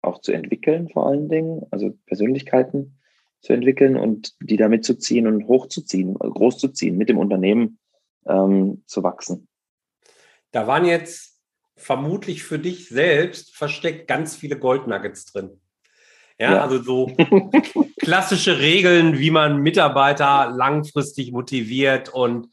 auch 0.00 0.20
zu 0.20 0.32
entwickeln, 0.32 0.88
vor 0.88 1.06
allen 1.06 1.28
Dingen, 1.28 1.64
also 1.70 1.96
Persönlichkeiten 2.06 2.98
zu 3.40 3.52
entwickeln 3.52 3.96
und 3.96 4.34
die 4.40 4.56
da 4.56 4.68
mitzuziehen 4.68 5.26
und 5.26 5.46
hochzuziehen, 5.46 6.14
großzuziehen, 6.14 6.96
mit 6.96 7.08
dem 7.08 7.18
Unternehmen 7.18 7.78
ähm, 8.26 8.82
zu 8.86 9.02
wachsen. 9.02 9.48
Da 10.50 10.66
waren 10.66 10.84
jetzt 10.84 11.40
vermutlich 11.76 12.42
für 12.42 12.58
dich 12.58 12.88
selbst 12.88 13.54
versteckt 13.54 14.08
ganz 14.08 14.34
viele 14.34 14.58
Goldnuggets 14.58 15.26
drin. 15.26 15.60
Ja, 16.38 16.52
ja. 16.52 16.62
also 16.62 16.82
so 16.82 17.06
klassische 18.00 18.58
Regeln, 18.58 19.18
wie 19.18 19.30
man 19.30 19.58
Mitarbeiter 19.58 20.50
langfristig 20.54 21.32
motiviert 21.32 22.08
und 22.08 22.48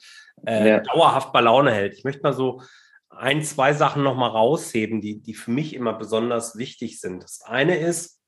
äh, 0.45 0.69
ja. 0.69 0.79
dauerhaft 0.79 1.31
bei 1.33 1.41
Laune 1.41 1.71
hält. 1.71 1.93
Ich 1.93 2.03
möchte 2.03 2.21
mal 2.21 2.33
so 2.33 2.61
ein, 3.09 3.43
zwei 3.43 3.73
Sachen 3.73 4.03
nochmal 4.03 4.29
rausheben, 4.29 5.01
die, 5.01 5.21
die 5.21 5.33
für 5.33 5.51
mich 5.51 5.73
immer 5.73 5.93
besonders 5.93 6.57
wichtig 6.57 6.99
sind. 6.99 7.23
Das 7.23 7.41
eine 7.41 7.77
ist, 7.77 8.23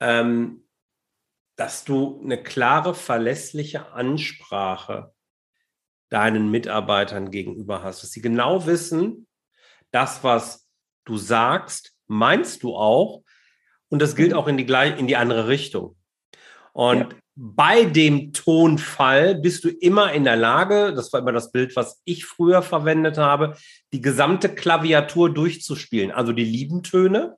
ähm, 0.00 0.64
dass 1.56 1.84
du 1.84 2.20
eine 2.22 2.42
klare, 2.42 2.94
verlässliche 2.94 3.92
Ansprache 3.92 5.12
deinen 6.08 6.50
Mitarbeitern 6.50 7.30
gegenüber 7.30 7.82
hast, 7.82 8.02
dass 8.02 8.10
sie 8.10 8.22
genau 8.22 8.66
wissen, 8.66 9.26
das, 9.90 10.24
was 10.24 10.68
du 11.04 11.16
sagst, 11.16 11.94
meinst 12.06 12.62
du 12.62 12.74
auch. 12.74 13.22
Und 13.88 14.00
das 14.00 14.16
gilt 14.16 14.34
auch 14.34 14.48
in 14.48 14.56
die, 14.56 14.66
in 14.98 15.06
die 15.06 15.16
andere 15.16 15.48
Richtung. 15.48 15.96
Und 16.72 16.98
ja. 16.98 17.08
bei 17.34 17.84
dem 17.84 18.32
Tonfall 18.32 19.34
bist 19.34 19.64
du 19.64 19.68
immer 19.68 20.12
in 20.12 20.24
der 20.24 20.36
Lage, 20.36 20.92
das 20.94 21.12
war 21.12 21.20
immer 21.20 21.32
das 21.32 21.50
Bild, 21.50 21.74
was 21.74 22.00
ich 22.04 22.24
früher 22.24 22.62
verwendet 22.62 23.18
habe, 23.18 23.56
die 23.92 24.00
gesamte 24.00 24.48
Klaviatur 24.54 25.32
durchzuspielen. 25.32 26.12
Also 26.12 26.32
die 26.32 26.44
lieben 26.44 26.82
Töne. 26.82 27.36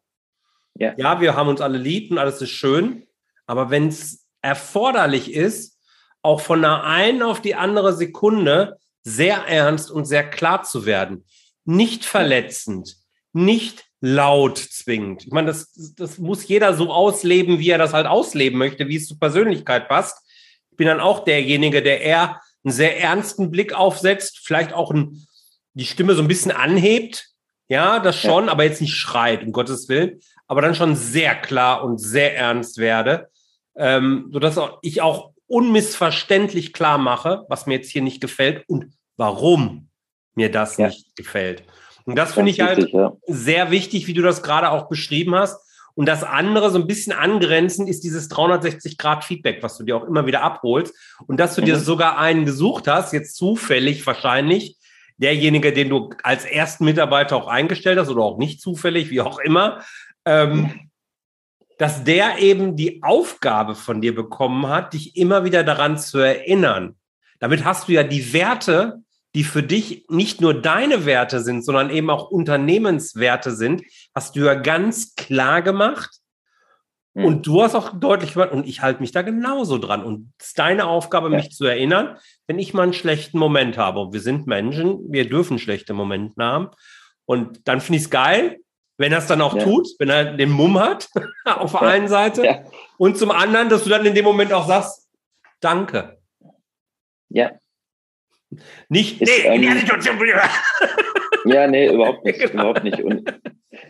Ja, 0.75 0.95
ja 0.97 1.21
wir 1.21 1.37
haben 1.37 1.49
uns 1.49 1.61
alle 1.61 1.79
lieb 1.79 2.11
und 2.11 2.19
alles 2.19 2.43
ist 2.43 2.51
schön. 2.51 3.07
Aber 3.47 3.71
wenn 3.71 3.89
es 3.89 4.27
erforderlich 4.43 5.33
ist, 5.33 5.79
auch 6.23 6.41
von 6.41 6.61
der 6.61 6.85
einen 6.85 7.23
auf 7.23 7.41
die 7.41 7.55
andere 7.55 7.95
Sekunde 7.95 8.79
sehr 9.03 9.47
ernst 9.47 9.91
und 9.91 10.05
sehr 10.05 10.29
klar 10.29 10.63
zu 10.63 10.85
werden. 10.85 11.25
Nicht 11.65 12.05
verletzend, 12.05 12.97
nicht 13.33 13.90
laut 14.01 14.59
zwingend. 14.59 15.27
Ich 15.27 15.33
meine, 15.33 15.49
das, 15.49 15.95
das 15.97 16.19
muss 16.19 16.47
jeder 16.49 16.75
so 16.75 16.91
ausleben, 16.93 17.59
wie 17.59 17.71
er 17.71 17.79
das 17.79 17.93
halt 17.93 18.07
ausleben 18.07 18.59
möchte, 18.59 18.89
wie 18.89 18.97
es 18.97 19.07
zur 19.07 19.19
Persönlichkeit 19.19 19.89
passt. 19.89 20.27
Ich 20.71 20.77
bin 20.77 20.87
dann 20.87 21.01
auch 21.01 21.25
derjenige, 21.25 21.83
der 21.83 22.01
eher 22.01 22.41
einen 22.65 22.73
sehr 22.73 22.99
ernsten 22.99 23.51
Blick 23.51 23.75
aufsetzt, 23.75 24.41
vielleicht 24.43 24.73
auch 24.73 24.91
ein, 24.91 25.27
die 25.75 25.85
Stimme 25.85 26.15
so 26.15 26.23
ein 26.23 26.29
bisschen 26.29 26.53
anhebt. 26.53 27.27
Ja, 27.69 28.01
das 28.01 28.19
schon, 28.19 28.47
ja. 28.47 28.53
aber 28.53 28.65
jetzt 28.65 28.81
nicht 28.81 28.97
schreit, 28.97 29.45
um 29.45 29.53
Gottes 29.53 29.89
Willen, 29.89 30.21
aber 30.49 30.61
dann 30.61 30.75
schon 30.75 30.97
sehr 30.97 31.37
klar 31.37 31.85
und 31.85 31.99
sehr 31.99 32.37
ernst 32.37 32.79
werde, 32.79 33.29
ähm, 33.77 34.29
sodass 34.33 34.59
auch 34.59 34.81
ich 34.83 35.03
auch 35.03 35.33
unmissverständlich 35.47 36.73
klar 36.73 36.99
mache, 36.99 37.45
was 37.49 37.67
mir 37.67 37.75
jetzt 37.75 37.91
hier 37.91 38.03
nicht 38.03 38.21
gefällt 38.21 38.65
und 38.69 38.93
warum 39.17 39.89
mir 40.35 40.51
das 40.51 40.79
ja. 40.79 40.89
nicht 40.89 41.15
gefällt. 41.15 41.63
Und 42.05 42.17
das 42.17 42.35
finde 42.35 42.51
ich 42.51 42.61
halt 42.61 42.79
wichtig, 42.79 42.95
ja. 42.95 43.13
sehr 43.27 43.71
wichtig, 43.71 44.07
wie 44.07 44.15
du 44.15 44.23
das 44.23 44.43
gerade 44.43 44.71
auch 44.71 44.89
beschrieben 44.89 45.35
hast. 45.35 45.61
Und 45.95 46.07
das 46.07 46.23
andere, 46.23 46.71
so 46.71 46.79
ein 46.79 46.87
bisschen 46.87 47.13
angrenzend, 47.13 47.89
ist 47.89 48.05
dieses 48.05 48.31
360-Grad-Feedback, 48.31 49.63
was 49.63 49.77
du 49.77 49.85
dir 49.85 49.97
auch 49.97 50.05
immer 50.05 50.27
wieder 50.27 50.43
abholst. 50.43 50.95
Und 51.27 51.39
dass 51.39 51.55
du 51.55 51.61
mhm. 51.61 51.67
dir 51.67 51.79
sogar 51.79 52.19
einen 52.19 52.45
gesucht 52.45 52.89
hast, 52.89 53.13
jetzt 53.13 53.37
zufällig 53.37 54.07
wahrscheinlich, 54.07 54.77
derjenige, 55.19 55.73
den 55.73 55.91
du 55.91 56.11
als 56.23 56.45
ersten 56.45 56.85
Mitarbeiter 56.85 57.37
auch 57.37 57.49
eingestellt 57.49 57.99
hast 57.99 58.09
oder 58.09 58.23
auch 58.23 58.39
nicht 58.39 58.61
zufällig, 58.61 59.11
wie 59.11 59.21
auch 59.21 59.39
immer, 59.39 59.83
ähm, 60.25 60.89
dass 61.77 62.05
der 62.05 62.39
eben 62.39 62.77
die 62.77 63.03
Aufgabe 63.03 63.75
von 63.75 64.01
dir 64.01 64.15
bekommen 64.15 64.69
hat, 64.69 64.95
dich 64.95 65.17
immer 65.17 65.45
wieder 65.45 65.65
daran 65.65 65.99
zu 65.99 66.19
erinnern. 66.19 66.97
Damit 67.39 67.65
hast 67.65 67.89
du 67.89 67.93
ja 67.93 68.03
die 68.03 68.33
Werte, 68.33 69.03
die 69.35 69.45
für 69.45 69.63
dich 69.63 70.07
nicht 70.09 70.41
nur 70.41 70.55
deine 70.55 71.07
Werte 71.07 71.41
sind, 71.41 71.65
sondern 71.65 71.91
eben 71.91 72.11
auch 72.11 72.31
Unternehmenswerte 72.31 73.53
sind, 73.53 73.83
hast 74.15 74.35
du 74.37 74.41
ja 74.41 74.55
ganz 74.55 75.15
klar 75.15 75.63
gemacht. 75.63 76.11
Hm. 77.15 77.25
Und 77.25 77.47
du 77.47 77.63
hast 77.63 77.75
auch 77.75 77.99
deutlich 77.99 78.35
gemacht, 78.35 78.53
und 78.53 78.67
ich 78.67 78.83
halte 78.83 79.01
mich 79.01 79.13
da 79.13 79.23
genauso 79.23 79.79
dran. 79.79 80.05
Und 80.05 80.33
es 80.39 80.49
ist 80.49 80.59
deine 80.59 80.87
Aufgabe, 80.87 81.31
ja. 81.31 81.37
mich 81.37 81.51
zu 81.51 81.65
erinnern, 81.65 82.19
wenn 82.47 82.59
ich 82.59 82.75
mal 82.75 82.83
einen 82.83 82.93
schlechten 82.93 83.39
Moment 83.39 83.79
habe. 83.79 84.01
Und 84.01 84.13
wir 84.13 84.21
sind 84.21 84.47
Menschen, 84.47 85.01
wir 85.13 85.29
dürfen 85.29 85.59
schlechte 85.59 85.95
Momente 85.95 86.43
haben. 86.43 86.71
Und 87.25 87.69
dann 87.69 87.81
finde 87.81 87.99
ich 87.99 88.05
es 88.05 88.11
geil, 88.11 88.59
wenn 88.99 89.13
er 89.13 89.19
es 89.19 89.27
dann 89.27 89.41
auch 89.41 89.55
ja. 89.55 89.63
tut, 89.63 89.89
wenn 89.99 90.11
er 90.11 90.37
den 90.37 90.51
Mumm 90.51 90.79
hat, 90.79 91.09
auf 91.45 91.73
der 91.73 91.83
einen 91.83 92.09
Seite. 92.09 92.45
Ja. 92.45 92.65
Und 92.99 93.17
zum 93.17 93.31
anderen, 93.31 93.69
dass 93.69 93.85
du 93.85 93.91
dann 93.91 94.05
in 94.05 94.15
dem 94.15 94.25
Moment 94.25 94.53
auch 94.53 94.67
sagst, 94.67 95.09
danke. 95.61 96.19
Ja. 97.29 97.53
Nicht, 98.89 99.21
ist, 99.21 99.31
nee, 99.45 99.57
in 99.57 99.63
der 99.63 99.77
Situation. 99.77 100.17
ja, 101.45 101.67
nee, 101.67 101.93
überhaupt 101.93 102.25
nicht. 102.25 102.39
Genau. 102.51 102.71
Überhaupt 102.71 102.85
nicht. 102.85 103.01
Und 103.01 103.41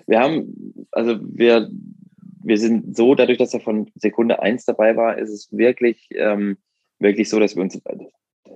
wir 0.07 0.21
haben, 0.21 0.87
also 0.93 1.19
wir, 1.23 1.71
wir 2.43 2.59
sind 2.59 2.97
so, 2.97 3.15
dadurch, 3.15 3.39
dass 3.39 3.55
er 3.55 3.61
von 3.61 3.91
Sekunde 3.95 4.43
eins 4.43 4.65
dabei 4.65 4.97
war, 4.97 5.19
ist 5.19 5.31
es 5.31 5.49
wirklich, 5.51 6.09
ähm, 6.13 6.59
wirklich 6.99 7.29
so, 7.29 7.41
dass 7.41 7.57
wir 7.57 7.63
uns 7.63 7.81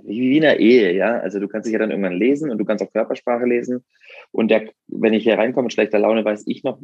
wie 0.07 0.37
in 0.37 0.45
einer 0.45 0.59
Ehe, 0.59 0.93
ja. 0.93 1.19
Also 1.21 1.41
du 1.41 1.49
kannst 1.49 1.67
dich 1.67 1.73
ja 1.73 1.79
dann 1.79 1.91
irgendwann 1.91 2.19
lesen 2.19 2.51
und 2.51 2.59
du 2.59 2.65
kannst 2.65 2.85
auch 2.85 2.93
Körpersprache 2.93 3.47
lesen. 3.47 3.85
Und 4.33 4.51
der, 4.51 4.69
wenn 4.89 5.15
ich 5.15 5.23
hier 5.23 5.39
reinkomme 5.39 5.65
mit 5.65 5.73
schlechter 5.73 5.99
Laune, 5.99 6.25
weiß 6.25 6.45
ich 6.47 6.63
noch, 6.63 6.79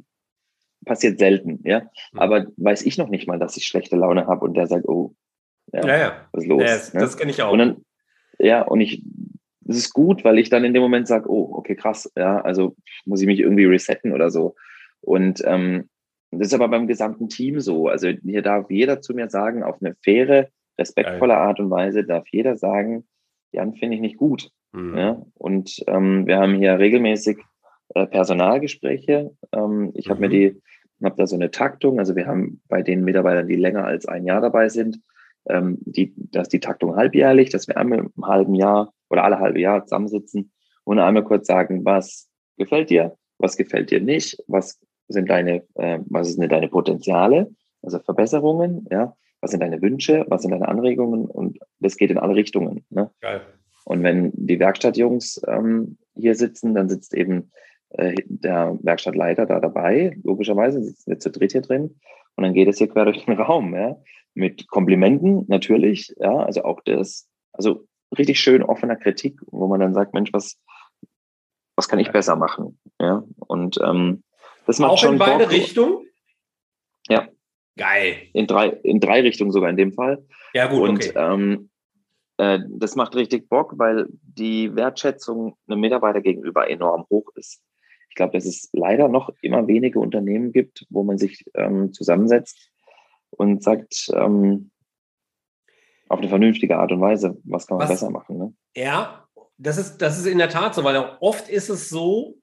passiert 0.86 1.18
selten, 1.18 1.60
ja. 1.64 1.80
Mhm. 2.12 2.18
Aber 2.18 2.46
weiß 2.56 2.82
ich 2.82 2.96
noch 2.98 3.08
nicht 3.08 3.26
mal, 3.26 3.38
dass 3.38 3.56
ich 3.56 3.66
schlechte 3.66 3.96
Laune 3.96 4.26
habe 4.26 4.44
und 4.44 4.54
der 4.54 4.66
sagt, 4.66 4.88
oh, 4.88 5.14
ja, 5.72 5.86
ja, 5.86 5.98
ja. 5.98 6.28
was 6.32 6.42
ist 6.42 6.48
los? 6.48 6.62
Ja, 6.62 6.68
das, 6.68 6.94
ne? 6.94 7.00
das 7.00 7.16
kenne 7.16 7.30
ich 7.30 7.42
auch. 7.42 7.52
Und 7.52 7.58
dann, 7.58 7.84
ja, 8.40 8.62
und 8.62 8.80
ich, 8.80 9.02
das 9.60 9.76
ist 9.76 9.92
gut, 9.92 10.24
weil 10.24 10.38
ich 10.38 10.50
dann 10.50 10.64
in 10.64 10.74
dem 10.74 10.82
Moment 10.82 11.06
sage, 11.06 11.30
oh, 11.30 11.54
okay, 11.54 11.76
krass, 11.76 12.10
ja, 12.16 12.40
also 12.40 12.74
muss 13.04 13.20
ich 13.20 13.26
mich 13.26 13.40
irgendwie 13.40 13.66
resetten 13.66 14.12
oder 14.12 14.30
so. 14.30 14.54
Und 15.00 15.42
ähm, 15.44 15.88
das 16.30 16.48
ist 16.48 16.54
aber 16.54 16.68
beim 16.68 16.86
gesamten 16.86 17.28
Team 17.28 17.60
so. 17.60 17.88
Also 17.88 18.08
hier 18.08 18.42
darf 18.42 18.70
jeder 18.70 19.00
zu 19.00 19.14
mir 19.14 19.28
sagen, 19.28 19.62
auf 19.62 19.76
eine 19.80 19.96
faire, 20.02 20.48
respektvolle 20.78 21.36
Art 21.36 21.60
und 21.60 21.70
Weise 21.70 22.04
darf 22.04 22.24
jeder 22.30 22.56
sagen, 22.56 23.06
Jan 23.52 23.74
finde 23.74 23.96
ich 23.96 24.00
nicht 24.00 24.16
gut. 24.16 24.50
Mhm. 24.72 24.96
Ja? 24.96 25.22
Und 25.34 25.82
ähm, 25.88 26.26
wir 26.26 26.38
haben 26.38 26.54
hier 26.54 26.78
regelmäßig 26.78 27.38
äh, 27.94 28.06
Personalgespräche. 28.06 29.32
Ähm, 29.52 29.90
ich 29.94 30.08
habe 30.08 30.20
mir 30.20 30.28
mhm. 30.28 30.32
die 30.32 30.62
habe 31.02 31.16
da 31.16 31.26
so 31.26 31.36
eine 31.36 31.50
Taktung. 31.50 31.98
Also 31.98 32.14
wir 32.14 32.26
haben 32.26 32.60
bei 32.68 32.82
den 32.82 33.04
Mitarbeitern, 33.04 33.48
die 33.48 33.56
länger 33.56 33.84
als 33.84 34.06
ein 34.06 34.24
Jahr 34.24 34.40
dabei 34.40 34.68
sind, 34.68 35.00
ähm, 35.48 35.78
die, 35.80 36.12
dass 36.16 36.48
die 36.48 36.60
Taktung 36.60 36.96
halbjährlich, 36.96 37.50
dass 37.50 37.68
wir 37.68 37.76
einmal 37.76 37.98
im 38.00 38.26
halben 38.26 38.54
Jahr 38.54 38.92
oder 39.08 39.24
alle 39.24 39.38
halbe 39.38 39.60
Jahr 39.60 39.84
zusammensitzen 39.84 40.52
und 40.84 40.98
einmal 40.98 41.24
kurz 41.24 41.46
sagen, 41.46 41.84
was 41.84 42.28
gefällt 42.56 42.90
dir, 42.90 43.16
was 43.38 43.56
gefällt 43.56 43.90
dir 43.90 44.00
nicht, 44.00 44.42
was 44.46 44.78
sind 45.08 45.28
deine, 45.28 45.64
äh, 45.74 45.98
was 46.06 46.32
sind 46.34 46.50
deine 46.52 46.68
Potenziale, 46.68 47.50
also 47.82 47.98
Verbesserungen, 47.98 48.86
ja, 48.90 49.14
was 49.40 49.50
sind 49.50 49.60
deine 49.60 49.80
Wünsche, 49.82 50.24
was 50.28 50.42
sind 50.42 50.52
deine 50.52 50.68
Anregungen 50.68 51.24
und 51.24 51.58
das 51.80 51.96
geht 51.96 52.10
in 52.10 52.18
alle 52.18 52.34
Richtungen. 52.34 52.84
Ne? 52.90 53.10
Geil. 53.20 53.40
Und 53.84 54.02
wenn 54.02 54.30
die 54.34 54.60
Werkstattjungs 54.60 55.40
ähm, 55.48 55.96
hier 56.14 56.34
sitzen, 56.34 56.74
dann 56.74 56.88
sitzt 56.88 57.14
eben 57.14 57.50
äh, 57.90 58.14
der 58.26 58.78
Werkstattleiter 58.82 59.46
da 59.46 59.58
dabei, 59.58 60.16
logischerweise 60.22 60.82
sitzen 60.82 61.10
wir 61.10 61.18
zu 61.18 61.30
dritt 61.30 61.52
hier 61.52 61.62
drin 61.62 61.96
und 62.36 62.44
dann 62.44 62.54
geht 62.54 62.68
es 62.68 62.78
hier 62.78 62.88
quer 62.88 63.04
durch 63.04 63.24
den 63.24 63.34
Raum, 63.40 63.74
ja, 63.74 63.96
mit 64.34 64.68
Komplimenten 64.68 65.44
natürlich, 65.48 66.14
ja, 66.18 66.36
also 66.36 66.64
auch 66.64 66.80
das, 66.84 67.28
also 67.52 67.86
richtig 68.16 68.40
schön 68.40 68.62
offener 68.62 68.96
Kritik, 68.96 69.40
wo 69.46 69.66
man 69.66 69.80
dann 69.80 69.94
sagt, 69.94 70.14
Mensch, 70.14 70.32
was, 70.32 70.58
was 71.76 71.88
kann 71.88 71.98
ich 71.98 72.12
besser 72.12 72.36
machen, 72.36 72.78
ja, 73.00 73.22
und 73.38 73.78
ähm, 73.82 74.22
das 74.66 74.78
macht 74.78 74.92
auch 74.92 74.98
schon 74.98 75.14
in 75.14 75.18
beide 75.18 75.44
Bock. 75.44 75.52
Richtungen? 75.52 76.06
Ja. 77.08 77.28
Geil. 77.76 78.28
In 78.34 78.46
drei, 78.46 78.68
in 78.68 79.00
drei 79.00 79.20
Richtungen 79.22 79.52
sogar 79.52 79.70
in 79.70 79.76
dem 79.76 79.92
Fall. 79.92 80.24
Ja, 80.52 80.66
gut. 80.66 80.88
Und 80.88 80.98
okay. 80.98 81.12
ähm, 81.16 81.70
äh, 82.36 82.58
das 82.68 82.94
macht 82.94 83.14
richtig 83.16 83.48
Bock, 83.48 83.74
weil 83.78 84.06
die 84.22 84.74
Wertschätzung 84.76 85.56
einem 85.66 85.80
Mitarbeiter 85.80 86.20
gegenüber 86.20 86.70
enorm 86.70 87.06
hoch 87.10 87.30
ist. 87.34 87.62
Ich 88.10 88.16
glaube, 88.16 88.32
dass 88.32 88.44
es 88.44 88.68
leider 88.72 89.08
noch 89.08 89.30
immer 89.40 89.66
wenige 89.66 89.98
Unternehmen 89.98 90.52
gibt, 90.52 90.86
wo 90.90 91.02
man 91.02 91.16
sich 91.16 91.44
ähm, 91.54 91.92
zusammensetzt 91.92 92.70
und 93.30 93.62
sagt, 93.62 94.10
ähm, 94.14 94.70
auf 96.08 96.18
eine 96.18 96.28
vernünftige 96.28 96.76
Art 96.76 96.90
und 96.90 97.00
Weise, 97.00 97.38
was 97.44 97.66
kann 97.66 97.78
man 97.78 97.88
was, 97.88 97.94
besser 97.94 98.10
machen. 98.10 98.36
Ne? 98.36 98.54
Ja, 98.74 99.28
das 99.58 99.78
ist, 99.78 99.98
das 99.98 100.18
ist 100.18 100.26
in 100.26 100.38
der 100.38 100.48
Tat 100.48 100.74
so, 100.74 100.82
weil 100.82 100.96
oft 101.20 101.48
ist 101.48 101.68
es 101.68 101.88
so, 101.88 102.36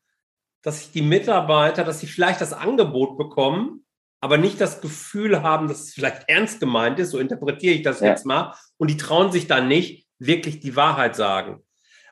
dass 0.61 0.80
sich 0.80 0.91
die 0.91 1.01
Mitarbeiter, 1.01 1.84
dass 1.84 1.99
sie 1.99 2.07
vielleicht 2.07 2.39
das 2.39 2.53
Angebot 2.53 3.18
bekommen, 3.18 3.86
aber 4.22 4.38
nicht 4.38 4.59
das 4.61 4.82
Gefühl 4.82 5.43
haben, 5.43 5.68
dass 5.68 5.82
es 5.82 5.93
vielleicht 5.93 6.30
ernst 6.30 6.59
gemeint 6.59 6.97
ist, 6.99 7.11
so 7.11 7.20
interpretiere 7.20 7.76
ich 7.76 7.84
das 7.84 7.99
ja. 7.99 8.07
jetzt 8.07 8.26
mal, 8.26 8.53
und 8.78 8.89
die 8.89 8.97
trauen 8.97 9.32
sich 9.32 9.47
dann 9.47 9.68
nicht, 9.68 10.07
wirklich 10.20 10.59
die 10.59 10.76
Wahrheit 10.76 11.15
sagen. 11.15 11.61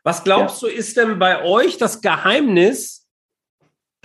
Was 0.03 0.23
glaubst 0.23 0.61
ja. 0.61 0.67
du, 0.67 0.73
ist 0.75 0.97
denn 0.97 1.17
bei 1.17 1.43
euch 1.43 1.77
das 1.77 2.01
Geheimnis, 2.01 3.04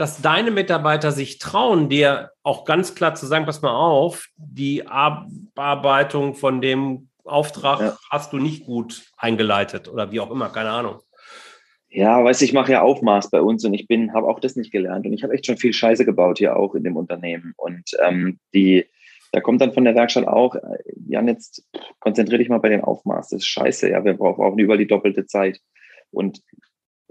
dass 0.00 0.22
deine 0.22 0.50
Mitarbeiter 0.50 1.12
sich 1.12 1.36
trauen, 1.36 1.90
dir 1.90 2.30
auch 2.42 2.64
ganz 2.64 2.94
klar 2.94 3.14
zu 3.14 3.26
sagen, 3.26 3.44
pass 3.44 3.60
mal 3.60 3.74
auf, 3.74 4.28
die 4.38 4.86
Abarbeitung 4.86 6.34
von 6.34 6.62
dem 6.62 7.10
Auftrag 7.22 7.80
ja. 7.80 7.98
hast 8.10 8.32
du 8.32 8.38
nicht 8.38 8.64
gut 8.64 9.04
eingeleitet 9.18 9.88
oder 9.88 10.10
wie 10.10 10.20
auch 10.20 10.30
immer, 10.30 10.48
keine 10.48 10.70
Ahnung. 10.70 11.00
Ja, 11.90 12.24
weißt 12.24 12.40
du, 12.40 12.46
ich 12.46 12.54
mache 12.54 12.72
ja 12.72 12.80
Aufmaß 12.80 13.28
bei 13.28 13.42
uns 13.42 13.62
und 13.66 13.74
ich 13.74 13.88
bin, 13.88 14.14
habe 14.14 14.26
auch 14.26 14.40
das 14.40 14.56
nicht 14.56 14.72
gelernt 14.72 15.04
und 15.04 15.12
ich 15.12 15.22
habe 15.22 15.34
echt 15.34 15.44
schon 15.44 15.58
viel 15.58 15.74
Scheiße 15.74 16.06
gebaut 16.06 16.38
hier 16.38 16.56
auch 16.56 16.74
in 16.74 16.84
dem 16.84 16.96
Unternehmen 16.96 17.52
und 17.58 17.94
ähm, 18.02 18.38
die, 18.54 18.86
da 19.32 19.42
kommt 19.42 19.60
dann 19.60 19.74
von 19.74 19.84
der 19.84 19.94
Werkstatt 19.94 20.26
auch, 20.26 20.54
äh, 20.54 20.78
Jan, 21.08 21.28
jetzt 21.28 21.62
konzentriere 21.98 22.38
dich 22.38 22.48
mal 22.48 22.56
bei 22.56 22.70
dem 22.70 22.84
Aufmaß, 22.84 23.28
das 23.28 23.40
ist 23.40 23.48
scheiße, 23.48 23.90
ja, 23.90 24.02
wir 24.02 24.14
brauchen 24.14 24.42
auch 24.42 24.56
überall 24.56 24.78
die 24.78 24.86
doppelte 24.86 25.26
Zeit 25.26 25.60
und 26.10 26.40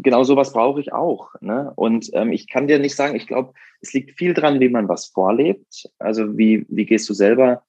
genau 0.01 0.23
sowas 0.23 0.53
brauche 0.53 0.79
ich 0.79 0.93
auch. 0.93 1.33
Ne? 1.41 1.71
Und 1.75 2.09
ähm, 2.13 2.31
ich 2.31 2.47
kann 2.47 2.67
dir 2.67 2.79
nicht 2.79 2.95
sagen, 2.95 3.15
ich 3.15 3.27
glaube, 3.27 3.53
es 3.81 3.93
liegt 3.93 4.17
viel 4.17 4.33
dran, 4.33 4.59
wie 4.59 4.69
man 4.69 4.87
was 4.87 5.07
vorlebt. 5.07 5.89
Also 5.99 6.37
wie, 6.37 6.65
wie 6.69 6.85
gehst 6.85 7.09
du 7.09 7.13
selber, 7.13 7.63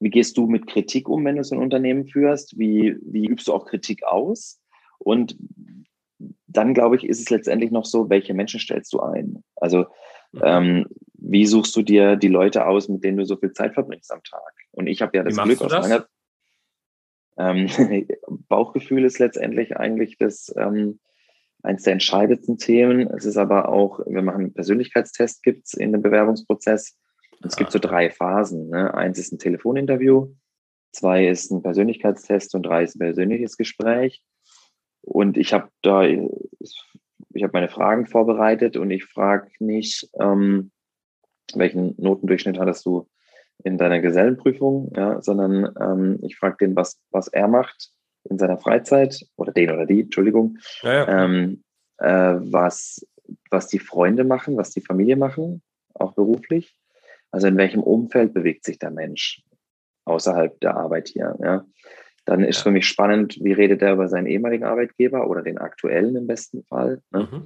wie 0.00 0.10
gehst 0.10 0.36
du 0.36 0.46
mit 0.46 0.66
Kritik 0.66 1.08
um, 1.08 1.24
wenn 1.24 1.36
du 1.36 1.44
so 1.44 1.54
ein 1.54 1.62
Unternehmen 1.62 2.06
führst? 2.06 2.58
Wie, 2.58 2.96
wie 3.02 3.26
übst 3.26 3.48
du 3.48 3.54
auch 3.54 3.66
Kritik 3.66 4.04
aus? 4.04 4.60
Und 4.98 5.36
dann 6.46 6.74
glaube 6.74 6.96
ich, 6.96 7.04
ist 7.04 7.20
es 7.20 7.30
letztendlich 7.30 7.70
noch 7.70 7.84
so, 7.84 8.08
welche 8.08 8.34
Menschen 8.34 8.60
stellst 8.60 8.92
du 8.92 9.00
ein? 9.00 9.42
Also 9.56 9.86
mhm. 10.32 10.40
ähm, 10.42 10.86
wie 11.14 11.46
suchst 11.46 11.74
du 11.76 11.82
dir 11.82 12.16
die 12.16 12.28
Leute 12.28 12.66
aus, 12.66 12.88
mit 12.88 13.04
denen 13.04 13.18
du 13.18 13.24
so 13.24 13.36
viel 13.36 13.52
Zeit 13.52 13.74
verbringst 13.74 14.12
am 14.12 14.22
Tag? 14.22 14.52
Und 14.72 14.86
ich 14.86 15.02
habe 15.02 15.16
ja 15.16 15.22
das 15.22 15.36
Glück 15.36 15.62
aus 15.62 15.70
das? 15.70 15.88
meiner 15.88 16.06
ähm, 17.38 17.68
Bauchgefühl 18.48 19.04
ist 19.04 19.18
letztendlich 19.18 19.76
eigentlich 19.76 20.16
das 20.18 20.54
ähm, 20.56 21.00
eines 21.66 21.82
der 21.82 21.94
entscheidendsten 21.94 22.58
Themen. 22.58 23.08
Es 23.10 23.24
ist 23.24 23.36
aber 23.36 23.68
auch, 23.68 24.00
wir 24.06 24.22
machen 24.22 24.40
einen 24.40 24.54
Persönlichkeitstest, 24.54 25.42
gibt 25.42 25.66
es 25.66 25.74
in 25.74 25.92
dem 25.92 26.02
Bewerbungsprozess. 26.02 26.96
Und 27.42 27.46
es 27.46 27.56
gibt 27.56 27.72
so 27.72 27.78
drei 27.78 28.10
Phasen. 28.10 28.68
Ne? 28.70 28.94
Eins 28.94 29.18
ist 29.18 29.32
ein 29.32 29.38
Telefoninterview, 29.38 30.34
zwei 30.92 31.28
ist 31.28 31.50
ein 31.50 31.62
Persönlichkeitstest 31.62 32.54
und 32.54 32.64
drei 32.64 32.84
ist 32.84 32.96
ein 32.96 33.00
persönliches 33.00 33.56
Gespräch. 33.56 34.22
Und 35.02 35.36
ich 35.36 35.52
habe 35.52 35.68
da, 35.82 36.04
ich 36.04 37.42
habe 37.42 37.52
meine 37.52 37.68
Fragen 37.68 38.06
vorbereitet 38.06 38.76
und 38.76 38.90
ich 38.90 39.04
frage 39.04 39.50
nicht, 39.58 40.08
ähm, 40.18 40.70
welchen 41.54 41.94
Notendurchschnitt 41.98 42.58
hattest 42.58 42.86
du 42.86 43.08
in 43.64 43.78
deiner 43.78 44.00
Gesellenprüfung, 44.00 44.92
ja, 44.96 45.20
sondern 45.22 45.74
ähm, 45.80 46.18
ich 46.22 46.36
frage 46.36 46.56
den, 46.60 46.76
was, 46.76 47.00
was 47.10 47.28
er 47.28 47.48
macht 47.48 47.90
in 48.30 48.38
seiner 48.38 48.58
Freizeit 48.58 49.24
oder 49.36 49.52
den 49.52 49.70
oder 49.70 49.86
die, 49.86 50.02
Entschuldigung, 50.02 50.58
ja, 50.82 50.92
ja. 50.92 51.24
Ähm, 51.24 51.62
äh, 51.98 52.34
was, 52.38 53.06
was 53.50 53.68
die 53.68 53.78
Freunde 53.78 54.24
machen, 54.24 54.56
was 54.56 54.70
die 54.70 54.80
Familie 54.80 55.16
machen, 55.16 55.62
auch 55.94 56.14
beruflich. 56.14 56.76
Also 57.30 57.48
in 57.48 57.56
welchem 57.56 57.82
Umfeld 57.82 58.34
bewegt 58.34 58.64
sich 58.64 58.78
der 58.78 58.90
Mensch 58.90 59.42
außerhalb 60.04 60.58
der 60.60 60.76
Arbeit 60.76 61.08
hier. 61.08 61.36
Ja? 61.40 61.64
Dann 62.24 62.44
ist 62.44 62.58
ja. 62.58 62.62
für 62.64 62.70
mich 62.70 62.86
spannend, 62.86 63.38
wie 63.42 63.52
redet 63.52 63.82
er 63.82 63.92
über 63.92 64.08
seinen 64.08 64.26
ehemaligen 64.26 64.64
Arbeitgeber 64.64 65.28
oder 65.28 65.42
den 65.42 65.58
aktuellen 65.58 66.16
im 66.16 66.26
besten 66.26 66.64
Fall. 66.64 67.02
Ne? 67.10 67.28
Mhm. 67.30 67.42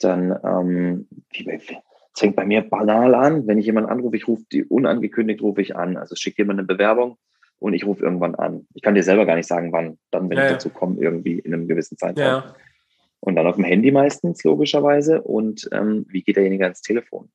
Dann, 0.00 0.38
ähm, 0.44 1.08
es 1.32 2.20
fängt 2.20 2.36
bei 2.36 2.44
mir 2.44 2.62
banal 2.62 3.14
an, 3.14 3.46
wenn 3.46 3.58
ich 3.58 3.66
jemanden 3.66 3.90
anrufe, 3.90 4.16
ich 4.16 4.28
rufe 4.28 4.44
die 4.50 4.64
unangekündigt, 4.64 5.42
rufe 5.42 5.62
ich 5.62 5.76
an. 5.76 5.96
Also 5.96 6.16
schicke 6.16 6.42
jemand 6.42 6.58
eine 6.58 6.66
Bewerbung 6.66 7.18
und 7.64 7.72
ich 7.72 7.86
rufe 7.86 8.04
irgendwann 8.04 8.34
an. 8.34 8.66
Ich 8.74 8.82
kann 8.82 8.94
dir 8.94 9.02
selber 9.02 9.24
gar 9.24 9.36
nicht 9.36 9.46
sagen, 9.46 9.72
wann, 9.72 9.96
dann, 10.10 10.28
wenn 10.28 10.36
ja, 10.36 10.44
ich 10.44 10.52
dazu 10.52 10.68
komme, 10.68 11.00
irgendwie 11.00 11.38
in 11.38 11.54
einem 11.54 11.66
gewissen 11.66 11.96
Zeitraum. 11.96 12.26
Ja. 12.26 12.54
Und 13.20 13.36
dann 13.36 13.46
auf 13.46 13.56
dem 13.56 13.64
Handy 13.64 13.90
meistens, 13.90 14.44
logischerweise. 14.44 15.22
Und 15.22 15.66
ähm, 15.72 16.04
wie 16.10 16.22
geht 16.22 16.36
derjenige 16.36 16.64
ans 16.64 16.82
Telefon? 16.82 17.30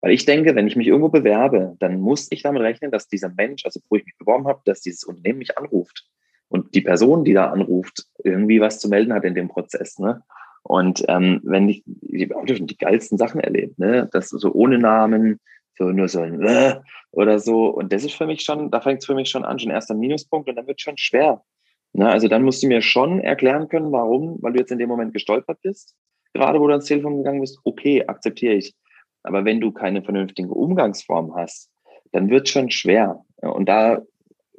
Weil 0.00 0.12
ich 0.12 0.24
denke, 0.24 0.54
wenn 0.54 0.66
ich 0.66 0.76
mich 0.76 0.86
irgendwo 0.86 1.10
bewerbe, 1.10 1.76
dann 1.78 2.00
muss 2.00 2.28
ich 2.30 2.42
damit 2.42 2.62
rechnen, 2.62 2.90
dass 2.90 3.06
dieser 3.06 3.28
Mensch, 3.28 3.66
also 3.66 3.80
wo 3.90 3.96
ich 3.96 4.06
mich 4.06 4.16
beworben 4.16 4.46
habe, 4.46 4.62
dass 4.64 4.80
dieses 4.80 5.04
Unternehmen 5.04 5.40
mich 5.40 5.58
anruft. 5.58 6.06
Und 6.48 6.74
die 6.74 6.80
Person, 6.80 7.22
die 7.26 7.34
da 7.34 7.50
anruft, 7.50 8.06
irgendwie 8.22 8.62
was 8.62 8.78
zu 8.78 8.88
melden 8.88 9.12
hat 9.12 9.24
in 9.24 9.34
dem 9.34 9.48
Prozess. 9.48 9.98
Ne? 9.98 10.22
Und 10.62 11.04
ähm, 11.08 11.42
wenn 11.44 11.68
ich, 11.68 11.84
ich 12.00 12.30
habe 12.30 12.56
schon 12.56 12.66
die 12.66 12.78
geilsten 12.78 13.18
Sachen 13.18 13.40
erlebt, 13.40 13.78
ne? 13.78 14.08
Das 14.10 14.30
so 14.30 14.54
ohne 14.54 14.78
Namen, 14.78 15.38
so 15.76 15.90
nur 15.90 16.08
so 16.08 16.20
ein 16.20 16.42
äh, 16.42 16.80
oder 17.10 17.38
so. 17.38 17.66
Und 17.66 17.92
das 17.92 18.04
ist 18.04 18.14
für 18.14 18.26
mich 18.26 18.42
schon, 18.42 18.70
da 18.70 18.80
fängt 18.80 19.00
es 19.00 19.06
für 19.06 19.14
mich 19.14 19.28
schon 19.28 19.44
an, 19.44 19.58
schon 19.58 19.70
erster 19.70 19.94
Minuspunkt 19.94 20.48
und 20.48 20.56
dann 20.56 20.66
wird 20.66 20.78
es 20.78 20.82
schon 20.82 20.96
schwer. 20.96 21.42
Ne? 21.92 22.08
Also 22.08 22.28
dann 22.28 22.42
musst 22.42 22.62
du 22.62 22.66
mir 22.66 22.82
schon 22.82 23.20
erklären 23.20 23.68
können, 23.68 23.92
warum, 23.92 24.38
weil 24.42 24.52
du 24.52 24.58
jetzt 24.58 24.72
in 24.72 24.78
dem 24.78 24.88
Moment 24.88 25.14
gestolpert 25.14 25.60
bist, 25.62 25.94
gerade 26.32 26.60
wo 26.60 26.66
du 26.66 26.72
ans 26.72 26.86
Telefon 26.86 27.18
gegangen 27.18 27.40
bist, 27.40 27.58
okay, 27.64 28.04
akzeptiere 28.06 28.54
ich. 28.54 28.74
Aber 29.22 29.44
wenn 29.44 29.60
du 29.60 29.72
keine 29.72 30.02
vernünftige 30.02 30.52
Umgangsform 30.52 31.34
hast, 31.34 31.70
dann 32.12 32.30
wird 32.30 32.46
es 32.46 32.52
schon 32.52 32.70
schwer. 32.70 33.24
Und 33.36 33.68
da, 33.68 34.02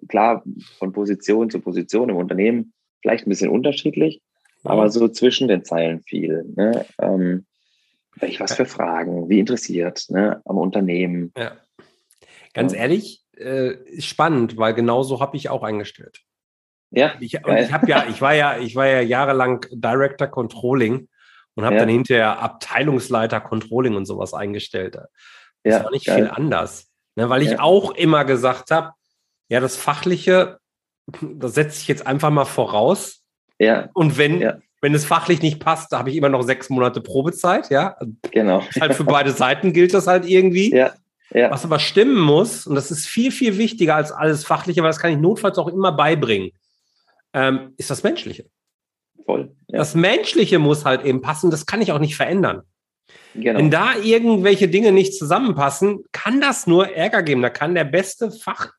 klar, 0.08 0.44
von 0.80 0.92
Position 0.92 1.50
zu 1.50 1.62
Position 1.62 2.10
im 2.10 2.18
Unternehmen 2.18 2.74
vielleicht 3.02 3.28
ein 3.28 3.30
bisschen 3.30 3.52
unterschiedlich, 3.52 4.22
aber 4.64 4.90
so 4.90 5.08
zwischen 5.08 5.48
den 5.48 5.64
Zeilen 5.64 6.02
viel. 6.02 6.44
Ne? 6.56 6.86
Ähm, 7.00 7.46
welch 8.16 8.40
was 8.40 8.56
für 8.56 8.66
Fragen, 8.66 9.30
wie 9.30 9.40
interessiert 9.40 10.06
ne? 10.10 10.42
am 10.46 10.58
Unternehmen. 10.58 11.34
Ja. 11.38 11.54
Ganz 12.54 12.74
ja. 12.74 12.80
ehrlich, 12.80 13.24
äh, 13.38 13.76
spannend, 14.00 14.58
weil 14.58 14.74
genau 14.74 15.04
so 15.04 15.20
habe 15.20 15.36
ich 15.38 15.50
auch 15.50 15.64
eingestellt. 15.64 16.22
Ja. 16.92 17.14
Ich, 17.20 17.34
ich 17.34 17.74
habe 17.74 17.88
ja, 17.88 18.06
ich 18.10 18.22
war 18.22 18.34
ja, 18.34 18.58
ich 18.58 18.76
war 18.76 18.88
ja 18.88 19.02
jahrelang 19.02 19.66
Director 19.72 20.28
Controlling 20.28 21.10
und 21.56 21.66
habe 21.66 21.76
ja. 21.76 21.82
dann 21.82 21.90
hinterher 21.90 22.40
Abteilungsleiter 22.40 23.42
Controlling 23.42 23.96
und 23.96 24.06
sowas 24.06 24.34
eingestellt. 24.34 24.96
Das 24.96 25.08
ja, 25.64 25.84
war 25.84 25.92
nicht 25.92 26.06
geil. 26.06 26.18
viel 26.18 26.30
anders. 26.30 26.90
Ne, 27.16 27.30
weil 27.30 27.42
ich 27.42 27.52
ja. 27.52 27.60
auch 27.60 27.92
immer 27.92 28.26
gesagt 28.26 28.72
habe, 28.72 28.92
ja, 29.48 29.60
das 29.60 29.78
Fachliche, 29.78 30.60
das 31.22 31.54
setze 31.54 31.82
ich 31.82 31.88
jetzt 31.88 32.06
einfach 32.06 32.30
mal 32.30 32.46
voraus. 32.46 33.24
Ja. 33.58 33.90
Und 33.94 34.18
wenn, 34.18 34.42
ja. 34.42 34.58
Wenn 34.86 34.94
es 34.94 35.04
fachlich 35.04 35.42
nicht 35.42 35.60
passt, 35.60 35.92
da 35.92 35.98
habe 35.98 36.12
ich 36.12 36.16
immer 36.16 36.30
noch 36.30 36.44
sechs 36.44 36.70
Monate 36.70 37.02
Probezeit, 37.02 37.72
ja. 37.72 37.98
Genau. 38.30 38.62
Halt 38.80 38.94
für 38.94 39.04
beide 39.04 39.32
Seiten 39.32 39.74
gilt 39.74 39.96
das 39.96 40.06
halt 40.06 40.30
irgendwie. 40.30 40.72
Ja. 40.72 40.94
Ja. 41.34 41.50
Was 41.50 41.66
aber 41.66 41.80
stimmen 41.80 42.20
muss, 42.22 42.68
und 42.68 42.76
das 42.76 42.92
ist 42.92 43.08
viel, 43.08 43.32
viel 43.32 43.58
wichtiger 43.58 43.96
als 43.96 44.12
alles 44.12 44.46
Fachliche, 44.46 44.84
weil 44.84 44.92
das 44.92 45.00
kann 45.00 45.12
ich 45.12 45.18
notfalls 45.18 45.58
auch 45.58 45.70
immer 45.70 45.92
beibringen, 45.92 46.52
ähm, 47.34 47.74
ist 47.78 47.90
das 47.90 48.04
Menschliche. 48.04 48.46
Voll. 49.26 49.56
Ja. 49.70 49.80
Das 49.80 49.96
Menschliche 49.96 50.60
muss 50.60 50.86
halt 50.86 51.04
eben 51.04 51.22
passen, 51.22 51.50
das 51.50 51.66
kann 51.66 51.82
ich 51.82 51.92
auch 51.92 51.98
nicht 51.98 52.16
verändern. 52.16 52.62
Genau. 53.34 53.58
Wenn 53.58 53.72
da 53.72 53.96
irgendwelche 53.96 54.68
Dinge 54.68 54.92
nicht 54.92 55.18
zusammenpassen, 55.18 56.04
kann 56.12 56.42
das 56.42 56.68
nur 56.68 56.94
Ärger 56.96 57.24
geben. 57.24 57.42
Da 57.42 57.50
kann 57.50 57.74
der 57.74 57.86
beste 57.86 58.30
Fach, 58.30 58.74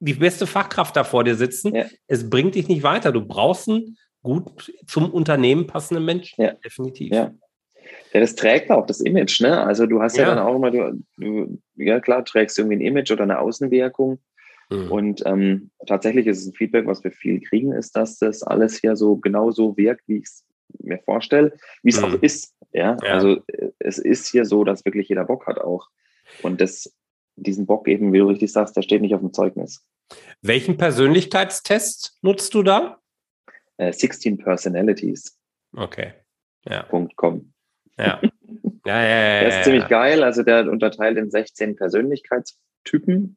die 0.00 0.14
beste 0.14 0.48
Fachkraft 0.48 0.96
da 0.96 1.04
vor 1.04 1.22
dir 1.22 1.36
sitzen. 1.36 1.72
Ja. 1.72 1.84
Es 2.08 2.28
bringt 2.28 2.56
dich 2.56 2.66
nicht 2.66 2.82
weiter. 2.82 3.12
Du 3.12 3.24
brauchst 3.24 3.68
einen 3.68 3.96
gut 4.22 4.72
zum 4.86 5.10
Unternehmen 5.10 5.66
passenden 5.66 6.04
Menschen. 6.04 6.42
Ja. 6.42 6.52
Definitiv. 6.52 7.12
Ja. 7.12 7.32
Ja, 8.12 8.20
das 8.20 8.34
trägt 8.34 8.70
auch 8.70 8.86
das 8.86 9.00
Image, 9.00 9.40
ne? 9.40 9.60
Also 9.60 9.86
du 9.86 10.00
hast 10.00 10.16
ja, 10.16 10.24
ja 10.24 10.34
dann 10.34 10.44
auch 10.44 10.54
immer, 10.54 10.70
du, 10.70 11.02
du, 11.16 11.58
ja 11.76 12.00
klar, 12.00 12.24
trägst 12.24 12.58
irgendwie 12.58 12.76
ein 12.76 12.80
Image 12.80 13.10
oder 13.10 13.22
eine 13.22 13.38
Außenwirkung. 13.38 14.18
Mhm. 14.70 14.90
Und 14.90 15.22
ähm, 15.26 15.70
tatsächlich 15.86 16.26
ist 16.26 16.40
es 16.40 16.46
ein 16.46 16.54
Feedback, 16.54 16.86
was 16.86 17.02
wir 17.04 17.12
viel 17.12 17.40
kriegen, 17.40 17.72
ist, 17.72 17.96
dass 17.96 18.18
das 18.18 18.42
alles 18.42 18.78
hier 18.78 18.96
so 18.96 19.16
genau 19.16 19.50
so 19.50 19.76
wirkt, 19.76 20.06
wie 20.08 20.18
ich 20.18 20.24
es 20.24 20.44
mir 20.78 20.98
vorstelle, 20.98 21.52
wie 21.82 21.90
es 21.90 22.00
mhm. 22.00 22.04
auch 22.04 22.14
ist. 22.22 22.54
Ja? 22.72 22.96
ja, 23.02 23.12
also 23.14 23.38
es 23.78 23.98
ist 23.98 24.28
hier 24.28 24.44
so, 24.44 24.64
dass 24.64 24.84
wirklich 24.84 25.08
jeder 25.08 25.24
Bock 25.24 25.46
hat 25.46 25.58
auch. 25.58 25.88
Und 26.42 26.60
das, 26.60 26.94
diesen 27.36 27.66
Bock 27.66 27.88
eben, 27.88 28.12
wie 28.12 28.18
du 28.18 28.28
richtig 28.28 28.52
sagst, 28.52 28.76
der 28.76 28.82
steht 28.82 29.02
nicht 29.02 29.14
auf 29.14 29.20
dem 29.20 29.32
Zeugnis. 29.32 29.84
Welchen 30.40 30.76
Persönlichkeitstest 30.76 32.18
nutzt 32.22 32.54
du 32.54 32.62
da? 32.62 33.01
Äh, 33.76 33.92
16 33.92 34.38
Personalities. 34.38 35.38
Okay. 35.76 36.12
Ja. 36.64 36.88
.com. 37.16 37.52
Ja. 37.98 38.20
Ja, 38.86 39.02
ja, 39.02 39.08
ja, 39.08 39.40
Der 39.40 39.48
ist 39.48 39.64
ziemlich 39.64 39.86
geil. 39.88 40.24
Also 40.24 40.42
der 40.42 40.68
unterteilt 40.68 41.18
in 41.18 41.30
16 41.30 41.76
Persönlichkeitstypen, 41.76 43.36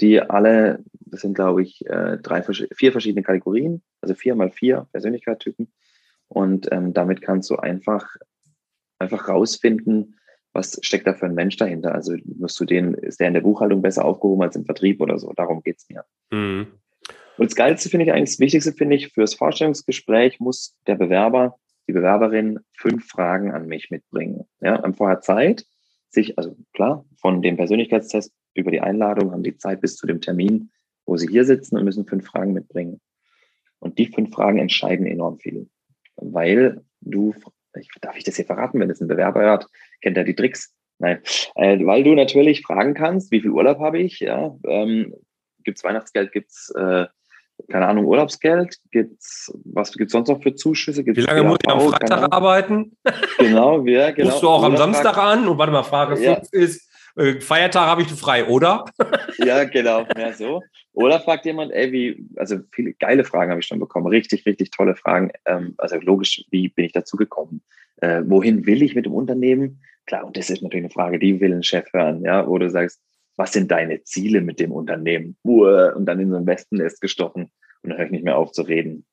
die 0.00 0.20
alle, 0.20 0.84
das 1.00 1.20
sind 1.20 1.34
glaube 1.34 1.62
ich 1.62 1.86
äh, 1.86 2.18
drei, 2.18 2.42
vier 2.42 2.92
verschiedene 2.92 3.22
Kategorien, 3.22 3.82
also 4.00 4.14
vier 4.14 4.34
mal 4.34 4.50
vier 4.50 4.88
Persönlichkeitstypen. 4.92 5.72
Und 6.28 6.70
ähm, 6.72 6.92
damit 6.92 7.22
kannst 7.22 7.48
du 7.48 7.56
einfach, 7.56 8.16
einfach 8.98 9.28
rausfinden, 9.28 10.18
was 10.52 10.78
steckt 10.82 11.06
da 11.06 11.14
für 11.14 11.26
ein 11.26 11.34
Mensch 11.34 11.56
dahinter. 11.56 11.94
Also 11.94 12.16
musst 12.24 12.58
du 12.58 12.64
den, 12.64 12.94
ist 12.94 13.20
der 13.20 13.28
in 13.28 13.34
der 13.34 13.42
Buchhaltung 13.42 13.82
besser 13.82 14.04
aufgehoben 14.04 14.42
als 14.42 14.56
im 14.56 14.64
Vertrieb 14.64 15.00
oder 15.00 15.18
so? 15.18 15.32
Darum 15.34 15.62
geht 15.62 15.76
es 15.78 15.88
mir. 15.88 16.04
Mhm. 16.30 16.66
Und 17.38 17.50
das 17.50 17.56
Geilste 17.56 17.88
finde 17.88 18.06
ich 18.06 18.12
eigentlich, 18.12 18.30
das 18.30 18.40
Wichtigste 18.40 18.72
finde 18.72 18.96
ich, 18.96 19.12
fürs 19.12 19.34
Vorstellungsgespräch 19.34 20.40
muss 20.40 20.76
der 20.86 20.96
Bewerber, 20.96 21.58
die 21.88 21.92
Bewerberin 21.92 22.60
fünf 22.72 23.06
Fragen 23.06 23.52
an 23.52 23.66
mich 23.66 23.90
mitbringen. 23.90 24.44
Ja, 24.60 24.82
haben 24.82 24.94
vorher 24.94 25.20
Zeit, 25.20 25.64
sich, 26.08 26.38
also 26.38 26.56
klar, 26.72 27.04
von 27.20 27.42
dem 27.42 27.56
Persönlichkeitstest 27.56 28.32
über 28.54 28.70
die 28.70 28.80
Einladung 28.80 29.32
haben 29.32 29.42
die 29.42 29.56
Zeit 29.56 29.80
bis 29.80 29.96
zu 29.96 30.06
dem 30.06 30.20
Termin, 30.20 30.70
wo 31.04 31.16
sie 31.16 31.28
hier 31.28 31.44
sitzen 31.44 31.76
und 31.76 31.84
müssen 31.84 32.06
fünf 32.06 32.26
Fragen 32.26 32.52
mitbringen. 32.52 33.00
Und 33.78 33.98
die 33.98 34.06
fünf 34.06 34.32
Fragen 34.32 34.58
entscheiden 34.58 35.06
enorm 35.06 35.38
viel 35.38 35.68
weil 36.16 36.82
du, 37.00 37.34
darf 38.00 38.16
ich 38.16 38.24
das 38.24 38.36
hier 38.36 38.44
verraten, 38.44 38.80
wenn 38.80 38.90
es 38.90 39.00
ein 39.00 39.08
Bewerber 39.08 39.42
hört, 39.42 39.66
kennt 40.00 40.16
er 40.16 40.24
die 40.24 40.34
Tricks? 40.34 40.74
Nein, 40.98 41.20
äh, 41.56 41.78
weil 41.84 42.04
du 42.04 42.14
natürlich 42.14 42.62
fragen 42.62 42.94
kannst, 42.94 43.30
wie 43.30 43.40
viel 43.40 43.50
Urlaub 43.50 43.80
habe 43.80 43.98
ich, 43.98 44.20
ja, 44.20 44.56
ähm, 44.66 45.14
gibt 45.62 45.76
es 45.76 45.84
Weihnachtsgeld, 45.84 46.32
gibt 46.32 46.50
es, 46.50 46.72
äh, 46.76 47.06
keine 47.68 47.88
Ahnung, 47.88 48.06
Urlaubsgeld, 48.06 48.78
gibt's, 48.90 49.52
was 49.64 49.92
gibt 49.92 50.08
es 50.08 50.12
sonst 50.12 50.28
noch 50.28 50.42
für 50.42 50.54
Zuschüsse? 50.54 51.02
Gibt's 51.02 51.20
wie 51.20 51.26
lange 51.26 51.42
muss 51.42 51.58
ich 51.62 51.68
am 51.68 51.80
Freitag 51.80 52.32
arbeiten? 52.32 52.96
Genau, 53.38 53.84
ja, 53.86 54.10
genau. 54.12 54.30
Rufst 54.30 54.42
du 54.42 54.48
auch 54.48 54.62
am 54.62 54.76
Samstag 54.76 55.16
an? 55.16 55.48
Und 55.48 55.58
warte 55.58 55.72
mal, 55.72 55.82
Frage 55.82 56.16
5 56.16 56.26
ja. 56.26 56.42
ist, 56.52 56.88
äh, 57.16 57.40
Feiertag 57.40 57.86
habe 57.86 58.02
ich 58.02 58.08
frei, 58.08 58.44
oder? 58.46 58.84
ja, 59.38 59.64
genau, 59.64 60.06
ja, 60.16 60.32
so. 60.32 60.62
Oder 60.92 61.20
fragt 61.20 61.44
jemand, 61.46 61.72
ey, 61.72 61.92
wie, 61.92 62.26
also 62.36 62.58
viele 62.72 62.92
geile 62.94 63.24
Fragen 63.24 63.50
habe 63.50 63.60
ich 63.60 63.66
schon 63.66 63.80
bekommen, 63.80 64.06
richtig, 64.06 64.46
richtig 64.46 64.70
tolle 64.70 64.94
Fragen. 64.94 65.30
Ähm, 65.46 65.74
also 65.78 65.96
logisch, 65.96 66.44
wie 66.50 66.68
bin 66.68 66.84
ich 66.84 66.92
dazu 66.92 67.16
gekommen? 67.16 67.62
Äh, 67.96 68.22
wohin 68.26 68.66
will 68.66 68.82
ich 68.82 68.94
mit 68.94 69.06
dem 69.06 69.14
Unternehmen? 69.14 69.82
Klar, 70.06 70.24
und 70.24 70.36
das 70.36 70.50
ist 70.50 70.62
natürlich 70.62 70.84
eine 70.84 70.92
Frage, 70.92 71.18
die 71.18 71.40
will 71.40 71.52
ein 71.52 71.62
Chef 71.62 71.92
hören, 71.92 72.22
ja, 72.22 72.46
wo 72.46 72.58
du 72.58 72.70
sagst, 72.70 73.00
was 73.36 73.52
sind 73.52 73.70
deine 73.70 74.02
Ziele 74.02 74.40
mit 74.40 74.60
dem 74.60 74.72
Unternehmen? 74.72 75.36
Und 75.42 76.06
dann 76.06 76.20
in 76.20 76.30
so 76.30 76.36
ein 76.36 76.46
Wespennest 76.46 77.00
gestochen 77.00 77.50
und 77.82 77.90
dann 77.90 77.98
höre 77.98 78.06
ich 78.06 78.12
nicht 78.12 78.24
mehr 78.24 78.38
auf 78.38 78.52
zu 78.52 78.62
reden. 78.62 79.04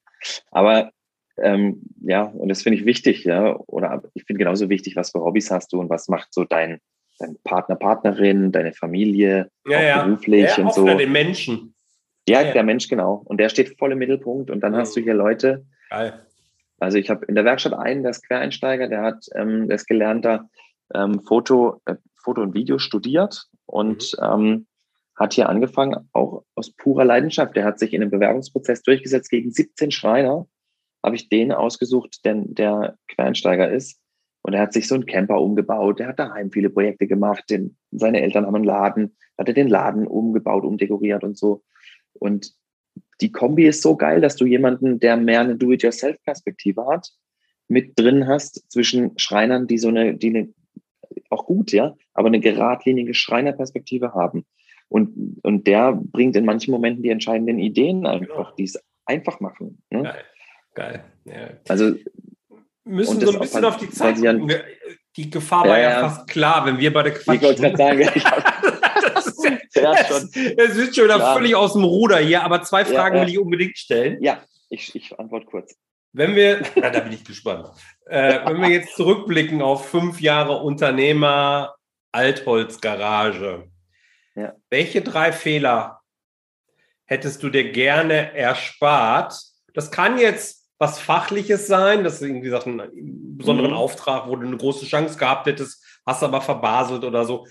Aber 0.52 0.92
ähm, 1.38 1.82
ja, 2.02 2.24
und 2.24 2.50
das 2.50 2.64
finde 2.64 2.80
ich 2.80 2.86
wichtig, 2.86 3.24
ja. 3.24 3.56
Oder 3.68 4.04
ich 4.14 4.24
finde 4.24 4.40
genauso 4.40 4.70
wichtig, 4.70 4.96
was 4.96 5.12
für 5.12 5.22
Hobbys 5.22 5.52
hast 5.52 5.74
du 5.74 5.80
und 5.80 5.90
was 5.90 6.08
macht 6.08 6.34
so 6.34 6.44
dein, 6.46 6.80
dein 7.20 7.38
Partner, 7.44 7.76
Partnerin, 7.76 8.52
deine 8.52 8.74
Familie, 8.74 9.50
ja, 9.68 9.82
ja. 9.82 10.04
beruflich 10.04 10.58
ja, 10.58 10.64
und 10.64 10.74
so. 10.74 10.86
den 10.86 11.12
Menschen. 11.12 11.74
Ja, 12.28 12.42
ja, 12.42 12.54
der 12.54 12.64
Mensch, 12.64 12.88
genau. 12.88 13.22
Und 13.26 13.40
der 13.40 13.50
steht 13.50 13.78
voll 13.78 13.92
im 13.92 13.98
Mittelpunkt. 13.98 14.50
Und 14.50 14.62
dann 14.62 14.74
mhm. 14.74 14.78
hast 14.78 14.96
du 14.96 15.02
hier 15.02 15.14
Leute. 15.14 15.66
Geil. 15.90 16.26
Also 16.80 16.98
ich 16.98 17.10
habe 17.10 17.26
in 17.26 17.36
der 17.36 17.46
Werkstatt 17.46 17.74
einen, 17.74 18.04
der 18.04 18.12
ist 18.12 18.28
Quereinsteiger, 18.28 18.88
der 18.88 19.02
hat, 19.02 19.26
ähm, 19.36 19.68
der 19.68 19.76
ist 19.76 19.88
gelernter 19.88 20.50
ähm, 20.94 21.22
Foto, 21.22 21.82
äh, 21.86 21.96
Foto 22.24 22.42
und 22.42 22.54
Video 22.54 22.80
studiert 22.80 23.48
und 23.66 24.16
mhm. 24.20 24.26
ähm, 24.26 24.68
hat 25.16 25.34
hier 25.34 25.50
angefangen, 25.50 26.10
auch 26.12 26.44
aus 26.56 26.72
purer 26.72 27.06
Leidenschaft. 27.06 27.56
Der 27.56 27.66
hat 27.66 27.80
sich 27.80 27.94
in 27.94 28.02
einem 28.02 28.12
Bewerbungsprozess 28.12 28.82
durchgesetzt 28.82 29.30
gegen 29.30 29.52
17 29.52 29.92
Schreiner. 29.92 30.48
Habe 31.04 31.16
ich 31.16 31.30
den 31.30 31.52
ausgesucht, 31.52 32.26
der, 32.26 32.36
der 32.46 32.98
Quereinsteiger 33.10 33.70
ist. 33.70 34.00
Und 34.42 34.54
er 34.54 34.62
hat 34.62 34.74
sich 34.74 34.88
so 34.88 34.96
einen 34.96 35.06
Camper 35.06 35.40
umgebaut. 35.40 36.00
Der 36.00 36.08
hat 36.08 36.20
daheim 36.20 36.52
viele 36.52 36.70
Projekte 36.70 37.08
gemacht. 37.08 37.44
Den, 37.50 37.78
seine 37.92 38.22
Eltern 38.22 38.46
haben 38.46 38.56
einen 38.56 38.64
Laden, 38.66 39.16
hat 39.38 39.48
er 39.48 39.54
den 39.54 39.70
Laden 39.70 40.08
umgebaut, 40.08 40.66
umdekoriert 40.66 41.24
und 41.24 41.38
so. 41.38 41.64
Und 42.14 42.54
die 43.22 43.32
Kombi 43.32 43.68
ist 43.68 43.82
so 43.82 43.96
geil, 43.96 44.20
dass 44.20 44.36
du 44.36 44.46
jemanden, 44.46 45.00
der 45.00 45.18
mehr 45.18 45.42
eine 45.42 45.56
Do-it-yourself-Perspektive 45.56 46.86
hat, 46.88 47.10
mit 47.68 47.98
drin 47.98 48.28
hast 48.28 48.70
zwischen 48.72 49.18
Schreinern, 49.18 49.68
die 49.68 49.78
so 49.78 49.88
eine, 49.88 50.16
die 50.16 50.30
eine, 50.30 50.54
auch 51.34 51.46
gut, 51.46 51.72
ja, 51.72 51.96
aber 52.14 52.28
eine 52.28 52.40
geradlinige 52.40 53.14
Schreinerperspektive 53.14 54.14
haben. 54.14 54.46
Und, 54.90 55.40
und 55.44 55.66
der 55.68 55.94
bringt 55.94 56.36
in 56.36 56.46
manchen 56.46 56.72
Momenten 56.72 57.04
die 57.04 57.10
entscheidenden 57.10 57.60
Ideen 57.60 58.06
einfach, 58.06 58.56
die 58.56 58.64
es 58.64 58.80
einfach 59.06 59.40
machen. 59.40 59.82
Ne? 59.90 60.04
Geil. 60.04 60.24
Geil. 60.76 61.04
Ja. 61.26 61.50
Also 61.68 61.96
müssen 62.84 63.20
so 63.20 63.34
ein 63.34 63.40
bisschen 63.40 63.66
auf 63.66 63.78
die 63.78 63.90
Zeit 63.90 64.16
gucken. 64.16 64.52
Die 65.16 65.30
Gefahr 65.30 65.68
war 65.68 65.80
ja, 65.80 65.92
ja, 65.92 66.10
fast 66.10 66.28
klar, 66.28 66.66
wenn 66.66 66.80
wir 66.80 66.92
beide 66.92 67.12
quatschen. 67.12 67.36
Ich 67.36 67.42
wollte 67.44 67.62
gerade 67.62 67.78
sagen, 67.78 68.02
ja. 68.02 68.44
Es 69.76 70.76
wird 70.76 70.96
schon 70.96 71.06
wieder 71.06 71.20
ja. 71.20 71.34
völlig 71.34 71.56
aus 71.56 71.74
dem 71.74 71.84
Ruder 71.84 72.18
hier, 72.18 72.44
aber 72.44 72.62
zwei 72.64 72.86
Fragen 72.86 73.18
ja, 73.18 73.22
will 73.22 73.30
ich 73.30 73.40
unbedingt 73.40 73.78
stellen. 73.78 74.22
Ja, 74.22 74.44
ich, 74.70 74.96
ich 74.96 75.18
antworte 75.18 75.46
kurz. 75.46 75.76
Wenn 76.14 76.36
wir, 76.36 76.62
na, 76.76 76.90
da 76.90 77.00
bin 77.02 77.14
ich 77.14 77.24
gespannt. 77.24 77.70
Äh, 78.06 78.46
wenn 78.46 78.62
wir 78.62 78.70
jetzt 78.70 78.96
zurückblicken 78.96 79.62
auf 79.62 79.88
fünf 79.88 80.20
Jahre 80.22 80.58
Unternehmer 80.58 81.76
Altholzgarage, 82.12 83.70
ja. 84.36 84.54
welche 84.70 85.02
drei 85.02 85.32
Fehler 85.32 86.02
hättest 87.06 87.44
du 87.44 87.50
dir 87.50 87.72
gerne 87.72 88.36
erspart? 88.36 89.40
Das 89.74 89.92
kann 89.92 90.18
jetzt 90.18 90.64
was 90.80 91.00
Fachliches 91.00 91.68
sein, 91.68 92.04
das 92.04 92.16
ist 92.16 92.24
irgendwie 92.24 92.46
gesagt, 92.46 92.68
einen 92.68 93.38
besonderen 93.38 93.72
mhm. 93.72 93.78
Auftrag, 93.78 94.28
wo 94.28 94.36
du 94.36 94.46
eine 94.46 94.58
große 94.58 94.86
Chance 94.86 95.18
gehabt 95.18 95.48
hättest, 95.48 95.82
hast 96.06 96.24
aber 96.24 96.42
verbaselt 96.42 97.04
oder 97.06 97.24
so. 97.24 97.48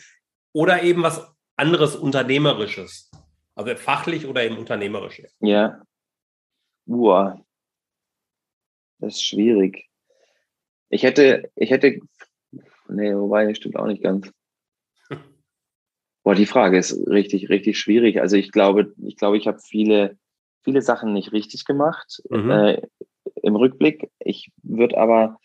Oder 0.53 0.83
eben 0.83 1.03
was 1.03 1.35
anderes 1.57 1.97
Unternehmerisches? 1.97 3.11
Also 3.55 3.75
fachlich 3.77 4.27
oder 4.27 4.45
im 4.45 4.59
Unternehmerischen? 4.59 5.27
Ja. 5.41 5.83
Uah. 6.87 7.41
Das 8.99 9.15
ist 9.15 9.25
schwierig. 9.25 9.89
Ich 10.93 11.05
hätte, 11.05 11.51
ich 11.57 11.71
hätte, 11.71 12.01
nee, 12.89 13.15
wobei, 13.15 13.47
das 13.47 13.57
stimmt 13.57 13.77
auch 13.77 13.87
nicht 13.87 14.03
ganz. 14.03 14.31
Boah, 16.23 16.35
die 16.35 16.47
Frage 16.47 16.79
ist 16.79 17.09
richtig, 17.09 17.49
richtig 17.49 17.79
schwierig. 17.79 18.21
Also 18.21 18.37
ich 18.37 18.53
glaube, 18.53 18.93
ich 19.03 19.17
glaube, 19.17 19.39
ich 19.39 19.47
habe 19.47 19.59
viele, 19.59 20.19
viele 20.63 20.83
Sachen 20.83 21.15
nicht 21.15 21.33
richtig 21.33 21.65
gemacht 21.65 22.23
mhm. 22.29 22.51
äh, 22.51 22.83
im 23.43 23.57
Rückblick. 23.57 24.11
Ich 24.21 24.53
würde 24.63 24.99
aber, 24.99 25.39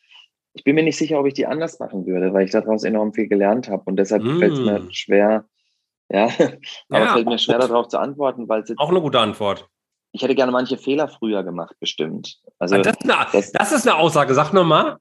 ich 0.51 0.65
bin 0.65 0.75
mir 0.75 0.83
nicht 0.83 0.97
sicher, 0.97 1.17
ob 1.17 1.25
ich 1.27 1.33
die 1.33 1.47
anders 1.47 1.79
machen 1.79 2.05
würde, 2.05 2.33
weil 2.33 2.45
ich 2.45 2.51
daraus 2.51 2.83
enorm 2.83 3.13
viel 3.13 3.29
gelernt 3.29 3.69
habe 3.69 3.83
und 3.85 3.95
deshalb 3.95 4.23
mhm. 4.23 4.39
fällt 4.39 4.53
es 4.53 4.59
mir 4.59 4.87
schwer, 4.91 5.45
ja, 6.09 6.25
aber 6.89 6.99
ja. 6.99 7.05
es 7.05 7.11
fällt 7.13 7.27
mir 7.27 7.39
schwer 7.39 7.59
darauf 7.59 7.87
zu 7.87 7.99
antworten, 7.99 8.49
weil 8.49 8.63
es 8.63 8.77
auch 8.77 8.89
eine 8.89 9.01
gute 9.01 9.19
Antwort. 9.19 9.69
Ich 10.11 10.21
hätte 10.21 10.35
gerne 10.35 10.51
manche 10.51 10.77
Fehler 10.77 11.07
früher 11.07 11.43
gemacht, 11.43 11.75
bestimmt. 11.79 12.39
Also 12.59 12.75
ah, 12.75 12.79
das, 12.79 12.97
ist 12.97 13.09
eine, 13.09 13.27
das, 13.31 13.51
das 13.51 13.71
ist 13.71 13.87
eine 13.87 13.97
Aussage. 13.97 14.33
Sag 14.33 14.51
nochmal. 14.51 14.97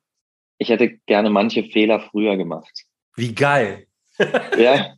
Ich 0.59 0.69
hätte 0.69 0.99
gerne 1.07 1.31
manche 1.31 1.65
Fehler 1.65 2.01
früher 2.01 2.37
gemacht. 2.37 2.85
Wie 3.17 3.35
geil. 3.35 3.87
ja, 4.59 4.95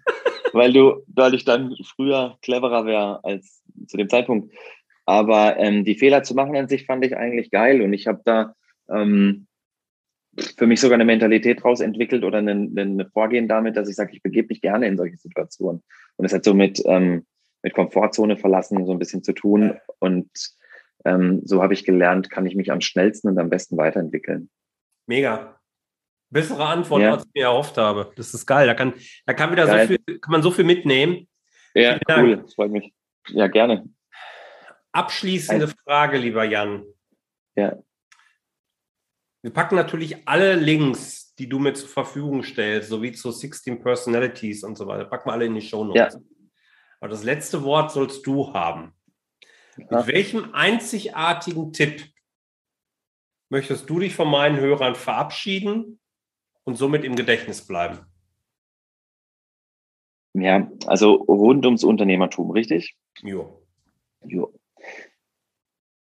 weil 0.53 0.73
du, 0.73 1.03
weil 1.09 1.35
ich 1.35 1.45
dann 1.45 1.75
früher 1.97 2.39
cleverer 2.43 2.87
wäre 2.87 3.25
als 3.25 3.63
zu 3.87 3.97
dem 3.97 4.09
Zeitpunkt. 4.09 4.53
Aber 5.07 5.57
ähm, 5.57 5.85
die 5.85 5.95
Fehler 5.95 6.23
zu 6.23 6.35
machen 6.35 6.57
an 6.57 6.69
sich 6.69 6.85
fand 6.85 7.05
ich 7.05 7.17
eigentlich 7.17 7.51
geil 7.51 7.81
und 7.83 7.93
ich 7.93 8.07
habe 8.07 8.21
da 8.25 8.55
ähm, 8.91 9.47
für 10.57 10.67
mich 10.67 10.81
sogar 10.81 10.95
eine 10.95 11.05
Mentalität 11.05 11.65
raus 11.65 11.81
entwickelt 11.81 12.25
oder 12.25 12.39
ein, 12.39 12.79
ein 12.79 13.09
Vorgehen 13.13 13.49
damit, 13.49 13.77
dass 13.77 13.89
ich 13.89 13.97
sage, 13.97 14.13
ich 14.13 14.23
begebe 14.23 14.49
mich 14.49 14.61
gerne 14.61 14.87
in 14.87 14.97
solche 14.97 15.17
Situationen. 15.17 15.83
Und 16.17 16.25
es 16.25 16.33
hat 16.33 16.45
so 16.45 16.55
mit, 16.55 16.83
ähm, 16.87 17.25
mit 17.63 17.75
Komfortzone 17.75 18.37
verlassen 18.37 18.85
so 18.85 18.93
ein 18.93 18.99
bisschen 18.99 19.23
zu 19.23 19.33
tun. 19.33 19.75
Und 19.99 20.29
ähm, 21.05 21.43
so 21.45 21.63
habe 21.63 21.75
ich 21.75 21.85
gelernt, 21.85 22.31
kann 22.31 22.47
ich 22.47 22.55
mich 22.55 22.71
am 22.71 22.81
schnellsten 22.81 23.29
und 23.29 23.39
am 23.39 23.51
besten 23.51 23.77
weiterentwickeln. 23.77 24.51
Mega. 25.09 25.59
Bessere 26.31 26.67
Antwort, 26.67 27.03
ja. 27.03 27.13
als 27.13 27.25
ich 27.25 27.31
mir 27.35 27.45
erhofft 27.45 27.79
habe. 27.79 28.13
Das 28.17 28.35
ist 28.35 28.47
geil. 28.47 28.67
Da 28.67 28.75
kann, 28.75 28.95
da 29.25 29.33
kann 29.33 29.51
wieder 29.51 29.67
geil. 29.67 29.89
so 29.89 29.95
viel, 29.95 30.19
kann 30.19 30.33
man 30.33 30.43
so 30.43 30.51
viel 30.51 30.65
mitnehmen. 30.65 31.27
Ja, 31.75 31.99
Vielen 32.07 32.21
cool. 32.21 32.31
Dank. 32.33 32.45
Das 32.45 32.55
freut 32.55 32.71
mich. 32.71 32.93
Ja, 33.29 33.47
gerne. 33.49 33.89
Abschließende 34.93 35.65
also, 35.65 35.77
Frage, 35.85 36.19
lieber 36.19 36.45
Jan. 36.45 36.85
Ja. 37.57 37.79
Wir 39.43 39.53
packen 39.53 39.77
natürlich 39.77 40.29
alle 40.29 40.55
Links, 40.55 41.35
die 41.37 41.49
du 41.49 41.59
mir 41.59 41.73
zur 41.73 41.89
Verfügung 41.89 42.43
stellst, 42.43 42.91
sowie 42.91 43.13
zu 43.13 43.31
16 43.31 43.81
Personalities 43.83 44.65
und 44.65 44.77
so 44.77 44.87
weiter, 44.87 45.07
packen 45.07 45.29
wir 45.29 45.33
alle 45.33 45.47
in 45.47 45.55
die 45.55 45.63
Show 45.63 45.85
Notes. 45.85 46.15
Ja. 46.15 46.21
Aber 47.01 47.09
das 47.09 47.25
letzte 47.25 47.63
Wort 47.63 47.93
sollst 47.93 48.27
du 48.27 48.53
haben. 48.53 48.93
Ja. 49.79 49.99
Mit 49.99 50.09
welchem 50.09 50.53
einzigartigen 50.53 51.73
Tipp 51.73 52.05
möchtest 53.49 53.89
du 53.89 53.99
dich 53.99 54.15
von 54.15 54.29
meinen 54.29 54.59
Hörern 54.59 54.95
verabschieden 54.95 56.01
und 56.65 56.77
somit 56.77 57.05
im 57.05 57.17
Gedächtnis 57.17 57.67
bleiben? 57.67 57.99
Ja, 60.35 60.71
also 60.87 61.15
rund 61.15 61.65
ums 61.65 61.85
Unternehmertum, 61.85 62.51
richtig? 62.51 62.97
Jo. 63.23 63.67
Jo. 64.25 64.55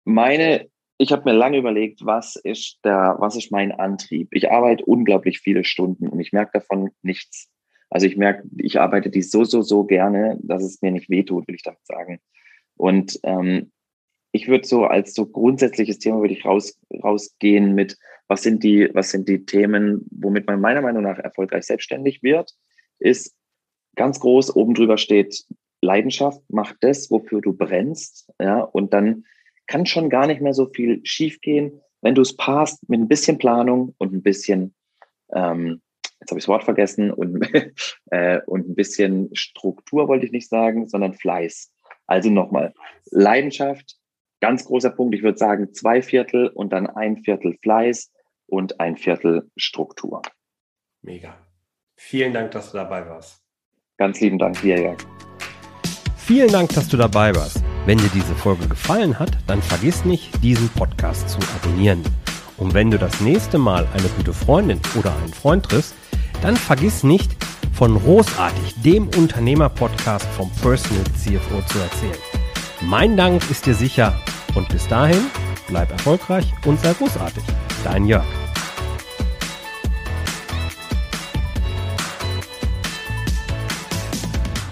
Meine, 0.05 0.69
ich 0.97 1.11
habe 1.11 1.23
mir 1.25 1.33
lange 1.35 1.57
überlegt, 1.57 2.05
was 2.05 2.35
ist 2.35 2.79
der, 2.83 3.15
was 3.19 3.35
ist 3.35 3.51
mein 3.51 3.71
Antrieb? 3.71 4.29
Ich 4.31 4.51
arbeite 4.51 4.85
unglaublich 4.85 5.39
viele 5.39 5.63
Stunden 5.63 6.07
und 6.07 6.19
ich 6.19 6.31
merke 6.31 6.59
davon 6.59 6.91
nichts. 7.01 7.49
Also 7.89 8.07
ich 8.07 8.15
merke, 8.15 8.47
ich 8.57 8.79
arbeite 8.79 9.09
die 9.09 9.21
so, 9.21 9.43
so, 9.43 9.61
so 9.61 9.83
gerne, 9.83 10.37
dass 10.41 10.63
es 10.63 10.81
mir 10.81 10.91
nicht 10.91 11.09
wehtut, 11.09 11.47
will 11.47 11.55
ich 11.55 11.63
damit 11.63 11.85
sagen. 11.85 12.19
Und 12.75 13.19
ähm, 13.23 13.71
ich 14.31 14.47
würde 14.47 14.67
so 14.67 14.85
als 14.85 15.13
so 15.13 15.25
grundsätzliches 15.25 15.99
Thema 15.99 16.21
würde 16.21 16.33
ich 16.33 16.45
raus, 16.45 16.79
rausgehen 17.03 17.73
mit, 17.75 17.97
was 18.27 18.43
sind 18.43 18.63
die, 18.63 18.89
was 18.93 19.11
sind 19.11 19.27
die 19.27 19.45
Themen, 19.45 20.05
womit 20.11 20.47
man 20.47 20.61
meiner 20.61 20.81
Meinung 20.81 21.03
nach 21.03 21.19
erfolgreich 21.19 21.65
selbstständig 21.65 22.23
wird, 22.23 22.51
ist 22.99 23.35
ganz 23.95 24.19
groß 24.19 24.55
oben 24.55 24.73
drüber 24.73 24.97
steht 24.97 25.43
Leidenschaft, 25.81 26.41
mach 26.47 26.73
das, 26.79 27.11
wofür 27.11 27.41
du 27.41 27.53
brennst, 27.53 28.31
ja, 28.39 28.61
und 28.61 28.93
dann 28.93 29.25
kann 29.67 29.85
schon 29.85 30.09
gar 30.09 30.27
nicht 30.27 30.41
mehr 30.41 30.53
so 30.53 30.67
viel 30.67 31.01
schiefgehen, 31.03 31.81
wenn 32.01 32.15
du 32.15 32.21
es 32.21 32.35
passt 32.35 32.87
mit 32.89 32.99
ein 32.99 33.07
bisschen 33.07 33.37
Planung 33.37 33.95
und 33.97 34.13
ein 34.13 34.21
bisschen, 34.21 34.73
ähm, 35.33 35.81
jetzt 36.19 36.29
habe 36.29 36.39
ich 36.39 36.45
das 36.45 36.47
Wort 36.47 36.63
vergessen, 36.63 37.11
und, 37.11 37.41
äh, 38.11 38.41
und 38.45 38.69
ein 38.69 38.75
bisschen 38.75 39.29
Struktur 39.33 40.07
wollte 40.07 40.25
ich 40.25 40.31
nicht 40.31 40.49
sagen, 40.49 40.87
sondern 40.87 41.13
Fleiß. 41.13 41.71
Also 42.07 42.29
nochmal, 42.29 42.73
Leidenschaft, 43.11 43.95
ganz 44.41 44.65
großer 44.65 44.89
Punkt, 44.89 45.15
ich 45.15 45.23
würde 45.23 45.37
sagen 45.37 45.73
zwei 45.73 46.01
Viertel 46.01 46.49
und 46.49 46.73
dann 46.73 46.87
ein 46.87 47.17
Viertel 47.17 47.57
Fleiß 47.61 48.11
und 48.47 48.79
ein 48.79 48.97
Viertel 48.97 49.49
Struktur. 49.55 50.21
Mega. 51.01 51.35
Vielen 51.95 52.33
Dank, 52.33 52.51
dass 52.51 52.71
du 52.71 52.77
dabei 52.77 53.07
warst. 53.07 53.41
Ganz 53.97 54.19
lieben 54.19 54.39
Dank 54.39 54.59
dir, 54.61 54.79
Jörg. 54.79 54.97
Vielen 56.17 56.51
Dank, 56.51 56.73
dass 56.73 56.87
du 56.89 56.97
dabei 56.97 57.33
warst. 57.35 57.63
Wenn 57.85 57.97
dir 57.97 58.09
diese 58.13 58.35
Folge 58.35 58.67
gefallen 58.67 59.17
hat, 59.17 59.31
dann 59.47 59.61
vergiss 59.61 60.05
nicht, 60.05 60.43
diesen 60.43 60.69
Podcast 60.69 61.29
zu 61.29 61.39
abonnieren. 61.55 62.03
Und 62.57 62.73
wenn 62.73 62.91
du 62.91 62.97
das 62.97 63.21
nächste 63.21 63.57
Mal 63.57 63.87
eine 63.93 64.07
gute 64.17 64.33
Freundin 64.33 64.79
oder 64.97 65.15
einen 65.17 65.33
Freund 65.33 65.65
triffst, 65.65 65.95
dann 66.41 66.55
vergiss 66.55 67.03
nicht, 67.03 67.31
von 67.73 67.97
Großartig, 67.97 68.81
dem 68.83 69.07
Unternehmer-Podcast 69.07 70.25
vom 70.27 70.51
Personal 70.61 71.03
CFO 71.15 71.61
zu 71.67 71.79
erzählen. 71.79 72.40
Mein 72.81 73.15
Dank 73.15 73.49
ist 73.49 73.65
dir 73.65 73.75
sicher 73.75 74.13
und 74.55 74.67
bis 74.69 74.87
dahin 74.87 75.25
bleib 75.67 75.91
erfolgreich 75.91 76.51
und 76.65 76.79
sei 76.79 76.93
großartig. 76.93 77.43
Dein 77.83 78.05
Jörg. 78.05 78.40